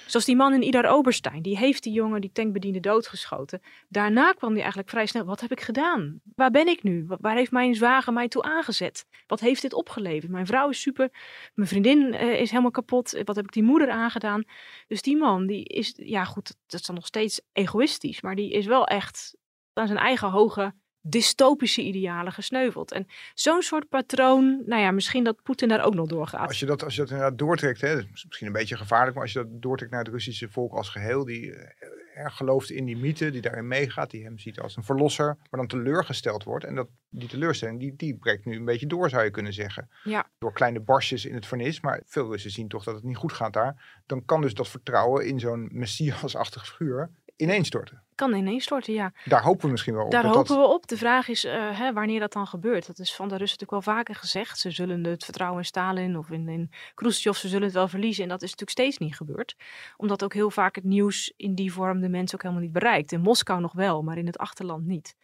Zoals 0.06 0.26
die 0.26 0.36
man 0.36 0.54
in 0.54 0.62
Idar 0.62 0.84
Oberstein, 0.90 1.42
die 1.42 1.56
heeft 1.58 1.82
die 1.82 1.92
jongen, 1.92 2.20
die 2.20 2.32
tankbediende, 2.32 2.80
doodgeschoten. 2.80 3.60
Daarna 3.88 4.32
kwam 4.32 4.50
hij 4.50 4.58
eigenlijk 4.60 4.90
vrij 4.90 5.06
snel, 5.06 5.24
wat 5.24 5.40
heb 5.40 5.50
ik 5.52 5.60
gedaan? 5.60 6.20
Waar 6.34 6.50
ben 6.50 6.66
ik 6.68 6.82
nu? 6.82 7.04
Wa- 7.06 7.16
Waar 7.20 7.36
heeft 7.36 7.50
mijn 7.50 7.74
zwager 7.74 8.12
mij 8.12 8.28
toe 8.28 8.42
aangezet? 8.42 9.06
Wat 9.26 9.40
heeft 9.40 9.62
dit 9.62 9.72
opgeleverd? 9.72 10.30
Mijn 10.32 10.46
vrouw 10.46 10.68
is 10.68 10.80
super, 10.80 11.10
mijn 11.54 11.68
vriendin 11.68 12.14
eh, 12.14 12.40
is 12.40 12.50
helemaal 12.50 12.70
kapot. 12.70 13.20
Wat 13.24 13.36
heb 13.36 13.44
ik 13.44 13.52
die 13.52 13.62
moeder 13.62 13.90
aangedaan? 13.90 14.44
Dus 14.86 15.02
die 15.02 15.16
man, 15.16 15.46
die 15.46 15.64
is, 15.64 15.92
ja 15.96 16.24
goed, 16.24 16.54
dat 16.66 16.80
is 16.80 16.86
dan 16.86 16.94
nog 16.94 17.06
steeds 17.06 17.40
egoïstisch, 17.52 18.20
maar 18.20 18.34
die 18.34 18.50
is 18.52 18.66
wel 18.66 18.86
echt 18.86 19.36
aan 19.72 19.86
zijn 19.86 19.98
eigen 19.98 20.30
hoge 20.30 20.74
dystopische 21.02 21.82
idealen 21.82 22.32
gesneuveld. 22.32 22.92
En 22.92 23.06
zo'n 23.34 23.62
soort 23.62 23.88
patroon, 23.88 24.62
nou 24.66 24.82
ja, 24.82 24.90
misschien 24.90 25.24
dat 25.24 25.42
Poetin 25.42 25.68
daar 25.68 25.84
ook 25.84 25.94
nog 25.94 26.06
doorgaat. 26.06 26.48
Als 26.48 26.60
je 26.60 26.66
dat, 26.66 26.84
als 26.84 26.94
je 26.94 27.00
dat 27.00 27.10
inderdaad 27.10 27.38
doortrekt, 27.38 27.80
hè, 27.80 27.94
dat 27.94 28.04
is 28.14 28.24
misschien 28.26 28.46
een 28.46 28.52
beetje 28.52 28.76
gevaarlijk, 28.76 29.14
maar 29.14 29.22
als 29.22 29.32
je 29.32 29.38
dat 29.38 29.62
doortrekt 29.62 29.92
naar 29.92 30.04
het 30.04 30.12
Russische 30.12 30.48
volk 30.48 30.72
als 30.72 30.88
geheel, 30.88 31.24
die 31.24 31.54
eh, 31.54 31.88
erg 32.14 32.36
gelooft 32.36 32.70
in 32.70 32.84
die 32.84 32.96
mythe, 32.96 33.30
die 33.30 33.40
daarin 33.40 33.68
meegaat, 33.68 34.10
die 34.10 34.24
hem 34.24 34.38
ziet 34.38 34.60
als 34.60 34.76
een 34.76 34.84
verlosser, 34.84 35.26
maar 35.26 35.60
dan 35.60 35.66
teleurgesteld 35.66 36.44
wordt. 36.44 36.64
En 36.64 36.74
dat, 36.74 36.88
die 37.08 37.28
teleurstelling, 37.28 37.80
die, 37.80 37.96
die 37.96 38.16
breekt 38.16 38.44
nu 38.44 38.56
een 38.56 38.64
beetje 38.64 38.86
door, 38.86 39.08
zou 39.08 39.24
je 39.24 39.30
kunnen 39.30 39.52
zeggen. 39.52 39.88
Ja. 40.04 40.30
Door 40.38 40.52
kleine 40.52 40.80
barstjes 40.80 41.24
in 41.24 41.34
het 41.34 41.46
vernis, 41.46 41.80
maar 41.80 42.02
veel 42.06 42.30
Russen 42.30 42.50
zien 42.50 42.68
toch 42.68 42.84
dat 42.84 42.94
het 42.94 43.04
niet 43.04 43.16
goed 43.16 43.32
gaat 43.32 43.52
daar. 43.52 44.02
Dan 44.06 44.24
kan 44.24 44.40
dus 44.40 44.54
dat 44.54 44.68
vertrouwen 44.68 45.26
in 45.26 45.40
zo'n 45.40 45.68
messiasachtig 45.72 46.66
figuur 46.66 47.10
ineenstorten. 47.36 48.02
Kan 48.22 48.34
ineenstorten, 48.34 48.92
ja. 48.92 49.12
Daar 49.24 49.42
hopen 49.42 49.64
we 49.64 49.70
misschien 49.70 49.94
wel 49.94 50.04
op. 50.04 50.10
Daar 50.10 50.22
dat 50.22 50.34
hopen 50.34 50.56
dat, 50.56 50.66
we 50.66 50.72
op. 50.72 50.86
De 50.86 50.96
vraag 50.96 51.28
is 51.28 51.44
eh, 51.44 51.78
hè, 51.78 51.92
wanneer 51.92 52.20
dat 52.20 52.32
dan 52.32 52.46
gebeurt. 52.46 52.86
Dat 52.86 52.98
is 52.98 53.14
van 53.14 53.28
de 53.28 53.36
Russen 53.36 53.58
natuurlijk 53.58 53.86
wel 53.86 53.94
vaker 53.94 54.14
gezegd. 54.14 54.58
Ze 54.58 54.70
zullen 54.70 55.04
het 55.04 55.24
vertrouwen 55.24 55.58
in 55.58 55.64
Stalin 55.64 56.18
of 56.18 56.30
in, 56.30 56.48
in 56.48 56.70
Khrushchev, 56.94 57.36
ze 57.36 57.48
zullen 57.48 57.64
het 57.64 57.72
wel 57.72 57.88
verliezen. 57.88 58.22
En 58.22 58.28
dat 58.28 58.42
is 58.42 58.50
natuurlijk 58.50 58.78
steeds 58.78 58.98
niet 58.98 59.16
gebeurd. 59.16 59.56
Omdat 59.96 60.24
ook 60.24 60.34
heel 60.34 60.50
vaak 60.50 60.74
het 60.74 60.84
nieuws 60.84 61.32
in 61.36 61.54
die 61.54 61.72
vorm 61.72 62.00
de 62.00 62.08
mensen 62.08 62.34
ook 62.34 62.42
helemaal 62.42 62.64
niet 62.64 62.72
bereikt. 62.72 63.12
In 63.12 63.20
Moskou 63.20 63.60
nog 63.60 63.72
wel, 63.72 64.02
maar 64.02 64.18
in 64.18 64.26
het 64.26 64.38
achterland 64.38 64.86
niet. 64.86 65.16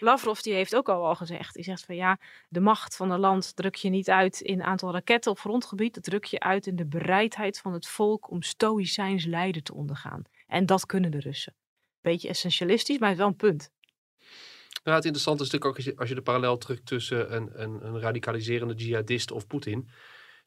Lavrov 0.00 0.40
die 0.40 0.54
heeft 0.54 0.76
ook 0.76 0.88
al, 0.88 1.06
al 1.06 1.14
gezegd. 1.14 1.54
Die 1.54 1.64
zegt 1.64 1.84
van 1.84 1.96
ja, 1.96 2.18
de 2.48 2.60
macht 2.60 2.96
van 2.96 3.10
een 3.10 3.20
land 3.20 3.56
druk 3.56 3.74
je 3.74 3.88
niet 3.88 4.10
uit 4.10 4.40
in 4.40 4.62
aantal 4.62 4.92
raketten 4.92 5.30
op 5.30 5.38
grondgebied. 5.38 5.94
Dat 5.94 6.04
druk 6.04 6.24
je 6.24 6.40
uit 6.40 6.66
in 6.66 6.76
de 6.76 6.86
bereidheid 6.86 7.58
van 7.58 7.72
het 7.72 7.86
volk 7.86 8.30
om 8.30 8.42
stoïcijns 8.42 9.24
lijden 9.24 9.62
te 9.62 9.74
ondergaan. 9.74 10.22
En 10.46 10.66
dat 10.66 10.86
kunnen 10.86 11.10
de 11.10 11.20
Russen. 11.20 11.54
Beetje 12.10 12.28
essentialistisch, 12.28 12.98
maar 12.98 13.08
hij 13.08 13.16
heeft 13.16 13.20
wel 13.20 13.28
een 13.28 13.56
punt. 13.56 13.70
Nou, 14.84 14.96
het 14.96 15.06
interessante 15.06 15.42
is 15.42 15.50
natuurlijk 15.50 15.70
ook 15.70 15.76
als 15.76 15.84
je, 15.84 16.00
als 16.00 16.08
je 16.08 16.14
de 16.14 16.22
parallel 16.22 16.58
trekt 16.58 16.86
tussen 16.86 17.34
een, 17.34 17.62
een, 17.62 17.86
een 17.86 18.00
radicaliserende 18.00 18.74
jihadist 18.74 19.30
of 19.30 19.46
Poetin. 19.46 19.88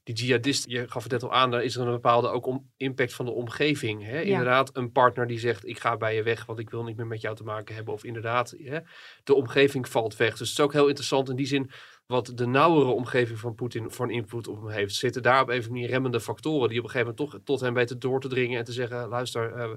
Die 0.04 0.16
jihadist, 0.16 0.70
je 0.70 0.88
gaf 0.88 1.04
het 1.04 1.12
net 1.12 1.24
al 1.24 1.34
aan, 1.34 1.52
daar 1.52 1.64
is 1.64 1.76
er 1.76 1.82
een 1.82 1.92
bepaalde 1.92 2.28
ook 2.28 2.46
om, 2.46 2.72
impact 2.78 3.14
van 3.14 3.26
de 3.26 3.32
omgeving. 3.32 4.04
Hè? 4.04 4.22
Inderdaad, 4.22 4.78
een 4.78 4.92
partner 4.92 5.28
die 5.28 5.40
zegt, 5.40 5.68
ik 5.68 5.80
ga 5.80 5.98
bij 5.98 6.16
je 6.16 6.24
weg, 6.24 6.46
want 6.46 6.60
ik 6.60 6.70
wil 6.70 6.84
niet 6.84 6.98
meer 6.98 7.08
met 7.08 7.22
jou 7.22 7.36
te 7.36 7.44
maken 7.44 7.76
hebben. 7.76 7.94
Of 7.94 8.04
inderdaad, 8.04 8.56
hè? 8.58 8.80
de 9.24 9.34
omgeving 9.34 9.90
valt 9.90 10.16
weg. 10.16 10.38
Dus 10.38 10.50
het 10.50 10.58
is 10.58 10.64
ook 10.64 10.74
heel 10.74 10.88
interessant 10.88 11.30
in 11.30 11.36
die 11.36 11.46
zin 11.46 11.72
wat 12.06 12.32
de 12.36 12.48
nauwere 12.48 12.90
omgeving 12.90 13.40
van 13.40 13.56
Poetin 13.56 13.92
voor 13.92 14.06
een 14.06 14.12
invloed 14.12 14.48
op 14.48 14.62
hem 14.62 14.70
heeft. 14.70 14.96
Zitten 14.96 15.22
daar 15.22 15.42
op 15.42 15.50
een 15.50 15.64
manier 15.68 15.90
remmende 15.90 16.22
factoren 16.22 16.70
die 16.70 16.78
op 16.80 16.84
een 16.84 16.92
gegeven 16.92 17.16
moment 17.16 17.32
toch 17.32 17.42
tot 17.44 17.60
hem 17.60 17.74
weten 17.74 18.00
door 18.00 18.22
te 18.22 18.28
dringen 18.28 18.60
en 18.60 18.66
te 18.66 18.72
zeggen, 18.72 19.08
luister, 19.08 19.58
uh, 19.58 19.74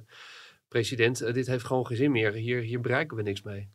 president, 0.72 1.22
uh, 1.22 1.32
dit 1.32 1.46
heeft 1.46 1.64
gewoon 1.64 1.86
geen 1.86 1.96
zin 1.96 2.10
meer. 2.10 2.32
Hier, 2.32 2.60
hier 2.60 2.80
bereiken 2.80 3.16
we 3.16 3.22
niks 3.22 3.42
mee. 3.42 3.70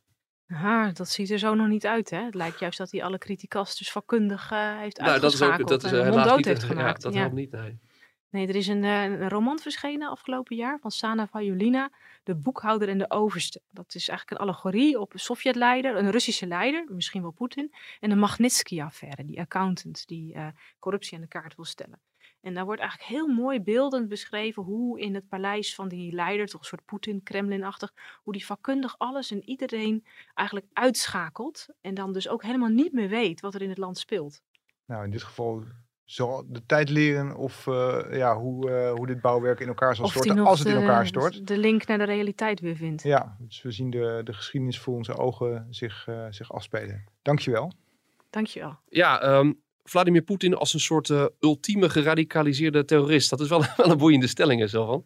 Ha, 0.45 0.91
dat 0.91 1.09
ziet 1.09 1.29
er 1.29 1.39
zo 1.39 1.53
nog 1.53 1.67
niet 1.67 1.85
uit, 1.85 2.09
hè? 2.09 2.23
Het 2.23 2.35
lijkt 2.35 2.59
juist 2.59 2.77
dat 2.77 2.91
hij 2.91 3.03
alle 3.03 3.17
criticasters 3.17 3.91
vakkundig 3.91 4.51
uh, 4.51 4.79
heeft 4.79 4.97
nou, 4.97 5.19
dat 5.19 5.33
is 5.33 5.41
ook, 5.41 5.67
dat 5.67 5.83
is, 5.83 5.91
helaas 5.91 6.35
niet, 6.35 6.45
heeft 6.45 6.63
gemaakt. 6.63 7.03
Ja, 7.03 7.09
dat 7.09 7.19
helpt 7.19 7.33
niet, 7.33 7.51
nee. 7.51 7.79
Nee, 8.29 8.47
er 8.47 8.55
is 8.55 8.67
een, 8.67 8.83
een, 8.83 9.29
roman 9.29 9.59
verschenen 9.59 10.09
afgelopen 10.09 10.55
jaar 10.55 10.79
van 10.79 10.91
Sana 10.91 11.27
Vajulina, 11.27 11.91
De 12.23 12.35
boekhouder 12.35 12.89
en 12.89 12.97
de 12.97 13.09
overste. 13.09 13.61
Dat 13.71 13.95
is 13.95 14.09
eigenlijk 14.09 14.39
een 14.39 14.47
allegorie 14.47 14.99
op 14.99 15.13
een 15.13 15.19
Sovjet-leider, 15.19 15.95
een 15.95 16.11
Russische 16.11 16.47
leider, 16.47 16.85
misschien 16.89 17.21
wel 17.21 17.31
Poetin, 17.31 17.73
en 17.99 18.09
de 18.09 18.15
Magnitsky-affaire, 18.15 19.25
die 19.25 19.39
accountant 19.39 20.07
die 20.07 20.35
uh, 20.35 20.47
corruptie 20.79 21.15
aan 21.15 21.21
de 21.21 21.27
kaart 21.27 21.55
wil 21.55 21.65
stellen. 21.65 21.99
En 22.47 22.53
daar 22.53 22.65
wordt 22.65 22.81
eigenlijk 22.81 23.09
heel 23.09 23.27
mooi 23.27 23.61
beeldend 23.61 24.09
beschreven 24.09 24.63
hoe 24.63 24.99
in 24.99 25.15
het 25.15 25.27
paleis 25.27 25.75
van 25.75 25.87
die 25.87 26.13
leider, 26.13 26.47
toch 26.47 26.59
een 26.59 26.67
soort 26.67 26.85
Poetin, 26.85 27.23
Kremlin-achtig, 27.23 27.93
hoe 28.23 28.33
die 28.33 28.45
vakkundig 28.45 28.95
alles 28.97 29.31
en 29.31 29.49
iedereen 29.49 30.05
eigenlijk 30.33 30.67
uitschakelt. 30.73 31.67
En 31.81 31.93
dan 31.93 32.13
dus 32.13 32.29
ook 32.29 32.43
helemaal 32.43 32.69
niet 32.69 32.93
meer 32.93 33.09
weet 33.09 33.41
wat 33.41 33.55
er 33.55 33.61
in 33.61 33.69
het 33.69 33.77
land 33.77 33.97
speelt. 33.97 34.41
Nou, 34.85 35.03
in 35.03 35.11
dit 35.11 35.23
geval 35.23 35.63
zal 36.05 36.43
de 36.47 36.65
tijd 36.65 36.89
leren 36.89 37.35
of 37.35 37.65
uh, 37.65 38.05
ja, 38.11 38.37
hoe, 38.37 38.69
uh, 38.69 38.91
hoe 38.91 39.07
dit 39.07 39.21
bouwwerk 39.21 39.59
in 39.59 39.67
elkaar 39.67 39.95
zal 39.95 40.07
storten 40.07 40.39
als 40.39 40.59
het 40.59 40.67
in 40.67 40.75
elkaar 40.75 41.07
stort. 41.07 41.47
De 41.47 41.57
link 41.57 41.87
naar 41.87 41.97
de 41.97 42.03
realiteit 42.03 42.59
weer 42.59 42.75
vindt. 42.75 43.03
Ja, 43.03 43.35
dus 43.39 43.61
we 43.61 43.71
zien 43.71 43.89
de, 43.89 44.21
de 44.23 44.33
geschiedenis 44.33 44.79
voor 44.79 44.95
onze 44.95 45.17
ogen 45.17 45.67
zich, 45.69 46.07
uh, 46.07 46.25
zich 46.29 46.51
afspelen. 46.51 47.03
Dankjewel. 47.21 47.71
Dankjewel. 48.29 48.79
Ja, 48.89 49.37
um, 49.37 49.61
Vladimir 49.89 50.21
Poetin 50.21 50.55
als 50.55 50.73
een 50.73 50.79
soort 50.79 51.09
uh, 51.09 51.25
ultieme 51.39 51.89
geradicaliseerde 51.89 52.85
terrorist. 52.85 53.29
Dat 53.29 53.39
is 53.39 53.49
wel, 53.49 53.63
wel 53.77 53.91
een 53.91 53.97
boeiende 53.97 54.27
stelling, 54.27 54.69
van. 54.69 55.05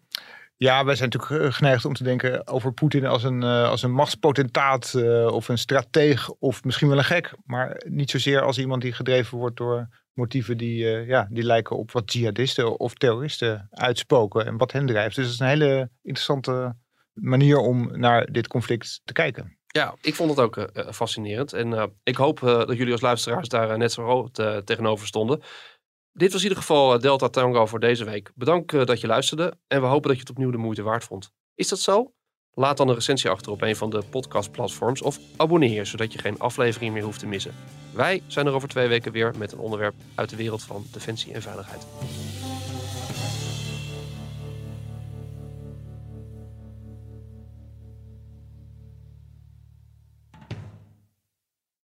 Ja, 0.57 0.85
wij 0.85 0.95
zijn 0.95 1.09
natuurlijk 1.09 1.43
eh, 1.43 1.53
geneigd 1.53 1.85
om 1.85 1.93
te 1.93 2.03
denken 2.03 2.47
over 2.47 2.73
Poetin 2.73 3.05
als 3.05 3.23
een, 3.23 3.41
uh, 3.41 3.69
als 3.69 3.83
een 3.83 3.91
machtspotentaat 3.91 4.95
of 5.25 5.47
een 5.47 5.57
strateeg 5.57 6.29
of 6.29 6.63
misschien 6.63 6.87
wel 6.87 6.97
een 6.97 7.03
gek. 7.03 7.33
Maar 7.45 7.81
niet 7.89 8.09
zozeer 8.09 8.41
als 8.41 8.57
iemand 8.57 8.81
die 8.81 8.93
gedreven 8.93 9.37
wordt 9.37 9.57
door 9.57 9.87
motieven 10.13 10.57
die, 10.57 10.85
ja, 10.85 11.27
die 11.31 11.43
lijken 11.43 11.77
op 11.77 11.91
wat 11.91 12.13
jihadisten 12.13 12.79
of 12.79 12.93
terroristen 12.93 13.67
uitspoken 13.71 14.45
en 14.45 14.57
wat 14.57 14.71
hen 14.71 14.85
drijft. 14.85 15.15
Dus 15.15 15.25
het 15.25 15.33
is 15.33 15.39
een 15.39 15.47
hele 15.47 15.89
interessante 16.01 16.75
manier 17.13 17.57
om 17.57 17.99
naar 17.99 18.31
dit 18.31 18.47
conflict 18.47 19.01
te 19.03 19.13
kijken. 19.13 19.57
Ja, 19.71 19.95
ik 20.01 20.15
vond 20.15 20.29
het 20.29 20.39
ook 20.39 20.57
uh, 20.57 20.65
fascinerend. 20.91 21.53
En 21.53 21.71
uh, 21.71 21.83
ik 22.03 22.15
hoop 22.15 22.39
dat 22.39 22.77
jullie 22.77 22.91
als 22.91 23.01
luisteraars 23.01 23.47
daar 23.49 23.77
net 23.77 23.91
zo 23.91 24.29
tegenover 24.65 25.07
stonden. 25.07 25.41
Dit 26.13 26.31
was 26.31 26.41
in 26.41 26.47
ieder 26.47 26.63
geval 26.63 26.99
Delta 26.99 27.29
Tango 27.29 27.65
voor 27.65 27.79
deze 27.79 28.05
week. 28.05 28.31
Bedankt 28.35 28.71
dat 28.71 29.01
je 29.01 29.07
luisterde 29.07 29.53
en 29.67 29.81
we 29.81 29.87
hopen 29.87 30.07
dat 30.07 30.15
je 30.15 30.21
het 30.21 30.31
opnieuw 30.31 30.51
de 30.51 30.57
moeite 30.57 30.81
waard 30.81 31.03
vond. 31.03 31.31
Is 31.55 31.67
dat 31.67 31.79
zo? 31.79 32.13
Laat 32.53 32.77
dan 32.77 32.87
een 32.87 32.95
recensie 32.95 33.29
achter 33.29 33.51
op 33.51 33.61
een 33.61 33.75
van 33.75 33.89
de 33.89 34.03
podcastplatforms 34.09 35.01
of 35.01 35.19
abonneer 35.37 35.85
zodat 35.85 36.13
je 36.13 36.19
geen 36.19 36.39
aflevering 36.39 36.93
meer 36.93 37.03
hoeft 37.03 37.19
te 37.19 37.27
missen. 37.27 37.55
Wij 37.93 38.23
zijn 38.27 38.47
er 38.47 38.53
over 38.53 38.69
twee 38.69 38.87
weken 38.87 39.11
weer 39.11 39.33
met 39.37 39.51
een 39.51 39.59
onderwerp 39.59 39.95
uit 40.15 40.29
de 40.29 40.35
wereld 40.35 40.63
van 40.63 40.85
defensie 40.91 41.33
en 41.33 41.41
veiligheid. 41.41 41.85